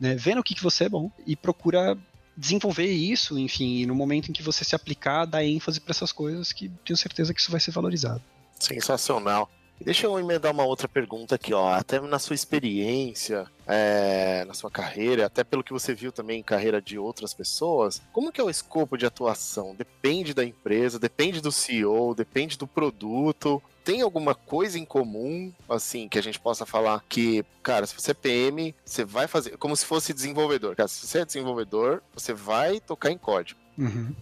né, 0.00 0.14
vendo 0.14 0.40
o 0.40 0.44
que, 0.44 0.54
que 0.54 0.62
você 0.62 0.84
é 0.84 0.88
bom 0.88 1.10
e 1.26 1.36
procura 1.36 1.96
desenvolver 2.36 2.90
isso, 2.90 3.38
enfim, 3.38 3.78
e 3.78 3.86
no 3.86 3.94
momento 3.94 4.28
em 4.28 4.32
que 4.32 4.42
você 4.42 4.64
se 4.64 4.74
aplicar, 4.74 5.24
dar 5.24 5.44
ênfase 5.44 5.80
para 5.80 5.92
essas 5.92 6.10
coisas 6.10 6.52
que 6.52 6.68
tenho 6.84 6.96
certeza 6.96 7.32
que 7.32 7.40
isso 7.40 7.50
vai 7.50 7.60
ser 7.60 7.70
valorizado. 7.70 8.22
Sensacional. 8.58 9.48
Deixa 9.80 10.06
eu 10.06 10.18
emendar 10.18 10.52
uma 10.52 10.64
outra 10.64 10.88
pergunta 10.88 11.34
aqui, 11.34 11.52
ó. 11.52 11.72
Até 11.72 12.00
na 12.00 12.18
sua 12.18 12.34
experiência, 12.34 13.46
é, 13.66 14.44
na 14.46 14.54
sua 14.54 14.70
carreira, 14.70 15.26
até 15.26 15.44
pelo 15.44 15.64
que 15.64 15.72
você 15.72 15.94
viu 15.94 16.10
também 16.10 16.40
em 16.40 16.42
carreira 16.42 16.80
de 16.80 16.98
outras 16.98 17.34
pessoas, 17.34 18.00
como 18.12 18.32
que 18.32 18.40
é 18.40 18.44
o 18.44 18.50
escopo 18.50 18.96
de 18.96 19.04
atuação? 19.04 19.74
Depende 19.74 20.32
da 20.32 20.44
empresa, 20.44 20.98
depende 20.98 21.40
do 21.40 21.52
CEO, 21.52 22.14
depende 22.14 22.56
do 22.56 22.66
produto. 22.66 23.62
Tem 23.84 24.00
alguma 24.00 24.34
coisa 24.34 24.78
em 24.78 24.84
comum, 24.84 25.52
assim, 25.68 26.08
que 26.08 26.18
a 26.18 26.22
gente 26.22 26.40
possa 26.40 26.64
falar 26.64 27.04
que, 27.06 27.44
cara, 27.62 27.86
se 27.86 27.94
você 27.94 28.12
é 28.12 28.14
PM, 28.14 28.74
você 28.82 29.04
vai 29.04 29.26
fazer, 29.26 29.58
como 29.58 29.76
se 29.76 29.84
fosse 29.84 30.14
desenvolvedor. 30.14 30.74
Cara, 30.74 30.88
se 30.88 31.06
você 31.06 31.18
é 31.18 31.24
desenvolvedor, 31.26 32.02
você 32.14 32.32
vai 32.32 32.80
tocar 32.80 33.10
em 33.10 33.18
código. 33.18 33.60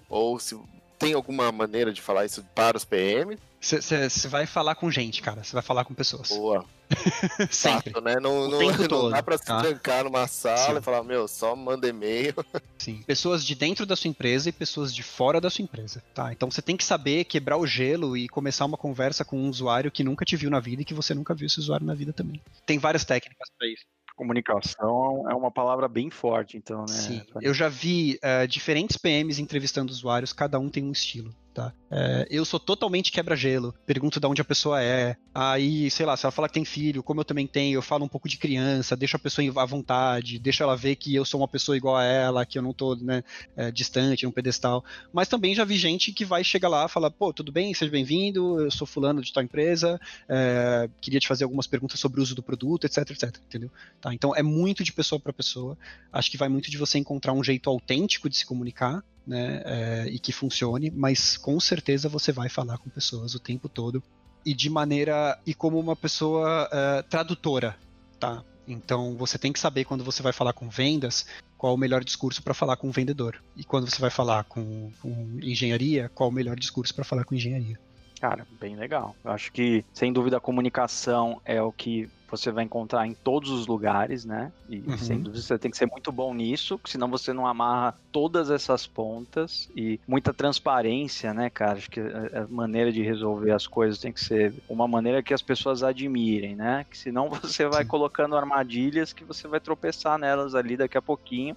Ou 0.09 0.38
se 0.41 0.59
tem 1.03 1.15
alguma 1.15 1.51
maneira 1.51 1.93
de 1.93 2.01
falar 2.01 2.25
isso 2.25 2.45
para 2.55 2.77
os 2.77 2.85
PM? 2.85 3.37
Você 3.61 4.29
vai 4.29 4.47
falar 4.47 4.75
com 4.75 4.91
gente, 4.91 5.23
cara. 5.23 5.45
Você 5.45 5.53
vai 5.53 5.62
falar 5.62 5.85
com 5.85 5.95
pessoas. 5.95 6.29
Boa. 6.31 6.65
Sempre. 7.51 7.93
Fato, 7.93 8.05
né? 8.05 8.17
Não, 8.21 8.49
não, 8.49 8.61
não 8.61 9.11
dá 9.11 9.23
pra 9.23 9.38
se 9.38 9.45
tá? 9.45 9.61
trancar 9.61 10.05
numa 10.05 10.27
sala 10.27 10.75
Sim. 10.75 10.79
e 10.79 10.83
falar, 10.83 11.03
meu, 11.03 11.27
só 11.27 11.55
manda 11.57 11.88
e-mail. 11.88 12.35
Sim. 12.77 13.03
Pessoas 13.07 13.45
de 13.45 13.55
dentro 13.55 13.87
da 13.87 13.97
sua 13.97 14.09
empresa 14.09 14.49
e 14.49 14.53
pessoas 14.53 14.95
de 14.95 15.03
fora 15.03 15.41
da 15.41 15.49
sua 15.49 15.62
empresa. 15.62 16.03
Tá? 16.15 16.33
Então 16.33 16.51
você 16.51 16.61
tem 16.61 16.77
que 16.77 16.85
saber 16.85 17.25
quebrar 17.25 17.57
o 17.57 17.67
gelo 17.67 18.17
e 18.17 18.29
começar 18.29 18.65
uma 18.65 18.77
conversa 18.77 19.25
com 19.25 19.38
um 19.38 19.49
usuário 19.49 19.91
que 19.91 20.05
nunca 20.05 20.25
te 20.25 20.37
viu 20.37 20.51
na 20.51 20.61
vida 20.61 20.83
e 20.83 20.85
que 20.85 20.95
você 20.95 21.15
nunca 21.15 21.35
viu 21.35 21.47
esse 21.47 21.59
usuário 21.59 21.87
na 21.87 21.95
vida 21.95 22.12
também. 22.12 22.41
Tem 22.67 22.79
várias 22.79 23.05
técnicas 23.05 23.49
para 23.57 23.69
isso. 23.69 23.85
Comunicação 24.14 25.29
é 25.31 25.35
uma 25.35 25.51
palavra 25.51 25.88
bem 25.88 26.11
forte, 26.11 26.57
então, 26.57 26.81
né? 26.81 26.87
Sim. 26.88 27.22
Eu 27.40 27.55
já 27.55 27.68
vi 27.68 28.18
eh, 28.22 28.46
diferentes 28.46 28.96
PMs 28.96 29.40
entrevistando 29.40 29.90
usuários, 29.90 30.33
cada 30.33 30.59
um 30.59 30.68
tem 30.68 30.85
um 30.85 30.92
estilo. 30.92 31.35
Tá? 31.55 31.71
Eh, 31.91 32.27
eu 32.31 32.47
sou 32.47 32.59
totalmente 32.59 33.12
quebra-gelo, 33.12 33.75
pergunto 33.85 34.19
de 34.19 34.27
onde 34.27 34.41
a 34.41 34.45
pessoa 34.45 34.83
é, 34.83 35.17
aí, 35.35 35.91
sei 35.91 36.07
lá, 36.07 36.17
se 36.17 36.25
ela 36.25 36.33
falar 36.33 36.49
que 36.49 36.55
tem 36.55 36.65
filho, 36.65 37.03
como 37.03 37.21
eu 37.21 37.25
também 37.27 37.47
tenho, 37.47 37.77
eu 37.77 37.83
falo 37.83 38.07
um 38.07 38.09
pouco 38.09 38.27
de 38.27 38.38
criança, 38.38 38.97
deixo 38.97 39.17
a 39.17 39.19
pessoa 39.19 39.47
à 39.62 39.67
vontade, 39.67 40.38
deixo 40.38 40.62
ela 40.62 40.75
ver 40.75 40.97
que 40.97 41.15
eu 41.15 41.27
sou 41.27 41.38
uma 41.38 41.49
pessoa 41.49 41.77
igual 41.77 41.97
a 41.97 42.05
ela, 42.05 42.47
que 42.47 42.59
eu 42.59 42.62
não 42.62 42.73
tô 42.73 42.95
né, 42.97 43.23
eh, 43.55 43.71
distante, 43.71 44.25
num 44.25 44.31
pedestal. 44.31 44.83
Mas 45.12 45.29
também 45.29 45.55
já 45.55 45.62
vi 45.62 45.77
gente 45.77 46.11
que 46.11 46.25
vai 46.25 46.43
chegar 46.43 46.71
lá 46.71 46.87
e 46.87 46.88
falar, 46.88 47.11
pô, 47.11 47.35
tudo 47.35 47.53
bem, 47.53 47.75
seja 47.75 47.91
bem-vindo, 47.91 48.59
eu 48.59 48.71
sou 48.71 48.87
fulano 48.87 49.21
de 49.21 49.31
tal 49.31 49.43
empresa, 49.43 50.01
eh, 50.31 50.88
queria 51.03 51.21
te 51.21 51.29
fazer 51.29 51.45
algumas 51.45 51.67
perguntas 51.67 52.01
sobre 52.01 52.19
o 52.19 52.23
uso 52.23 52.35
do 52.35 52.43
produto, 52.43 52.87
etc, 52.87 53.11
etc, 53.11 53.37
entendeu? 53.47 53.71
Tá? 54.01 54.15
Então 54.15 54.35
é 54.35 54.43
muito 54.43 54.83
de 54.83 54.93
pessoa 54.93 55.21
para 55.21 55.35
pessoa. 55.35 55.77
Acho 56.11 56.31
que 56.31 56.38
vai 56.38 56.49
muito 56.49 56.71
de 56.71 56.79
você 56.79 56.99
encontrar 56.99 57.35
um 57.35 57.45
jeito 57.45 57.69
autêntico 57.69 58.31
de 58.31 58.38
se 58.38 58.47
comunicar, 58.47 59.05
né? 59.27 59.63
é, 59.65 60.07
e 60.09 60.19
que 60.19 60.33
funcione, 60.33 60.91
mas 60.91 61.37
com 61.37 61.59
certeza 61.61 62.09
você 62.09 62.33
vai 62.33 62.49
falar 62.49 62.79
com 62.79 62.91
pessoas 62.91 63.35
o 63.35 63.41
tempo 63.41 63.69
todo 63.69 64.03
e 64.45 64.53
de 64.55 64.69
maneira 64.69 65.39
e 65.47 65.55
como 65.55 65.79
uma 65.79 65.95
pessoa 65.95 66.69
é, 66.73 67.03
tradutora, 67.03 67.77
tá? 68.19 68.43
Então 68.67 69.17
você 69.17 69.39
tem 69.39 69.53
que 69.53 69.59
saber 69.59 69.85
quando 69.85 70.05
você 70.05 70.23
vai 70.23 70.33
falar 70.33 70.53
com 70.53 70.69
vendas 70.69 71.27
qual 71.57 71.75
o 71.75 71.79
melhor 71.79 72.03
discurso 72.03 72.43
para 72.43 72.55
falar 72.55 72.77
com 72.77 72.89
o 72.89 72.93
vendedor 72.93 73.43
e 73.57 73.65
quando 73.65 73.89
você 73.89 74.01
vai 74.01 74.11
falar 74.11 74.45
com, 74.45 74.91
com 75.01 75.39
engenharia 75.43 76.09
qual 76.15 76.29
o 76.29 76.33
melhor 76.33 76.57
discurso 76.57 76.95
para 76.95 77.05
falar 77.05 77.25
com 77.25 77.35
engenharia. 77.35 77.79
Cara, 78.23 78.47
bem 78.49 78.77
legal. 78.77 79.19
Eu 79.25 79.33
acho 79.33 79.51
que, 79.53 79.85
sem 79.93 80.13
dúvida, 80.13 80.37
a 80.37 80.41
comunicação 80.41 81.41
é 81.45 81.61
o 81.61 81.73
que 81.73 82.09
você 82.31 82.53
vai 82.53 82.65
encontrar 82.65 83.05
em 83.07 83.15
todos 83.23 83.51
os 83.51 83.67
lugares, 83.67 84.25
né? 84.25 84.53
E 84.67 84.87
Uhum. 84.87 84.97
sem 84.97 85.21
dúvida 85.21 85.43
você 85.43 85.59
tem 85.59 85.71
que 85.71 85.77
ser 85.77 85.87
muito 85.91 86.11
bom 86.13 86.33
nisso, 86.33 86.81
senão 86.87 87.11
você 87.11 87.33
não 87.33 87.47
amarra 87.47 87.95
todas 88.13 88.49
essas 88.51 88.87
pontas 88.87 89.67
e 89.77 90.01
muita 90.09 90.33
transparência, 90.33 91.35
né, 91.35 91.51
cara? 91.51 91.73
Acho 91.79 91.91
que 91.91 92.01
a 92.01 92.47
maneira 92.49 92.93
de 92.93 93.03
resolver 93.03 93.51
as 93.51 93.67
coisas 93.67 93.99
tem 93.99 94.13
que 94.13 94.21
ser 94.21 94.55
uma 94.69 94.87
maneira 94.89 95.23
que 95.23 95.35
as 95.35 95.43
pessoas 95.43 95.83
admirem, 95.83 96.55
né? 96.57 96.85
Que 96.89 96.97
senão 96.97 97.29
você 97.43 97.67
vai 97.69 97.85
colocando 97.85 98.37
armadilhas 98.37 99.13
que 99.13 99.25
você 99.25 99.49
vai 99.49 99.61
tropeçar 99.61 100.17
nelas 100.17 100.55
ali 100.55 100.77
daqui 100.77 100.97
a 100.97 101.03
pouquinho. 101.03 101.57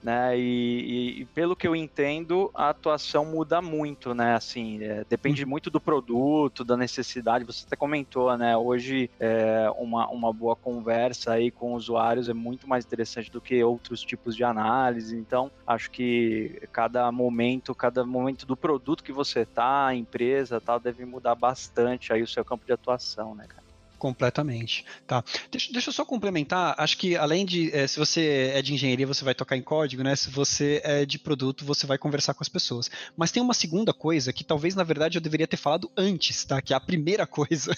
Né, 0.00 0.38
e, 0.38 1.22
e- 1.22 1.26
pelo 1.34 1.56
que 1.56 1.66
eu 1.66 1.74
entendo, 1.74 2.48
a 2.54 2.68
atuação 2.70 3.24
muda 3.24 3.60
muito, 3.60 4.14
né? 4.14 4.34
Assim, 4.36 4.80
é, 4.80 5.04
depende 5.10 5.44
muito 5.44 5.70
do 5.70 5.80
produto, 5.80 6.64
da 6.64 6.76
necessidade. 6.76 7.44
Você 7.44 7.64
até 7.66 7.76
comentou, 7.76 8.36
né? 8.38 8.56
Hoje 8.56 9.10
é, 9.18 9.68
uma, 9.76 10.08
uma 10.08 10.32
boa 10.32 10.54
conversa 10.56 11.32
aí 11.32 11.50
com 11.50 11.74
usuários 11.74 12.28
é 12.28 12.34
muito 12.34 12.68
mais 12.68 12.84
interessante 12.84 13.28
do 13.28 13.42
que 13.42 13.62
outros 13.64 14.00
tipos 14.02 14.36
de 14.36 14.44
análise. 14.44 15.16
Então, 15.18 15.50
acho 15.66 15.90
que 15.90 16.60
cada 16.72 17.10
momento, 17.10 17.74
cada 17.74 18.06
momento 18.06 18.46
do 18.46 18.56
produto 18.56 19.02
que 19.02 19.12
você 19.12 19.44
tá, 19.46 19.88
a 19.88 19.94
empresa, 19.96 20.60
tal, 20.60 20.78
deve 20.78 21.04
mudar 21.04 21.34
bastante 21.34 22.12
aí 22.12 22.22
o 22.22 22.26
seu 22.28 22.44
campo 22.44 22.64
de 22.64 22.72
atuação, 22.72 23.34
né, 23.34 23.46
cara? 23.48 23.67
Completamente, 23.98 24.84
tá. 25.06 25.24
Deixa, 25.50 25.72
deixa 25.72 25.88
eu 25.88 25.92
só 25.92 26.04
complementar, 26.04 26.74
acho 26.78 26.96
que 26.96 27.16
além 27.16 27.44
de, 27.44 27.74
eh, 27.74 27.86
se 27.86 27.98
você 27.98 28.52
é 28.54 28.62
de 28.62 28.72
engenharia, 28.72 29.06
você 29.06 29.24
vai 29.24 29.34
tocar 29.34 29.56
em 29.56 29.62
código, 29.62 30.04
né? 30.04 30.14
Se 30.14 30.30
você 30.30 30.80
é 30.84 31.04
de 31.04 31.18
produto, 31.18 31.64
você 31.64 31.84
vai 31.84 31.98
conversar 31.98 32.32
com 32.34 32.42
as 32.42 32.48
pessoas. 32.48 32.88
Mas 33.16 33.32
tem 33.32 33.42
uma 33.42 33.54
segunda 33.54 33.92
coisa 33.92 34.32
que 34.32 34.44
talvez, 34.44 34.76
na 34.76 34.84
verdade, 34.84 35.18
eu 35.18 35.22
deveria 35.22 35.48
ter 35.48 35.56
falado 35.56 35.90
antes, 35.96 36.44
tá? 36.44 36.62
Que 36.62 36.72
é 36.72 36.76
a 36.76 36.80
primeira 36.80 37.26
coisa. 37.28 37.72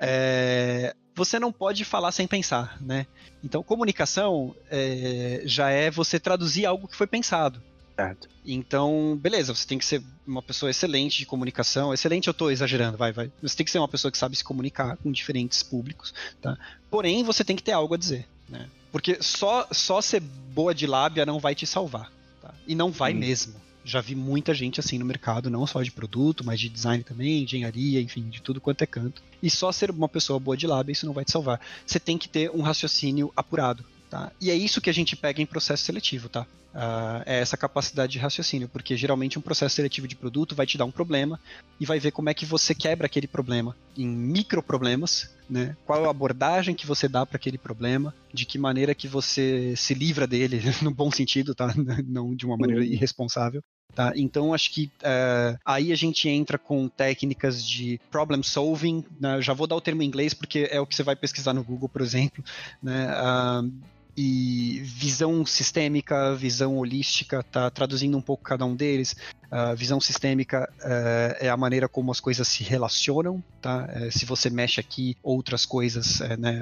É, 0.00 0.94
você 1.14 1.38
não 1.38 1.52
pode 1.52 1.84
falar 1.84 2.10
sem 2.10 2.26
pensar, 2.26 2.76
né? 2.82 3.06
Então, 3.42 3.62
comunicação 3.62 4.54
é, 4.68 5.42
já 5.44 5.70
é 5.70 5.92
você 5.92 6.18
traduzir 6.18 6.66
algo 6.66 6.88
que 6.88 6.96
foi 6.96 7.06
pensado. 7.06 7.62
Certo. 7.96 8.28
Então, 8.44 9.18
beleza, 9.20 9.54
você 9.54 9.66
tem 9.66 9.78
que 9.78 9.84
ser 9.84 10.02
uma 10.26 10.42
pessoa 10.42 10.68
excelente 10.70 11.18
de 11.18 11.26
comunicação. 11.26 11.94
Excelente, 11.94 12.28
eu 12.28 12.34
tô 12.34 12.50
exagerando, 12.50 12.98
vai, 12.98 13.10
vai. 13.10 13.32
Você 13.42 13.56
tem 13.56 13.64
que 13.64 13.70
ser 13.70 13.78
uma 13.78 13.88
pessoa 13.88 14.12
que 14.12 14.18
sabe 14.18 14.36
se 14.36 14.44
comunicar 14.44 14.96
com 14.98 15.10
diferentes 15.10 15.62
públicos, 15.62 16.12
tá? 16.42 16.58
Porém, 16.90 17.24
você 17.24 17.42
tem 17.42 17.56
que 17.56 17.62
ter 17.62 17.72
algo 17.72 17.94
a 17.94 17.96
dizer, 17.96 18.28
né? 18.48 18.68
Porque 18.92 19.18
só, 19.22 19.66
só 19.72 20.00
ser 20.00 20.20
boa 20.20 20.74
de 20.74 20.86
lábia 20.86 21.24
não 21.24 21.38
vai 21.38 21.54
te 21.54 21.66
salvar, 21.66 22.12
tá? 22.42 22.52
E 22.66 22.74
não 22.74 22.90
vai 22.90 23.14
Hum. 23.14 23.18
mesmo. 23.18 23.54
Já 23.82 24.00
vi 24.00 24.14
muita 24.14 24.52
gente 24.52 24.80
assim 24.80 24.98
no 24.98 25.04
mercado, 25.04 25.48
não 25.48 25.66
só 25.66 25.80
de 25.82 25.92
produto, 25.92 26.44
mas 26.44 26.58
de 26.60 26.68
design 26.68 27.04
também, 27.04 27.44
engenharia, 27.44 28.00
enfim, 28.00 28.28
de 28.28 28.42
tudo 28.42 28.60
quanto 28.60 28.82
é 28.82 28.86
canto. 28.86 29.22
E 29.42 29.48
só 29.48 29.70
ser 29.70 29.90
uma 29.90 30.08
pessoa 30.08 30.40
boa 30.40 30.56
de 30.56 30.66
lábia, 30.66 30.92
isso 30.92 31.06
não 31.06 31.12
vai 31.14 31.24
te 31.24 31.30
salvar. 31.30 31.60
Você 31.86 32.00
tem 32.00 32.18
que 32.18 32.28
ter 32.28 32.50
um 32.50 32.62
raciocínio 32.62 33.32
apurado. 33.36 33.84
Tá? 34.10 34.30
E 34.40 34.50
é 34.50 34.54
isso 34.54 34.80
que 34.80 34.88
a 34.88 34.94
gente 34.94 35.16
pega 35.16 35.42
em 35.42 35.46
processo 35.46 35.84
seletivo, 35.84 36.28
tá? 36.28 36.46
Uh, 36.76 37.22
é 37.24 37.40
essa 37.40 37.56
capacidade 37.56 38.12
de 38.12 38.18
raciocínio, 38.18 38.68
porque 38.68 38.96
geralmente 38.96 39.38
um 39.38 39.42
processo 39.42 39.74
seletivo 39.74 40.06
de 40.06 40.14
produto 40.14 40.54
vai 40.54 40.66
te 40.66 40.76
dar 40.76 40.84
um 40.84 40.90
problema 40.90 41.40
e 41.80 41.86
vai 41.86 41.98
ver 41.98 42.10
como 42.10 42.28
é 42.28 42.34
que 42.34 42.44
você 42.44 42.74
quebra 42.74 43.06
aquele 43.06 43.26
problema 43.26 43.74
em 43.96 44.06
micro 44.06 44.62
problemas, 44.62 45.34
né? 45.48 45.74
Qual 45.86 46.04
a 46.04 46.10
abordagem 46.10 46.74
que 46.74 46.86
você 46.86 47.08
dá 47.08 47.24
para 47.24 47.36
aquele 47.36 47.56
problema, 47.56 48.14
de 48.32 48.44
que 48.44 48.58
maneira 48.58 48.94
que 48.94 49.08
você 49.08 49.74
se 49.74 49.94
livra 49.94 50.26
dele, 50.26 50.60
no 50.82 50.90
bom 50.90 51.10
sentido, 51.10 51.54
tá? 51.54 51.74
Não 52.06 52.34
de 52.34 52.44
uma 52.44 52.58
maneira 52.58 52.82
uhum. 52.82 52.88
irresponsável. 52.88 53.62
Tá? 53.94 54.12
Então 54.14 54.52
acho 54.52 54.74
que 54.74 54.90
uh, 55.00 55.58
aí 55.64 55.90
a 55.90 55.96
gente 55.96 56.28
entra 56.28 56.58
com 56.58 56.86
técnicas 56.86 57.66
de 57.66 57.98
problem 58.10 58.42
solving. 58.42 59.02
Né? 59.18 59.40
Já 59.40 59.54
vou 59.54 59.66
dar 59.66 59.76
o 59.76 59.80
termo 59.80 60.02
em 60.02 60.06
inglês 60.06 60.34
porque 60.34 60.68
é 60.70 60.78
o 60.78 60.86
que 60.86 60.94
você 60.94 61.02
vai 61.02 61.16
pesquisar 61.16 61.54
no 61.54 61.64
Google, 61.64 61.88
por 61.88 62.02
exemplo. 62.02 62.44
Né? 62.82 63.08
Uh, 63.10 63.72
e 64.16 64.80
visão 64.82 65.44
sistêmica, 65.44 66.34
visão 66.34 66.76
holística, 66.78 67.42
tá 67.42 67.70
traduzindo 67.70 68.16
um 68.16 68.22
pouco 68.22 68.42
cada 68.42 68.64
um 68.64 68.74
deles. 68.74 69.14
Uh, 69.46 69.76
visão 69.76 70.00
sistêmica 70.00 70.68
uh, 70.80 71.36
é 71.38 71.48
a 71.48 71.56
maneira 71.56 71.88
como 71.88 72.10
as 72.10 72.18
coisas 72.18 72.48
se 72.48 72.64
relacionam, 72.64 73.42
tá? 73.60 73.88
Uh, 73.94 74.10
se 74.10 74.24
você 74.24 74.48
mexe 74.48 74.80
aqui, 74.80 75.16
outras 75.22 75.66
coisas 75.66 76.20
eh, 76.20 76.36
né, 76.36 76.60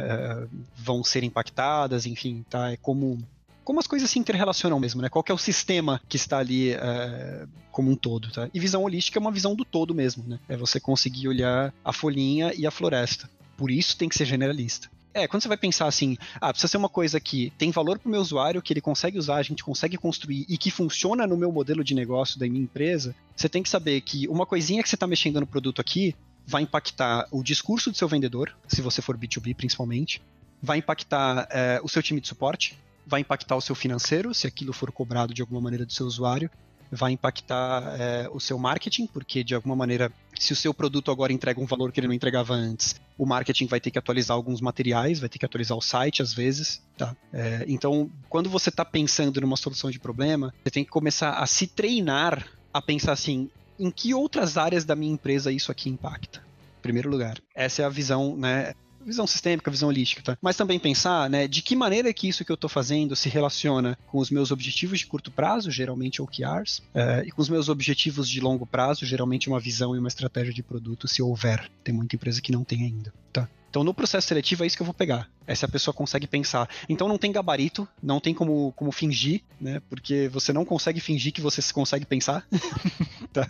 vão 0.77 1.05
ser 1.05 1.23
impactadas, 1.23 2.07
enfim, 2.07 2.45
tá? 2.49 2.73
É 2.73 2.77
como 2.77 3.19
como 3.65 3.81
as 3.81 3.87
coisas 3.87 4.11
se 4.11 4.19
interrelacionam 4.19 4.79
mesmo, 4.79 5.01
né? 5.01 5.09
Qual 5.09 5.25
é 5.27 5.33
o 5.33 5.39
sistema 5.39 6.01
que 6.09 6.17
está 6.17 6.39
ali 6.39 6.73
eh, 6.73 7.47
como 7.73 7.91
um 7.91 7.97
todo, 7.97 8.31
tá? 8.31 8.49
E 8.53 8.61
visão 8.61 8.83
holística 8.83 9.19
é 9.19 9.21
uma 9.21 9.33
visão 9.33 9.55
do 9.57 9.65
todo 9.65 9.95
mesmo, 9.95 10.23
né? 10.27 10.39
É 10.49 10.57
você 10.57 10.79
conseguir 10.79 11.29
olhar 11.29 11.73
a 11.83 11.93
folhinha 11.93 12.53
e 12.55 12.67
a 12.67 12.71
floresta. 12.71 13.29
Por 13.57 13.71
isso 13.71 13.97
tem 13.97 14.09
que 14.09 14.17
ser 14.17 14.27
generalista. 14.27 14.91
É, 15.15 15.29
quando 15.29 15.43
você 15.43 15.49
vai 15.49 15.57
pensar 15.57 15.87
assim, 15.87 16.19
ah, 16.41 16.51
precisa 16.53 16.73
ser 16.73 16.77
uma 16.77 16.89
coisa 16.89 17.21
que 17.21 17.53
tem 17.57 17.71
valor 17.71 18.01
para 18.01 18.09
o 18.09 18.11
meu 18.11 18.21
usuário, 18.21 18.61
que 18.61 18.73
ele 18.73 18.81
consegue 18.81 19.17
usar, 19.17 19.37
a 19.37 19.43
gente 19.43 19.63
consegue 19.63 19.97
construir 19.97 20.45
e 20.49 20.59
que 20.59 20.73
funciona 20.73 21.25
no 21.25 21.37
meu 21.37 21.53
modelo 21.53 21.85
de 21.85 21.95
negócio 21.95 22.39
da 22.39 22.49
minha 22.49 22.65
empresa, 22.65 23.15
você 23.37 23.49
tem 23.49 23.63
que 23.63 23.69
saber 23.69 24.01
que 24.01 24.27
uma 24.27 24.45
coisinha 24.45 24.83
que 24.83 24.89
você 24.89 24.97
está 24.97 25.07
mexendo 25.07 25.39
no 25.39 25.47
produto 25.47 25.81
aqui 25.81 26.17
vai 26.45 26.63
impactar 26.63 27.29
o 27.31 27.45
discurso 27.45 27.93
do 27.93 27.97
seu 27.97 28.09
vendedor, 28.09 28.55
se 28.67 28.83
você 28.83 29.01
for 29.01 29.17
B2B 29.17 29.55
principalmente, 29.55 30.21
vai 30.61 30.79
impactar 30.79 31.47
é, 31.49 31.81
o 31.83 31.89
seu 31.89 32.03
time 32.03 32.21
de 32.21 32.27
suporte, 32.27 32.77
vai 33.07 33.21
impactar 33.21 33.55
o 33.55 33.61
seu 33.61 33.75
financeiro, 33.75 34.35
se 34.35 34.49
aquilo 34.49 34.73
for 34.73 34.91
cobrado 34.91 35.33
de 35.33 35.43
alguma 35.43 35.61
maneira 35.61 35.87
do 35.87 35.93
seu 35.93 36.07
usuário, 36.07 36.51
vai 36.91 37.13
impactar 37.13 37.97
é, 37.99 38.29
o 38.33 38.41
seu 38.41 38.59
marketing, 38.59 39.07
porque 39.07 39.45
de 39.45 39.55
alguma 39.55 39.77
maneira, 39.77 40.13
se 40.39 40.53
o 40.53 40.57
seu 40.57 40.75
produto 40.75 41.11
agora 41.11 41.33
entrega 41.33 41.61
um 41.61 41.67
valor 41.67 41.93
que 41.93 42.01
ele 42.01 42.07
não 42.07 42.15
entregava 42.15 42.55
antes, 42.55 42.95
o 43.17 43.27
marketing 43.27 43.67
vai 43.67 43.81
ter 43.81 43.91
que 43.91 43.99
atualizar 43.99 44.37
alguns 44.37 44.61
materiais, 44.61 45.21
vai 45.21 45.29
ter 45.29 45.39
que 45.39 45.45
atualizar 45.45 45.77
o 45.77 45.81
site 45.81 46.23
às 46.23 46.33
vezes. 46.33 46.83
Tá? 46.97 47.17
É, 47.33 47.65
então, 47.69 48.11
quando 48.29 48.51
você 48.51 48.69
está 48.69 48.85
pensando 48.85 49.41
numa 49.41 49.57
solução 49.57 49.91
de 49.91 49.99
problema, 49.99 50.53
você 50.63 50.71
tem 50.71 50.85
que 50.85 50.91
começar 50.91 51.35
a 51.35 51.47
se 51.47 51.67
treinar 51.67 52.47
a 52.73 52.83
pensar 52.83 53.13
assim: 53.13 53.49
em 53.79 53.91
que 53.91 54.15
outras 54.15 54.57
áreas 54.57 54.85
da 54.85 54.97
minha 54.97 55.13
empresa 55.13 55.53
isso 55.53 55.71
aqui 55.71 55.89
impacta? 55.89 56.43
Em 56.79 56.83
primeiro 56.83 57.09
lugar. 57.09 57.39
Essa 57.55 57.83
é 57.83 57.85
a 57.85 57.89
visão 57.89 58.37
né, 58.37 58.75
visão 59.05 59.27
sistêmica, 59.27 59.71
visão 59.71 59.89
holística, 59.89 60.23
tá? 60.23 60.39
Mas 60.41 60.57
também 60.57 60.79
pensar, 60.79 61.29
né, 61.29 61.47
de 61.47 61.63
que 61.63 61.77
maneira 61.77 62.13
que 62.13 62.29
isso 62.29 62.45
que 62.45 62.51
eu 62.51 62.55
estou 62.55 62.71
fazendo 62.71 63.15
se 63.15 63.29
relaciona 63.29 63.99
com 64.07 64.19
os 64.19 64.31
meus 64.31 64.51
objetivos 64.51 65.01
de 65.01 65.07
curto 65.07 65.31
prazo, 65.31 65.71
geralmente 65.71 66.23
OKRs, 66.23 66.83
é, 66.95 67.25
e 67.27 67.31
com 67.31 67.43
os 67.43 67.49
meus 67.49 67.69
objetivos 67.69 68.29
de 68.29 68.41
longo 68.41 68.67
prazo, 68.67 69.05
geralmente 69.05 69.49
uma 69.49 69.61
visão 69.61 69.95
e 69.95 69.99
uma 69.99 70.09
estratégia 70.09 70.53
de 70.53 70.63
produto, 70.63 71.09
se 71.09 71.23
houver. 71.23 71.71
Tem 71.83 71.95
muita 71.95 72.17
empresa 72.17 72.41
que 72.41 72.53
não 72.53 72.65
tem 72.65 72.83
ainda, 72.83 73.13
tá? 73.33 73.49
Então, 73.75 73.83
no 73.83 73.93
processo 73.93 74.29
seletivo, 74.29 74.63
é 74.63 74.69
isso 74.69 74.77
que 74.77 74.83
eu 74.83 74.87
vou 74.87 74.95
pegar. 74.95 75.29
É 75.49 75.53
se 75.53 75.65
a 75.65 75.69
pessoa 75.69 75.93
consegue 75.93 76.29
pensar. 76.29 76.69
Então, 76.89 77.09
não 77.09 77.19
tem 77.19 77.33
gabarito, 77.33 77.89
não 78.01 78.21
tem 78.21 78.33
como, 78.33 78.73
como 78.77 78.93
fingir, 78.93 79.43
né? 79.61 79.83
Porque 79.91 80.29
você 80.29 80.53
não 80.53 80.65
consegue 80.65 81.01
fingir 81.01 81.33
que 81.33 81.41
você 81.41 81.61
consegue 81.73 82.07
pensar. 82.07 82.47
tá. 83.33 83.49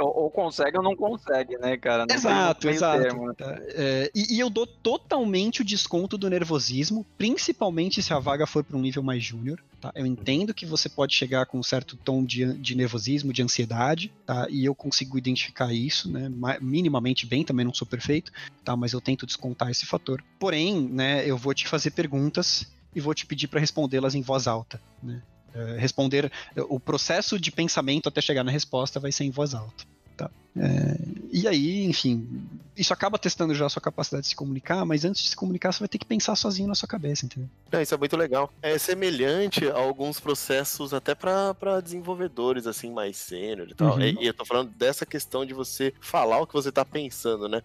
ou, 0.00 0.24
ou, 0.24 0.30
consegue 0.30 0.76
ou 0.76 0.82
não 0.82 0.96
consegue, 0.96 1.56
né, 1.56 1.76
cara? 1.76 2.04
Não 2.04 2.12
exato, 2.12 2.68
exato. 2.68 3.00
Termo, 3.00 3.32
tá. 3.32 3.56
é, 3.68 4.10
e, 4.12 4.34
e, 4.34 4.40
eu 4.40 4.50
dou 4.50 4.66
totalmente 4.66 5.62
o 5.62 5.64
desconto 5.64 6.18
do 6.18 6.28
nervosismo, 6.28 7.06
principalmente 7.16 8.02
se 8.02 8.12
a 8.12 8.18
vaga 8.18 8.44
for 8.44 8.64
para 8.64 8.76
um 8.76 8.80
nível 8.80 9.04
mais 9.04 9.22
júnior. 9.22 9.62
Tá? 9.82 9.90
Eu 9.96 10.06
entendo 10.06 10.54
que 10.54 10.64
você 10.64 10.88
pode 10.88 11.12
chegar 11.12 11.46
com 11.46 11.58
um 11.58 11.62
certo 11.62 11.96
tom 11.96 12.24
de, 12.24 12.54
de 12.54 12.76
nervosismo, 12.76 13.32
de 13.32 13.42
ansiedade, 13.42 14.12
tá? 14.24 14.46
E 14.48 14.64
eu 14.64 14.76
consigo 14.76 15.18
identificar 15.18 15.72
isso, 15.72 16.08
né? 16.08 16.30
Minimamente 16.60 17.26
bem, 17.26 17.44
também 17.44 17.64
não 17.64 17.74
sou 17.74 17.86
perfeito, 17.86 18.30
tá? 18.64 18.76
Mas 18.76 18.92
eu 18.92 19.00
tento 19.12 19.26
descontar 19.26 19.70
esse 19.70 19.86
fator. 19.86 20.22
Porém, 20.38 20.88
né, 20.88 21.28
eu 21.28 21.36
vou 21.36 21.54
te 21.54 21.68
fazer 21.68 21.90
perguntas 21.90 22.66
e 22.94 23.00
vou 23.00 23.14
te 23.14 23.26
pedir 23.26 23.48
para 23.48 23.60
respondê-las 23.60 24.14
em 24.14 24.22
voz 24.22 24.46
alta, 24.46 24.80
né? 25.02 25.22
É, 25.54 25.76
responder 25.78 26.32
o 26.56 26.80
processo 26.80 27.38
de 27.38 27.52
pensamento 27.52 28.08
até 28.08 28.22
chegar 28.22 28.42
na 28.42 28.50
resposta 28.50 28.98
vai 28.98 29.12
ser 29.12 29.24
em 29.24 29.30
voz 29.30 29.52
alta. 29.52 29.84
Tá? 30.16 30.30
É, 30.56 30.98
e 31.32 31.48
aí, 31.48 31.84
enfim, 31.84 32.28
isso 32.76 32.92
acaba 32.92 33.18
testando 33.18 33.54
já 33.54 33.66
a 33.66 33.68
sua 33.68 33.80
capacidade 33.80 34.22
de 34.22 34.28
se 34.28 34.36
comunicar, 34.36 34.84
mas 34.84 35.04
antes 35.04 35.22
de 35.22 35.28
se 35.30 35.36
comunicar, 35.36 35.72
você 35.72 35.80
vai 35.80 35.88
ter 35.88 35.98
que 35.98 36.04
pensar 36.04 36.36
sozinho 36.36 36.68
na 36.68 36.74
sua 36.74 36.88
cabeça, 36.88 37.24
entendeu? 37.24 37.48
É, 37.70 37.82
isso 37.82 37.94
é 37.94 37.98
muito 37.98 38.16
legal. 38.16 38.52
É 38.60 38.76
semelhante 38.78 39.66
a 39.68 39.74
alguns 39.74 40.20
processos 40.20 40.92
até 40.92 41.14
para 41.14 41.80
desenvolvedores, 41.82 42.66
assim, 42.66 42.90
mais 42.90 43.16
sênior 43.16 43.68
e 43.70 43.74
tal. 43.74 43.94
Uhum. 43.94 44.00
E, 44.02 44.18
e, 44.20 44.26
eu 44.26 44.34
tô 44.34 44.44
falando 44.44 44.70
dessa 44.70 45.06
questão 45.06 45.44
de 45.44 45.54
você 45.54 45.92
falar 46.00 46.40
o 46.40 46.46
que 46.46 46.54
você 46.54 46.70
tá 46.70 46.84
pensando, 46.84 47.48
né? 47.48 47.62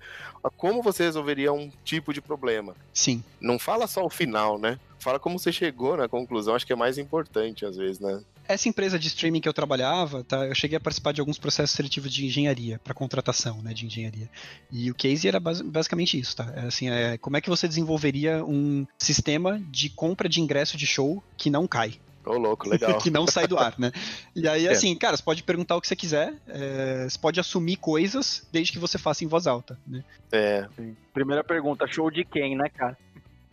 Como 0.56 0.82
você 0.82 1.04
resolveria 1.04 1.52
um 1.52 1.70
tipo 1.84 2.14
de 2.14 2.22
problema? 2.22 2.76
Sim. 2.94 3.24
Não 3.40 3.60
fala 3.60 3.88
só 3.88 4.06
o 4.06 4.10
final, 4.10 4.58
né? 4.58 4.80
Fala 5.00 5.20
como 5.20 5.38
você 5.38 5.52
chegou 5.52 5.96
na 5.96 6.08
conclusão, 6.08 6.56
acho 6.56 6.66
que 6.66 6.74
é 6.74 6.76
mais 6.76 6.98
importante 6.98 7.66
às 7.66 7.78
vezes, 7.78 8.00
né? 8.00 8.22
Essa 8.48 8.70
empresa 8.70 8.98
de 8.98 9.08
streaming 9.08 9.42
que 9.42 9.50
eu 9.50 9.54
trabalhava, 9.54 10.24
tá, 10.24 10.46
eu 10.46 10.56
cheguei 10.56 10.78
a 10.78 10.80
participar 10.80 11.12
de 11.12 11.20
alguns 11.20 11.38
processos 11.38 11.76
seletivos 11.76 12.14
de 12.14 12.26
engenharia, 12.26 12.77
para 12.78 12.94
contratação, 12.94 13.62
né, 13.62 13.74
de 13.74 13.86
engenharia. 13.86 14.30
E 14.72 14.90
o 14.92 14.96
case 14.96 15.28
era 15.28 15.40
basicamente 15.40 16.20
isso, 16.20 16.36
tá? 16.36 16.52
É, 16.56 16.60
assim, 16.68 16.90
é, 16.90 17.18
como 17.18 17.38
é 17.38 17.42
que 17.42 17.50
você 17.50 17.68
desenvolveria 17.68 18.44
um 18.44 18.86
sistema 18.98 19.62
de 19.70 19.90
compra 19.90 20.28
de 20.28 20.42
ingresso 20.42 20.78
de 20.78 20.86
show 20.86 21.24
que 21.36 21.50
não 21.50 21.68
cai? 21.68 21.96
Ô, 22.26 22.32
oh, 22.32 22.38
louco, 22.38 22.68
legal. 22.68 22.98
que 23.00 23.10
não 23.10 23.26
sai 23.26 23.48
do 23.48 23.58
ar, 23.58 23.74
né? 23.78 23.92
E 24.36 24.48
aí, 24.48 24.68
é. 24.68 24.72
assim, 24.72 24.94
cara, 24.96 25.16
você 25.16 25.24
pode 25.24 25.44
perguntar 25.44 25.76
o 25.78 25.82
que 25.82 25.88
você 25.88 25.96
quiser, 25.96 26.34
é, 26.48 27.08
você 27.10 27.18
pode 27.18 27.40
assumir 27.40 27.78
coisas 27.78 28.48
desde 28.52 28.74
que 28.74 28.80
você 28.80 28.98
faça 28.98 29.24
em 29.24 29.28
voz 29.28 29.48
alta, 29.48 29.80
né? 29.88 30.04
É. 30.32 30.68
Primeira 31.14 31.44
pergunta, 31.44 31.88
show 31.88 32.12
de 32.12 32.26
quem, 32.26 32.56
né, 32.56 32.70
cara? 32.70 32.98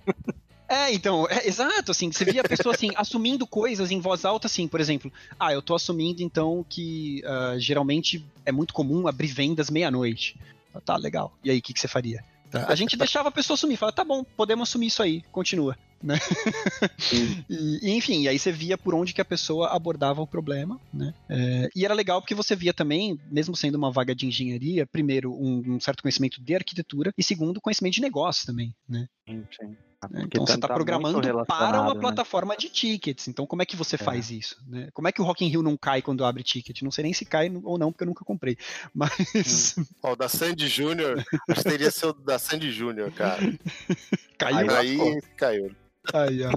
É, 0.69 0.93
então, 0.93 1.27
é, 1.29 1.47
exato, 1.47 1.91
assim, 1.91 2.11
você 2.11 2.25
via 2.25 2.41
a 2.41 2.49
pessoa, 2.49 2.75
assim, 2.75 2.91
assumindo 2.97 3.47
coisas 3.47 3.91
em 3.91 4.01
voz 4.01 4.25
alta, 4.25 4.47
assim, 4.47 4.67
por 4.67 4.81
exemplo, 4.81 5.13
ah, 5.39 5.53
eu 5.53 5.61
tô 5.61 5.75
assumindo, 5.75 6.23
então, 6.23 6.65
que 6.69 7.23
uh, 7.25 7.59
geralmente 7.59 8.25
é 8.45 8.53
muito 8.53 8.73
comum 8.73 9.07
abrir 9.07 9.29
vendas 9.29 9.71
meia-noite. 9.71 10.37
Tá, 10.85 10.97
legal. 10.97 11.37
E 11.45 11.51
aí, 11.51 11.59
o 11.59 11.63
que, 11.63 11.73
que 11.73 11.81
você 11.81 11.87
faria? 11.87 12.25
Tá. 12.51 12.67
A 12.69 12.75
gente 12.75 12.97
deixava 12.97 13.29
a 13.29 13.33
pessoa 13.33 13.55
assumir, 13.57 13.77
falava, 13.77 13.97
tá 13.97 14.05
bom, 14.05 14.25
podemos 14.25 14.69
assumir 14.69 14.87
isso 14.87 15.03
aí, 15.03 15.23
continua. 15.33 15.77
Né? 16.03 16.17
e, 17.49 17.91
enfim, 17.97 18.23
e 18.23 18.29
aí 18.29 18.39
você 18.39 18.53
via 18.53 18.77
por 18.77 18.95
onde 18.95 19.15
que 19.15 19.21
a 19.21 19.25
pessoa 19.25 19.69
abordava 19.69 20.21
o 20.21 20.27
problema, 20.27 20.79
né? 20.93 21.15
É, 21.29 21.71
e 21.75 21.85
era 21.85 21.95
legal 21.95 22.21
porque 22.21 22.35
você 22.35 22.55
via 22.55 22.75
também, 22.75 23.19
mesmo 23.31 23.57
sendo 23.57 23.77
uma 23.77 23.91
vaga 23.91 24.15
de 24.15 24.27
engenharia, 24.27 24.87
primeiro, 24.87 25.33
um, 25.33 25.63
um 25.67 25.81
certo 25.81 26.03
conhecimento 26.03 26.43
de 26.43 26.55
arquitetura 26.55 27.13
e 27.17 27.23
segundo, 27.25 27.61
conhecimento 27.61 27.95
de 27.95 28.03
negócio 28.03 28.45
também, 28.47 28.75
né? 28.87 29.09
Sim, 29.27 29.45
sim. 29.59 29.77
Né? 30.11 30.23
Então 30.27 30.47
você 30.47 30.55
está 30.55 30.69
tá 30.69 30.75
programando 30.75 31.21
para 31.47 31.81
uma 31.81 31.95
né? 31.95 32.01
plataforma 32.01 32.57
de 32.57 32.69
tickets. 32.69 33.29
Então 33.29 33.47
como 33.47 33.63
é 33.63 33.67
que 33.67 33.77
você 33.77 33.97
é. 33.97 33.99
faz 33.99 34.31
isso? 34.31 34.57
Né? 34.67 34.89
Como 34.93 35.09
é 35.09 35.13
que 35.13 35.21
o 35.21 35.25
Rock 35.25 35.45
in 35.45 35.49
Rio 35.49 35.63
não 35.63 35.77
cai 35.77 36.03
quando 36.03 36.25
abre 36.25 36.43
ticket? 36.43 36.83
Não 36.83 36.91
sei 36.91 37.05
nem 37.05 37.13
se 37.13 37.25
cai 37.25 37.53
ou 37.63 37.79
não, 37.79 37.93
porque 37.93 38.05
eu 38.05 38.09
nunca 38.09 38.25
comprei. 38.25 38.57
Mas. 38.95 39.77
Hum. 39.79 39.85
o 40.03 40.17
da 40.17 40.29
Sandy 40.29 40.69
Júnior, 40.69 41.25
acho 41.49 41.63
que 41.63 41.69
teria 41.69 41.91
sido 41.91 42.15
da 42.15 42.39
Sandy 42.39 42.71
Júnior, 42.71 43.11
cara. 43.13 43.41
Caiu. 44.39 44.71
Aí, 44.77 45.01
aí 45.01 45.23
caiu. 45.37 45.75
Aí, 46.13 46.43
ó. 46.45 46.51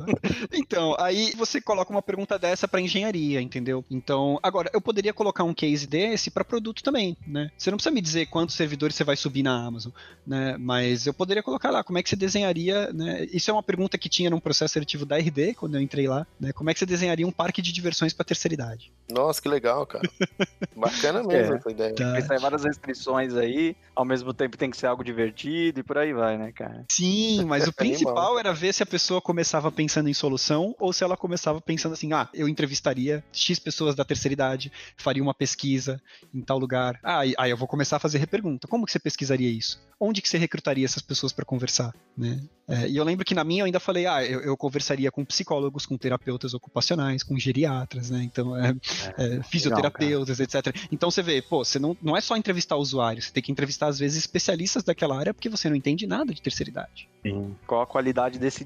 Então, 0.51 0.95
aí 0.99 1.33
você 1.35 1.61
coloca 1.61 1.91
uma 1.91 2.01
pergunta 2.01 2.37
dessa 2.37 2.67
para 2.67 2.81
engenharia, 2.81 3.41
entendeu? 3.41 3.83
Então, 3.89 4.39
agora, 4.43 4.69
eu 4.73 4.81
poderia 4.81 5.13
colocar 5.13 5.43
um 5.43 5.53
case 5.53 5.87
desse 5.87 6.29
para 6.29 6.43
produto 6.43 6.83
também, 6.83 7.15
né? 7.25 7.51
Você 7.57 7.69
não 7.69 7.77
precisa 7.77 7.93
me 7.93 8.01
dizer 8.01 8.25
quantos 8.27 8.55
servidores 8.55 8.95
você 8.95 9.03
vai 9.03 9.15
subir 9.15 9.43
na 9.43 9.65
Amazon, 9.65 9.91
né? 10.25 10.57
Mas 10.59 11.05
eu 11.05 11.13
poderia 11.13 11.43
colocar 11.43 11.69
lá 11.69 11.83
como 11.83 11.97
é 11.97 12.03
que 12.03 12.09
você 12.09 12.15
desenharia, 12.15 12.91
né? 12.91 13.25
Isso 13.31 13.49
é 13.49 13.53
uma 13.53 13.63
pergunta 13.63 13.97
que 13.97 14.09
tinha 14.09 14.29
num 14.29 14.39
processo 14.39 14.73
seletivo 14.73 15.05
da 15.05 15.17
RD, 15.17 15.53
quando 15.55 15.75
eu 15.75 15.81
entrei 15.81 16.07
lá, 16.07 16.25
né? 16.39 16.51
Como 16.51 16.69
é 16.69 16.73
que 16.73 16.79
você 16.79 16.85
desenharia 16.85 17.27
um 17.27 17.31
parque 17.31 17.61
de 17.61 17.71
diversões 17.71 18.13
para 18.13 18.25
terceira 18.25 18.53
idade? 18.53 18.91
Nossa, 19.09 19.41
que 19.41 19.47
legal, 19.47 19.85
cara. 19.85 20.09
Bacana 20.75 21.23
mesmo 21.23 21.53
é, 21.53 21.57
essa 21.57 21.71
ideia. 21.71 21.95
Tá. 21.95 22.13
Pensar 22.13 22.39
várias 22.39 22.63
restrições 22.63 23.35
aí, 23.35 23.75
ao 23.95 24.05
mesmo 24.05 24.33
tempo 24.33 24.57
tem 24.57 24.69
que 24.69 24.77
ser 24.77 24.87
algo 24.87 25.03
divertido 25.03 25.79
e 25.79 25.83
por 25.83 25.97
aí 25.97 26.13
vai, 26.13 26.37
né, 26.37 26.51
cara? 26.51 26.85
Sim, 26.91 27.45
mas 27.45 27.67
o 27.67 27.73
principal 27.73 28.37
era 28.37 28.53
ver 28.53 28.73
se 28.73 28.83
a 28.83 28.85
pessoa 28.85 29.21
começava 29.37 29.71
pensando 29.71 30.09
em 30.09 30.15
solução 30.15 30.75
ou 30.79 30.91
se 30.91 31.03
ela 31.03 31.15
começava 31.15 31.61
pensando 31.61 31.93
assim, 31.93 32.11
ah, 32.11 32.27
eu 32.33 32.49
entrevistaria 32.49 33.23
X 33.31 33.59
pessoas 33.59 33.93
da 33.93 34.03
terceira 34.03 34.33
idade, 34.33 34.71
faria 34.97 35.21
uma 35.21 35.33
pesquisa 35.33 36.01
em 36.33 36.41
tal 36.41 36.57
lugar. 36.57 36.99
Ah, 37.03 37.19
aí 37.19 37.51
eu 37.51 37.55
vou 37.55 37.67
começar 37.67 37.97
a 37.97 37.99
fazer 37.99 38.17
repergunta. 38.17 38.67
Como 38.67 38.83
que 38.83 38.91
você 38.91 38.97
pesquisaria 38.97 39.47
isso? 39.47 39.79
Onde 39.99 40.23
que 40.23 40.29
você 40.29 40.39
recrutaria 40.39 40.85
essas 40.85 41.03
pessoas 41.03 41.31
para 41.31 41.45
conversar, 41.45 41.93
né? 42.17 42.41
É, 42.67 42.87
e 42.87 42.97
eu 42.97 43.03
lembro 43.03 43.23
que 43.23 43.33
na 43.33 43.45
minha 43.45 43.61
eu 43.61 43.65
ainda 43.65 43.79
falei, 43.79 44.05
ah, 44.05 44.23
eu, 44.25 44.41
eu, 44.41 44.57
conversaria 44.57 45.09
com 45.09 45.23
psicólogos, 45.23 45.85
com 45.85 45.97
terapeutas 45.97 46.53
ocupacionais, 46.53 47.23
com 47.23 47.39
geriatras, 47.39 48.09
né? 48.09 48.21
Então, 48.23 48.57
é, 48.57 48.75
é, 49.17 49.37
é 49.37 49.43
fisioterapeutas, 49.43 50.39
legal, 50.39 50.61
etc. 50.61 50.75
Então 50.91 51.09
você 51.09 51.23
vê, 51.23 51.41
pô, 51.41 51.63
você 51.63 51.79
não, 51.79 51.95
não 52.01 52.17
é 52.17 52.19
só 52.21 52.35
entrevistar 52.35 52.75
usuários, 52.75 53.25
você 53.25 53.31
tem 53.31 53.41
que 53.41 53.51
entrevistar 53.51 53.87
às 53.87 53.97
vezes 53.97 54.17
especialistas 54.17 54.83
daquela 54.83 55.17
área 55.17 55.33
porque 55.33 55.47
você 55.47 55.69
não 55.69 55.77
entende 55.77 56.05
nada 56.05 56.33
de 56.33 56.41
terceira 56.41 56.69
idade. 56.69 57.07
Sim. 57.23 57.55
Qual 57.65 57.81
a 57.81 57.87
qualidade 57.87 58.37
desse 58.37 58.65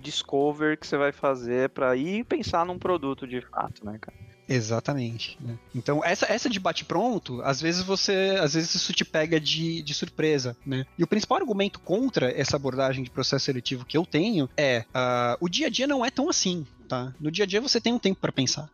que 0.77 0.87
você 0.87 0.97
vai 0.97 1.11
fazer 1.11 1.69
para 1.69 1.95
ir 1.95 2.23
pensar 2.25 2.65
num 2.65 2.77
produto 2.77 3.27
de 3.27 3.41
fato, 3.41 3.85
né, 3.85 3.97
cara? 3.99 4.17
Exatamente. 4.47 5.37
Né? 5.39 5.57
Então, 5.73 6.03
essa, 6.03 6.25
essa 6.25 6.49
de 6.49 6.59
bate-pronto, 6.59 7.41
às 7.41 7.61
vezes 7.61 7.83
você. 7.83 8.37
Às 8.41 8.53
vezes 8.53 8.75
isso 8.75 8.91
te 8.91 9.05
pega 9.05 9.39
de, 9.39 9.81
de 9.81 9.93
surpresa, 9.93 10.57
né? 10.65 10.85
E 10.97 11.03
o 11.03 11.07
principal 11.07 11.37
argumento 11.37 11.79
contra 11.79 12.29
essa 12.37 12.57
abordagem 12.57 13.03
de 13.03 13.09
processo 13.09 13.45
seletivo 13.45 13.85
que 13.85 13.97
eu 13.97 14.05
tenho 14.05 14.49
é 14.57 14.83
uh, 14.89 15.37
o 15.39 15.47
dia 15.47 15.67
a 15.67 15.69
dia 15.69 15.87
não 15.87 16.03
é 16.05 16.11
tão 16.11 16.29
assim. 16.29 16.65
Tá? 16.91 17.13
No 17.21 17.31
dia 17.31 17.45
a 17.45 17.47
dia 17.47 17.61
você 17.61 17.79
tem 17.79 17.93
um 17.93 17.97
tempo 17.97 18.19
para 18.19 18.33
pensar. 18.33 18.69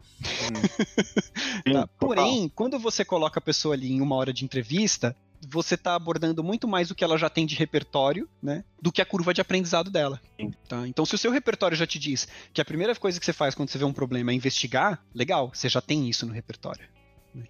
Hum. 1.68 1.70
tá? 1.72 1.88
Porém, 2.00 2.50
quando 2.56 2.80
você 2.80 3.06
coloca 3.06 3.38
a 3.38 3.42
pessoa 3.42 3.76
ali 3.76 3.92
em 3.92 4.02
uma 4.02 4.16
hora 4.16 4.34
de 4.34 4.44
entrevista, 4.44 5.16
você 5.48 5.76
está 5.76 5.94
abordando 5.94 6.44
muito 6.44 6.68
mais 6.68 6.90
o 6.90 6.96
que 6.96 7.04
ela 7.04 7.16
já 7.16 7.30
tem 7.30 7.46
de 7.46 7.54
repertório, 7.54 8.28
né, 8.42 8.64
do 8.82 8.92
que 8.92 9.04
a 9.04 9.06
curva 9.06 9.36
de 9.36 9.42
aprendizado 9.42 9.92
dela. 9.92 10.20
Tá? 10.68 10.88
Então, 10.88 11.06
se 11.06 11.14
o 11.14 11.18
seu 11.18 11.32
repertório 11.32 11.78
já 11.78 11.86
te 11.86 12.00
diz 12.00 12.28
que 12.52 12.60
a 12.60 12.66
primeira 12.66 12.96
coisa 12.96 13.20
que 13.20 13.26
você 13.28 13.34
faz 13.34 13.54
quando 13.54 13.70
você 13.70 13.78
vê 13.78 13.86
um 13.86 13.94
problema 13.94 14.32
é 14.32 14.34
investigar, 14.34 15.00
legal, 15.14 15.52
você 15.54 15.70
já 15.70 15.80
tem 15.80 16.10
isso 16.10 16.26
no 16.26 16.34
repertório. 16.34 16.88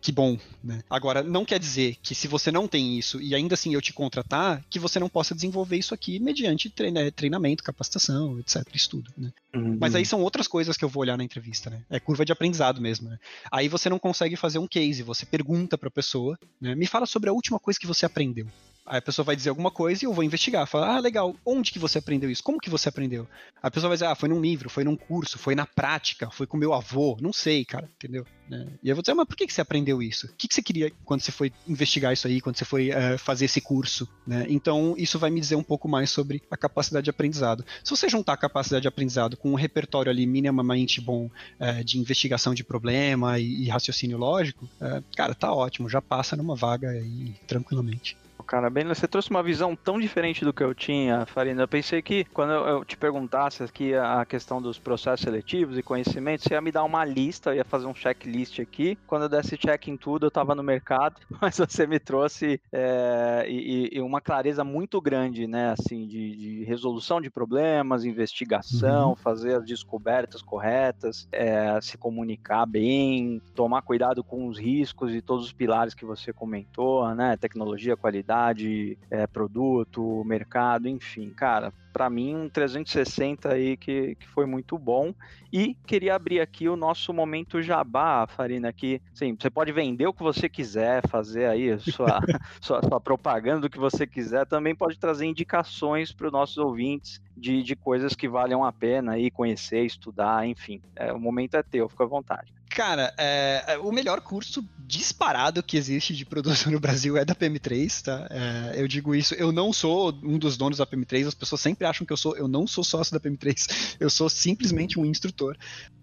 Que 0.01 0.11
bom, 0.11 0.37
né? 0.63 0.81
Agora, 0.89 1.23
não 1.23 1.45
quer 1.45 1.59
dizer 1.59 1.95
que 2.01 2.13
se 2.13 2.27
você 2.27 2.51
não 2.51 2.67
tem 2.67 2.97
isso 2.97 3.21
e 3.21 3.33
ainda 3.33 3.53
assim 3.53 3.73
eu 3.73 3.81
te 3.81 3.93
contratar, 3.93 4.63
que 4.69 4.79
você 4.79 4.99
não 4.99 5.09
possa 5.09 5.33
desenvolver 5.33 5.77
isso 5.77 5.93
aqui 5.93 6.19
mediante 6.19 6.69
treina, 6.69 7.11
treinamento, 7.11 7.63
capacitação, 7.63 8.39
etc. 8.39 8.63
Estudo, 8.73 9.11
né? 9.17 9.31
Uhum. 9.53 9.77
Mas 9.79 9.95
aí 9.95 10.05
são 10.05 10.21
outras 10.21 10.47
coisas 10.47 10.75
que 10.75 10.83
eu 10.83 10.89
vou 10.89 11.01
olhar 11.01 11.17
na 11.17 11.23
entrevista, 11.23 11.69
né? 11.69 11.83
É 11.89 11.99
curva 11.99 12.25
de 12.25 12.31
aprendizado 12.31 12.81
mesmo, 12.81 13.09
né? 13.09 13.17
Aí 13.51 13.67
você 13.67 13.89
não 13.89 13.99
consegue 13.99 14.35
fazer 14.35 14.59
um 14.59 14.67
case, 14.67 15.03
você 15.03 15.25
pergunta 15.25 15.77
para 15.77 15.87
a 15.87 15.91
pessoa, 15.91 16.37
né? 16.59 16.75
Me 16.75 16.85
fala 16.85 17.05
sobre 17.05 17.29
a 17.29 17.33
última 17.33 17.59
coisa 17.59 17.79
que 17.79 17.87
você 17.87 18.05
aprendeu. 18.05 18.47
Aí 18.87 18.99
a 18.99 19.01
pessoa 19.01 19.25
vai 19.25 19.35
dizer 19.35 19.49
alguma 19.49 19.69
coisa 19.69 20.03
e 20.03 20.07
eu 20.07 20.13
vou 20.13 20.23
investigar. 20.23 20.65
Falar, 20.65 20.95
ah, 20.95 20.99
legal, 20.99 21.35
onde 21.45 21.73
que 21.73 21.79
você 21.79 21.97
aprendeu 21.97 22.31
isso? 22.31 22.41
Como 22.41 22.57
que 22.57 22.69
você 22.69 22.87
aprendeu? 22.87 23.27
A 23.61 23.69
pessoa 23.69 23.89
vai 23.89 23.97
dizer, 23.97 24.05
ah, 24.05 24.15
foi 24.15 24.29
num 24.29 24.39
livro, 24.39 24.69
foi 24.69 24.85
num 24.85 24.95
curso, 24.95 25.37
foi 25.37 25.55
na 25.55 25.65
prática, 25.65 26.29
foi 26.31 26.47
com 26.47 26.55
meu 26.55 26.73
avô, 26.73 27.17
não 27.19 27.33
sei, 27.33 27.65
cara, 27.65 27.89
entendeu? 27.97 28.25
Né? 28.49 28.65
E 28.81 28.89
eu 28.89 28.95
vou 28.95 29.01
dizer, 29.01 29.13
mas 29.13 29.27
por 29.27 29.35
que, 29.35 29.45
que 29.45 29.53
você 29.53 29.59
aprendeu 29.59 30.01
isso? 30.01 30.27
O 30.27 30.35
que, 30.37 30.47
que 30.47 30.55
você 30.55 30.63
queria 30.63 30.89
quando 31.03 31.19
você 31.19 31.33
foi 31.33 31.51
investigar 31.67 32.13
isso 32.13 32.27
aí, 32.27 32.39
quando 32.39 32.55
você 32.55 32.63
foi 32.63 32.91
uh, 32.91 33.17
fazer 33.17 33.45
esse 33.45 33.59
curso? 33.59 34.07
Né? 34.25 34.45
Então, 34.47 34.95
isso 34.97 35.19
vai 35.19 35.29
me 35.29 35.41
dizer 35.41 35.55
um 35.55 35.63
pouco 35.63 35.89
mais 35.89 36.09
sobre 36.09 36.41
a 36.49 36.55
capacidade 36.55 37.03
de 37.03 37.09
aprendizado. 37.09 37.65
Se 37.83 37.91
você 37.91 38.07
juntar 38.07 38.33
a 38.33 38.37
capacidade 38.37 38.83
de 38.83 38.87
aprendizado 38.87 39.35
com 39.35 39.51
um 39.51 39.55
repertório 39.55 40.09
ali 40.09 40.25
minimamente 40.25 41.01
bom 41.01 41.29
uh, 41.59 41.83
de 41.83 41.99
investigação 41.99 42.53
de 42.53 42.63
problema 42.63 43.37
e, 43.37 43.63
e 43.63 43.67
raciocínio 43.67 44.17
lógico, 44.17 44.63
uh, 44.79 45.03
cara, 45.15 45.35
tá 45.35 45.53
ótimo, 45.53 45.89
já 45.89 46.01
passa 46.01 46.37
numa 46.37 46.55
vaga 46.55 46.91
aí 46.91 47.35
tranquilamente 47.45 48.15
cara. 48.47 48.69
Bem, 48.69 48.85
você 48.85 49.07
trouxe 49.07 49.29
uma 49.29 49.43
visão 49.43 49.75
tão 49.75 49.99
diferente 49.99 50.45
do 50.45 50.53
que 50.53 50.63
eu 50.63 50.73
tinha, 50.73 51.25
Farina. 51.25 51.63
Eu 51.63 51.67
pensei 51.67 52.01
que 52.01 52.23
quando 52.25 52.53
eu 52.53 52.85
te 52.85 52.95
perguntasse 52.95 53.61
aqui 53.61 53.93
a 53.93 54.25
questão 54.25 54.61
dos 54.61 54.79
processos 54.79 55.21
seletivos 55.21 55.77
e 55.77 55.83
conhecimentos, 55.83 56.45
você 56.45 56.53
ia 56.53 56.61
me 56.61 56.71
dar 56.71 56.85
uma 56.85 57.03
lista, 57.03 57.49
eu 57.49 57.55
ia 57.55 57.65
fazer 57.65 57.85
um 57.85 57.93
checklist 57.93 58.59
aqui. 58.59 58.97
Quando 59.05 59.23
eu 59.23 59.29
desse 59.29 59.57
check 59.57 59.89
em 59.89 59.97
tudo, 59.97 60.27
eu 60.27 60.31
tava 60.31 60.55
no 60.55 60.63
mercado, 60.63 61.17
mas 61.41 61.57
você 61.57 61.85
me 61.85 61.99
trouxe 61.99 62.61
é, 62.71 63.45
e, 63.47 63.89
e, 63.97 64.01
uma 64.01 64.21
clareza 64.21 64.63
muito 64.63 65.01
grande, 65.01 65.45
né? 65.45 65.71
Assim, 65.71 66.07
de, 66.07 66.35
de 66.35 66.63
resolução 66.63 67.19
de 67.19 67.29
problemas, 67.29 68.05
investigação, 68.05 69.09
uhum. 69.09 69.15
fazer 69.15 69.55
as 69.55 69.65
descobertas 69.65 70.41
corretas, 70.41 71.27
é, 71.33 71.77
se 71.81 71.97
comunicar 71.97 72.65
bem, 72.65 73.41
tomar 73.53 73.81
cuidado 73.81 74.23
com 74.23 74.47
os 74.47 74.57
riscos 74.57 75.13
e 75.13 75.21
todos 75.21 75.45
os 75.45 75.51
pilares 75.51 75.93
que 75.93 76.05
você 76.05 76.31
comentou, 76.31 77.13
né? 77.13 77.35
Tecnologia, 77.35 77.97
qualidade 77.97 78.36
qualidade, 78.37 78.97
é, 79.09 79.25
produto, 79.25 80.23
mercado, 80.25 80.87
enfim, 80.87 81.29
cara, 81.31 81.73
para 81.91 82.09
mim 82.09 82.35
um 82.35 82.49
360 82.49 83.51
aí 83.51 83.75
que, 83.75 84.15
que 84.15 84.27
foi 84.27 84.45
muito 84.45 84.77
bom. 84.77 85.13
E 85.51 85.75
queria 85.87 86.15
abrir 86.15 86.39
aqui 86.39 86.69
o 86.69 86.75
nosso 86.75 87.11
momento 87.11 87.61
jabá, 87.61 88.27
Farina, 88.27 88.71
que 88.71 89.01
sim, 89.13 89.35
você 89.39 89.49
pode 89.49 89.71
vender 89.71 90.05
o 90.05 90.13
que 90.13 90.21
você 90.21 90.47
quiser, 90.47 91.07
fazer 91.07 91.45
aí 91.45 91.79
sua, 91.79 92.19
sua, 92.61 92.81
sua 92.83 93.01
propaganda 93.01 93.61
do 93.61 93.69
que 93.69 93.79
você 93.79 94.05
quiser, 94.05 94.45
também 94.45 94.75
pode 94.75 94.99
trazer 94.99 95.25
indicações 95.25 96.11
para 96.11 96.27
os 96.27 96.33
nossos 96.33 96.57
ouvintes 96.57 97.19
de, 97.35 97.63
de 97.63 97.75
coisas 97.75 98.13
que 98.13 98.27
valham 98.27 98.63
a 98.63 98.71
pena 98.71 99.13
aí 99.13 99.31
conhecer, 99.31 99.83
estudar, 99.83 100.45
enfim. 100.45 100.81
É, 100.95 101.11
o 101.11 101.19
momento 101.19 101.55
é 101.55 101.63
teu, 101.63 101.89
fica 101.89 102.03
à 102.03 102.07
vontade. 102.07 102.56
Cara, 102.77 103.11
é, 103.17 103.63
é, 103.69 103.77
o 103.79 103.91
melhor 103.91 104.21
curso 104.21 104.63
disparado 104.85 105.63
que 105.63 105.75
existe 105.75 106.15
de 106.15 106.23
produção 106.23 106.71
no 106.71 106.79
Brasil 106.79 107.17
é 107.17 107.25
da 107.25 107.33
PM3, 107.33 108.03
tá? 108.03 108.27
É, 108.29 108.79
eu 108.79 108.87
digo 108.87 109.15
isso, 109.15 109.33
eu 109.33 109.51
não 109.51 109.73
sou 109.73 110.13
um 110.21 110.37
dos 110.37 110.57
donos 110.57 110.77
da 110.77 110.85
PM3, 110.85 111.25
as 111.25 111.33
pessoas 111.33 111.59
sempre 111.59 111.87
acham 111.87 112.05
que 112.05 112.13
eu 112.13 112.17
sou, 112.17 112.37
eu 112.37 112.47
não 112.47 112.67
sou 112.67 112.83
sócio 112.83 113.11
da 113.11 113.19
PM3, 113.19 113.97
eu 113.99 114.11
sou 114.11 114.29
simplesmente 114.29 114.99
um 114.99 115.05
instrutor 115.07 115.57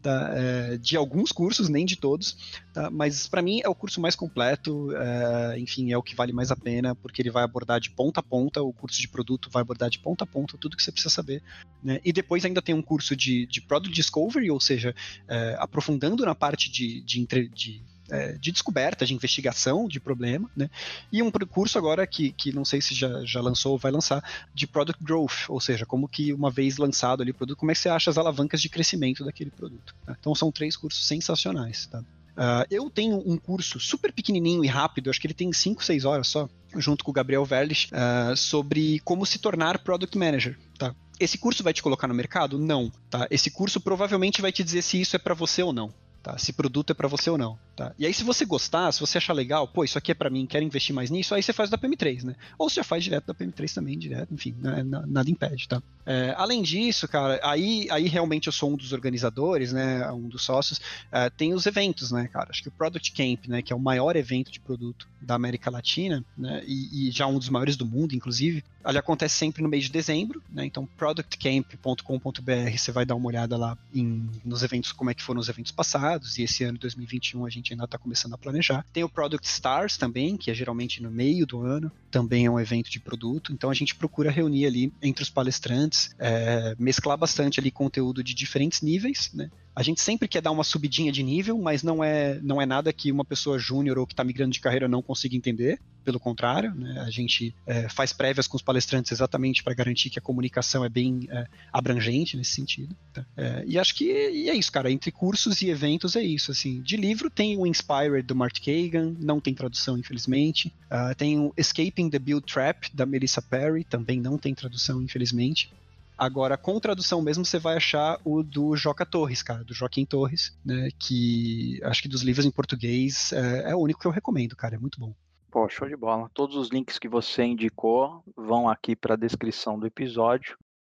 tá? 0.05 0.31
É, 0.37 0.77
de 0.77 0.99
alguns 0.99 1.33
cursos, 1.33 1.71
nem 1.71 1.87
de 1.87 1.97
todos, 1.97 2.37
tá? 2.75 2.91
mas 2.91 3.27
para 3.27 3.41
mim 3.41 3.63
é 3.65 3.69
o 3.69 3.75
curso 3.75 4.01
mais 4.03 4.15
completo, 4.15 4.95
é, 4.95 5.59
enfim, 5.59 5.91
é 5.91 5.97
o 5.97 6.03
que 6.03 6.15
vale 6.15 6.31
mais 6.31 6.51
a 6.51 6.57
pena, 6.57 6.95
porque 6.95 7.23
ele 7.23 7.31
vai 7.31 7.43
abordar 7.43 7.81
de 7.81 7.91
ponta 7.91 8.21
a 8.21 8.23
ponta, 8.23 8.63
o 8.63 8.73
curso 8.73 9.01
de 9.01 9.09
produto 9.09 9.49
vai 9.51 9.63
abordar 9.63 9.89
de 9.89 9.99
ponta 9.99 10.25
a 10.25 10.27
ponta 10.27 10.59
tudo 10.59 10.77
que 10.77 10.83
você 10.83 10.93
precisa 10.93 11.13
saber, 11.13 11.43
né? 11.83 12.01
E 12.05 12.13
depois 12.13 12.45
ainda 12.45 12.61
tem 12.61 12.75
um 12.75 12.83
curso 12.83 13.17
de, 13.17 13.47
de 13.47 13.63
Product 13.63 13.95
Discovery, 13.95 14.51
ou 14.51 14.61
seja, 14.61 14.95
é, 15.27 15.57
aprofundando 15.59 16.25
na 16.27 16.35
parte 16.35 16.64
parte 16.65 16.71
de, 16.71 17.01
de, 17.01 17.49
de 17.49 17.83
é, 18.11 18.33
de 18.33 18.53
descoberta, 18.53 19.07
de 19.07 19.15
investigação 19.15 19.89
de 19.89 19.99
problema, 19.99 20.51
né? 20.55 20.69
E 21.11 21.23
um 21.23 21.31
curso 21.31 21.79
agora 21.79 22.07
que, 22.07 22.33
que 22.33 22.53
não 22.53 22.63
sei 22.63 22.83
se 22.83 22.95
já, 22.95 23.25
já 23.25 23.41
lançou 23.41 23.73
ou 23.73 23.79
vai 23.79 23.91
lançar, 23.91 24.23
de 24.55 24.67
Product 24.67 25.03
Growth, 25.03 25.49
ou 25.49 25.59
seja, 25.59 25.87
como 25.87 26.07
que 26.07 26.31
uma 26.31 26.51
vez 26.51 26.77
lançado 26.77 27.23
ali 27.23 27.31
o 27.31 27.35
produto, 27.35 27.57
como 27.57 27.71
é 27.71 27.75
que 27.75 27.81
você 27.81 27.89
acha 27.89 28.11
as 28.11 28.19
alavancas 28.19 28.61
de 28.61 28.69
crescimento 28.69 29.25
daquele 29.25 29.51
produto. 29.51 29.95
Tá? 30.05 30.15
Então 30.21 30.35
são 30.35 30.53
três 30.53 30.77
cursos 30.77 31.07
sensacionais, 31.07 31.87
tá? 31.87 32.01
Uh, 32.01 32.67
eu 32.71 32.91
tenho 32.91 33.23
um 33.27 33.39
curso 33.39 33.81
super 33.81 34.13
pequenininho 34.13 34.63
e 34.63 34.69
rápido, 34.69 35.09
acho 35.09 35.19
que 35.19 35.27
ele 35.27 35.33
tem 35.33 35.51
5, 35.51 35.83
6 35.83 36.05
horas 36.05 36.29
só, 36.29 36.47
junto 36.77 37.05
com 37.05 37.11
o 37.11 37.15
Gabriel 37.15 37.45
Verlich, 37.47 37.89
uh, 37.95 38.37
sobre 38.37 39.01
como 39.01 39.25
se 39.25 39.39
tornar 39.39 39.79
Product 39.79 40.19
Manager, 40.19 40.59
tá? 40.79 40.95
Esse 41.19 41.39
curso 41.39 41.63
vai 41.63 41.73
te 41.73 41.83
colocar 41.83 42.07
no 42.07 42.13
mercado? 42.13 42.59
Não, 42.59 42.93
tá? 43.09 43.27
Esse 43.31 43.51
curso 43.51 43.81
provavelmente 43.81 44.43
vai 44.43 44.53
te 44.53 44.63
dizer 44.63 44.83
se 44.83 45.01
isso 45.01 45.17
é 45.17 45.19
para 45.19 45.33
você 45.33 45.63
ou 45.63 45.73
não 45.73 45.91
tá? 46.25 46.37
Se 46.39 46.53
produto 46.53 46.91
é 46.91 46.95
para 46.95 47.07
você 47.07 47.31
ou 47.31 47.39
não, 47.39 47.57
tá? 47.75 47.95
E 47.99 48.07
aí 48.07 48.15
se 48.15 48.25
você 48.25 48.45
gostar, 48.45 48.93
se 48.93 49.01
você 49.01 49.19
achar 49.19 49.33
legal, 49.33 49.67
pô, 49.67 49.85
isso 49.85 49.99
aqui 49.99 50.13
é 50.13 50.15
para 50.15 50.31
mim, 50.31 50.47
quero 50.47 50.65
investir 50.65 50.95
mais 50.95 51.11
nisso, 51.11 51.35
aí 51.35 51.43
você 51.43 51.53
faz 51.53 51.71
da 51.71 51.79
PM3, 51.79 52.25
né? 52.25 52.37
Ou 52.59 52.69
você 52.69 52.77
já 52.77 52.85
faz 52.85 53.03
direto 53.03 53.27
da 53.27 53.35
PM3 53.35 53.75
também, 53.75 53.99
direto, 53.99 54.33
enfim, 54.33 54.55
né? 54.59 54.83
nada 54.83 55.31
impede, 55.31 55.69
tá? 55.69 55.83
É, 56.07 56.35
além 56.37 56.63
disso, 56.63 57.09
cara, 57.09 57.41
aí, 57.43 57.87
aí 57.91 58.09
realmente 58.09 58.47
eu 58.47 58.53
sou 58.53 58.73
um 58.73 58.77
dos 58.77 58.93
organizadores, 58.93 59.73
né? 59.73 60.11
Um 60.13 60.29
dos 60.29 60.45
sócios. 60.45 60.81
É, 61.11 61.31
tem 61.31 61.55
os 61.55 61.67
eventos, 61.67 62.13
né, 62.13 62.29
cara? 62.29 62.51
Acho 62.51 62.63
que 62.63 62.69
o 62.69 62.73
Product 62.73 63.13
Camp, 63.13 63.47
né, 63.47 63.63
que 63.63 63.73
é 63.73 63.77
o 63.77 63.81
maior 63.81 64.15
evento 64.17 64.51
de 64.51 64.61
produto 64.61 65.09
da 65.21 65.35
América 65.35 65.71
Latina, 65.71 66.25
né? 66.37 66.63
E, 66.67 67.09
e 67.09 67.11
já 67.11 67.27
um 67.27 67.39
dos 67.39 67.49
maiores 67.49 67.77
do 67.77 67.87
mundo, 67.87 68.15
inclusive. 68.15 68.63
Ele 68.87 68.99
acontece 68.99 69.37
sempre 69.37 69.63
no 69.63 69.69
mês 69.69 69.85
de 69.85 69.91
dezembro, 69.91 70.43
né? 70.51 70.67
Então, 70.67 70.87
productcamp.com.br, 70.87 72.77
você 72.77 72.93
vai 72.93 73.07
dar 73.07 73.15
uma 73.15 73.27
olhada 73.27 73.57
lá 73.57 73.79
em, 73.95 74.29
nos 74.45 74.63
eventos, 74.63 74.93
como 74.93 75.11
é 75.11 75.15
que 75.15 75.23
foram 75.23 75.41
os 75.41 75.49
eventos 75.49 75.73
passados, 75.73 76.37
e 76.37 76.43
esse 76.43 76.65
ano, 76.65 76.77
2021, 76.77 77.47
a 77.47 77.51
gente 77.51 77.64
ainda 77.73 77.85
está 77.85 77.99
começando 77.99 78.35
a 78.35 78.39
planejar. 78.39 78.85
Tem 78.93 79.05
o 79.05 79.09
Product 79.09 79.47
Stars 79.47 79.97
também, 79.97 80.37
que 80.37 80.51
é 80.51 80.55
geralmente 80.55 81.03
no 81.03 81.11
meio 81.11 81.47
do 81.47 81.61
ano, 81.63 81.91
também 82.11 82.47
é 82.47 82.51
um 82.51 82.61
evento 82.61 82.91
de 82.91 83.01
produto, 83.01 83.53
então 83.53 83.71
a 83.71 83.75
gente 83.75 83.95
procura 83.95 84.31
reunir 84.31 84.67
ali 84.67 84.93
entre 85.03 85.23
os 85.23 85.31
palestrantes, 85.31 86.15
é, 86.19 86.75
mesclar 86.79 87.17
bastante 87.17 87.61
ali 87.61 87.71
conteúdo 87.71 88.23
de 88.23 88.35
diferentes 88.35 88.83
níveis, 88.83 89.31
né? 89.33 89.51
A 89.75 89.83
gente 89.83 90.01
sempre 90.01 90.29
quer 90.29 90.41
dar 90.41 90.53
uma 90.53 90.63
subidinha 90.63 91.11
de 91.11 91.23
nível, 91.23 91.59
mas 91.59 91.83
não 91.83 92.03
é, 92.03 92.39
não 92.43 92.63
é 92.63 92.67
nada 92.67 92.93
que 92.93 93.11
uma 93.11 93.25
pessoa 93.25 93.59
júnior 93.59 93.99
ou 93.99 94.07
que 94.07 94.13
está 94.13 94.23
migrando 94.23 94.53
de 94.53 94.61
carreira 94.61 94.87
não 94.87 95.03
consiga 95.03 95.37
entender. 95.37 95.81
Pelo 96.05 96.21
contrário, 96.21 96.73
né, 96.75 97.01
a 97.01 97.11
gente 97.11 97.55
é, 97.67 97.89
faz 97.89 98.13
prévias 98.13 98.47
com 98.47 98.57
os 98.57 98.63
palestrantes 98.63 99.11
exatamente 99.11 99.65
para 99.65 99.75
garantir 99.75 100.11
que 100.11 100.19
a 100.19 100.23
comunicação 100.23 100.85
é 100.85 100.89
bem 100.89 101.27
é, 101.31 101.47
abrangente 101.73 102.37
nesse 102.37 102.53
sentido. 102.53 102.95
Tá? 103.13 103.25
É, 103.37 103.65
e 103.67 103.79
acho 103.79 103.95
que 103.95 104.05
e 104.05 104.49
é 104.49 104.55
isso, 104.55 104.71
cara. 104.71 104.91
Entre 104.91 105.11
cursos 105.11 105.61
e 105.63 105.71
eventos 105.71 106.15
é 106.15 106.23
isso. 106.23 106.53
Assim, 106.53 106.81
de 106.83 106.97
livro 106.97 107.29
tem 107.29 107.57
o 107.57 107.67
Inspired 107.67 108.23
do 108.23 108.37
Mart 108.37 108.61
Kagan, 108.61 109.15
não 109.19 109.41
tem 109.41 109.55
tradução, 109.55 109.99
infelizmente. 109.99 110.69
Uh, 110.91 111.15
tem 111.17 111.39
o 111.39 111.53
Escaping 111.57 112.11
the 112.11 112.19
Build 112.19 112.47
Trap 112.47 112.95
da 112.95 113.05
Melissa 113.05 113.43
Perry, 113.43 113.83
também 113.83 114.21
não 114.21 114.39
tem 114.39 114.55
tradução, 114.55 115.03
infelizmente. 115.03 115.73
Agora, 116.17 116.57
com 116.57 116.79
tradução 116.79 117.21
mesmo, 117.21 117.45
você 117.45 117.59
vai 117.59 117.77
achar 117.77 118.21
o 118.25 118.43
do 118.43 118.77
Joca 118.77 119.05
Torres, 119.05 119.43
cara, 119.43 119.65
do 119.65 119.75
Joaquim 119.75 120.05
Torres, 120.05 120.57
né? 120.65 120.89
Que 120.99 121.81
acho 121.83 122.03
que 122.03 122.09
dos 122.09 122.23
livros 122.23 122.47
em 122.47 122.51
português 122.51 123.33
é, 123.33 123.71
é 123.71 123.75
o 123.75 123.81
único 123.81 124.01
que 124.01 124.07
eu 124.07 124.13
recomendo, 124.13 124.55
cara, 124.55 124.77
é 124.77 124.79
muito 124.79 125.01
bom. 125.01 125.13
Pô, 125.51 125.69
show 125.69 125.89
de 125.89 125.97
bola. 125.97 126.29
Todos 126.35 126.57
os 126.57 126.69
links 126.69 126.99
que 126.99 127.09
você 127.09 127.45
indicou 127.45 128.25
vão 128.37 128.69
aqui 128.69 128.97
para 128.97 129.15
a 129.15 129.17
descrição 129.17 129.79
do 129.79 129.87
episódio. 129.87 130.57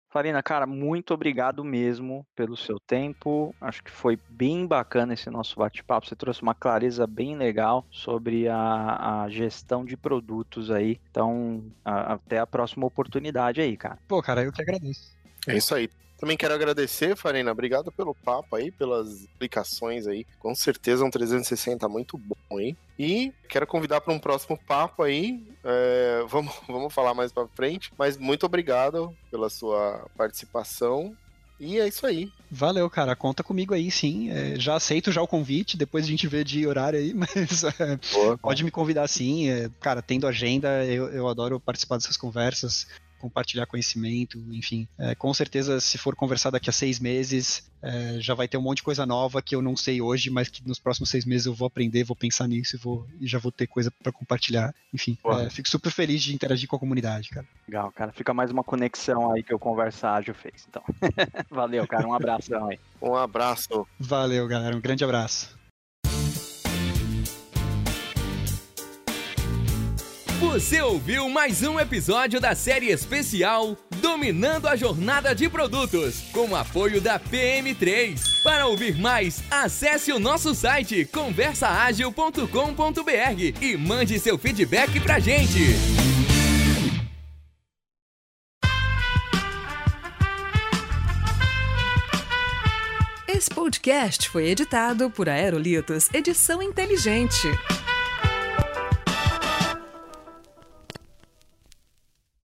Farina, 0.10 0.42
cara, 0.42 0.66
muito 0.66 1.14
obrigado 1.14 1.64
mesmo 1.64 2.26
pelo 2.36 2.56
seu 2.56 2.80
tempo. 2.80 3.54
Acho 3.60 3.84
que 3.84 3.92
foi 3.92 4.18
bem 4.30 4.66
bacana 4.66 5.14
esse 5.14 5.30
nosso 5.30 5.58
bate-papo. 5.58 6.08
Você 6.08 6.16
trouxe 6.16 6.42
uma 6.42 6.56
clareza 6.56 7.06
bem 7.06 7.36
legal 7.36 7.86
sobre 7.92 8.48
a, 8.48 9.24
a 9.24 9.30
gestão 9.30 9.84
de 9.84 9.98
produtos 9.98 10.72
aí. 10.72 11.00
Então, 11.12 11.64
a, 11.84 12.14
até 12.14 12.40
a 12.40 12.48
próxima 12.48 12.86
oportunidade 12.86 13.60
aí, 13.60 13.76
cara. 13.76 14.00
Pô, 14.08 14.22
cara, 14.22 14.44
eu 14.44 14.52
que 14.52 14.62
agradeço. 14.62 15.16
É 15.46 15.58
isso 15.58 15.76
aí. 15.76 15.90
Também 16.18 16.36
quero 16.36 16.54
agradecer, 16.54 17.16
Farina. 17.16 17.52
Obrigado 17.52 17.92
pelo 17.92 18.16
papo 18.16 18.56
aí, 18.56 18.72
pelas 18.72 19.22
explicações 19.22 20.08
aí. 20.08 20.26
Com 20.40 20.56
certeza 20.56 21.06
um 21.06 21.12
360 21.12 21.88
muito 21.88 22.18
bom 22.18 22.58
aí. 22.58 22.76
E 22.98 23.32
quero 23.48 23.68
convidar 23.68 24.02
para 24.02 24.14
um 24.14 24.20
próximo 24.20 24.58
papo 24.68 25.04
aí. 25.04 25.44
É, 25.64 26.26
vamos, 26.28 26.54
vamos 26.68 26.94
falar 26.94 27.14
mais 27.14 27.32
para 27.32 27.48
frente. 27.48 27.92
Mas 27.98 28.18
muito 28.18 28.46
obrigado 28.46 29.16
pela 29.30 29.50
sua 29.50 30.08
participação. 30.18 31.16
E 31.60 31.80
é 31.80 31.88
isso 31.88 32.06
aí. 32.06 32.32
Valeu, 32.50 32.90
cara. 32.90 33.16
Conta 33.16 33.44
comigo 33.44 33.74
aí, 33.74 33.90
sim. 33.92 34.30
É, 34.32 34.60
já 34.60 34.76
aceito 34.76 35.12
já 35.12 35.22
o 35.22 35.28
convite. 35.28 35.78
Depois 35.78 36.06
a 36.06 36.08
gente 36.08 36.28
vê 36.28 36.44
de 36.44 36.66
horário 36.66 37.00
aí, 37.00 37.14
mas 37.16 37.64
é, 37.64 38.00
pode 38.42 38.64
me 38.64 38.72
convidar 38.72 39.08
sim. 39.08 39.50
É, 39.50 39.70
cara, 39.80 40.02
tendo 40.02 40.28
agenda, 40.28 40.84
eu, 40.86 41.10
eu 41.10 41.28
adoro 41.28 41.60
participar 41.60 41.98
dessas 41.98 42.18
conversas 42.18 42.88
compartilhar 43.18 43.66
conhecimento, 43.66 44.38
enfim. 44.52 44.88
É, 44.98 45.16
com 45.16 45.34
certeza, 45.34 45.80
se 45.80 45.98
for 45.98 46.16
conversar 46.16 46.50
daqui 46.50 46.70
a 46.70 46.74
seis 46.74 47.00
meses, 47.00 47.70
é, 47.82 48.20
já 48.20 48.34
vai 48.34 48.48
ter 48.48 48.58
um 48.58 48.62
monte 48.62 48.78
de 48.78 48.84
coisa 48.84 49.06
nova 49.06 49.42
que 49.42 49.56
eu 49.56 49.62
não 49.62 49.76
sei 49.76 50.02
hoje, 50.02 50.30
mas 50.30 50.48
que 50.48 50.68
nos 50.68 50.80
próximos 50.80 51.10
seis 51.10 51.26
meses 51.26 51.46
eu 51.46 51.54
vou 51.54 51.68
aprender, 51.68 52.04
vou 52.04 52.16
pensar 52.16 52.48
nisso 52.48 52.76
e, 52.76 52.80
vou, 52.80 53.08
e 53.20 53.28
já 53.28 53.40
vou 53.40 53.52
ter 53.52 53.68
coisa 53.68 53.92
para 53.92 54.12
compartilhar. 54.12 54.74
Enfim, 54.94 55.18
é, 55.26 55.50
fico 55.50 55.70
super 55.70 55.92
feliz 55.92 56.22
de 56.22 56.34
interagir 56.34 56.68
com 56.68 56.76
a 56.76 56.80
comunidade, 56.80 57.30
cara. 57.30 57.46
Legal, 57.68 57.92
cara. 57.92 58.12
Fica 58.12 58.34
mais 58.34 58.52
uma 58.52 58.64
conexão 58.64 59.32
aí 59.32 59.44
que 59.44 59.54
o 59.54 59.60
Conversa 59.60 60.12
Ágil 60.12 60.34
fez. 60.34 60.68
Então, 60.70 60.84
valeu, 61.50 61.88
cara. 61.88 62.08
Um 62.08 62.14
abração 62.14 62.68
aí. 62.68 62.80
Um 63.02 63.16
abraço. 63.16 63.88
Valeu, 64.00 64.48
galera. 64.48 64.76
Um 64.76 64.82
grande 64.82 65.04
abraço. 65.04 65.57
Você 70.58 70.82
ouviu 70.82 71.30
mais 71.30 71.62
um 71.62 71.80
episódio 71.80 72.42
da 72.42 72.56
série 72.56 72.88
especial 72.88 73.78
Dominando 73.98 74.68
a 74.68 74.76
Jornada 74.76 75.36
de 75.36 75.48
Produtos, 75.48 76.22
com 76.34 76.56
apoio 76.56 77.00
da 77.00 77.20
PM3. 77.20 78.42
Para 78.42 78.66
ouvir 78.66 78.98
mais, 78.98 79.44
acesse 79.52 80.12
o 80.12 80.18
nosso 80.18 80.56
site 80.56 81.06
conversaagil.com.br 81.06 83.62
e 83.62 83.78
mande 83.78 84.18
seu 84.18 84.36
feedback 84.36 85.00
pra 85.00 85.20
gente. 85.20 85.76
Esse 93.28 93.52
podcast 93.52 94.28
foi 94.28 94.48
editado 94.48 95.12
por 95.12 95.30
Aerolitos 95.30 96.10
Edição 96.12 96.64
Inteligente. 96.64 97.48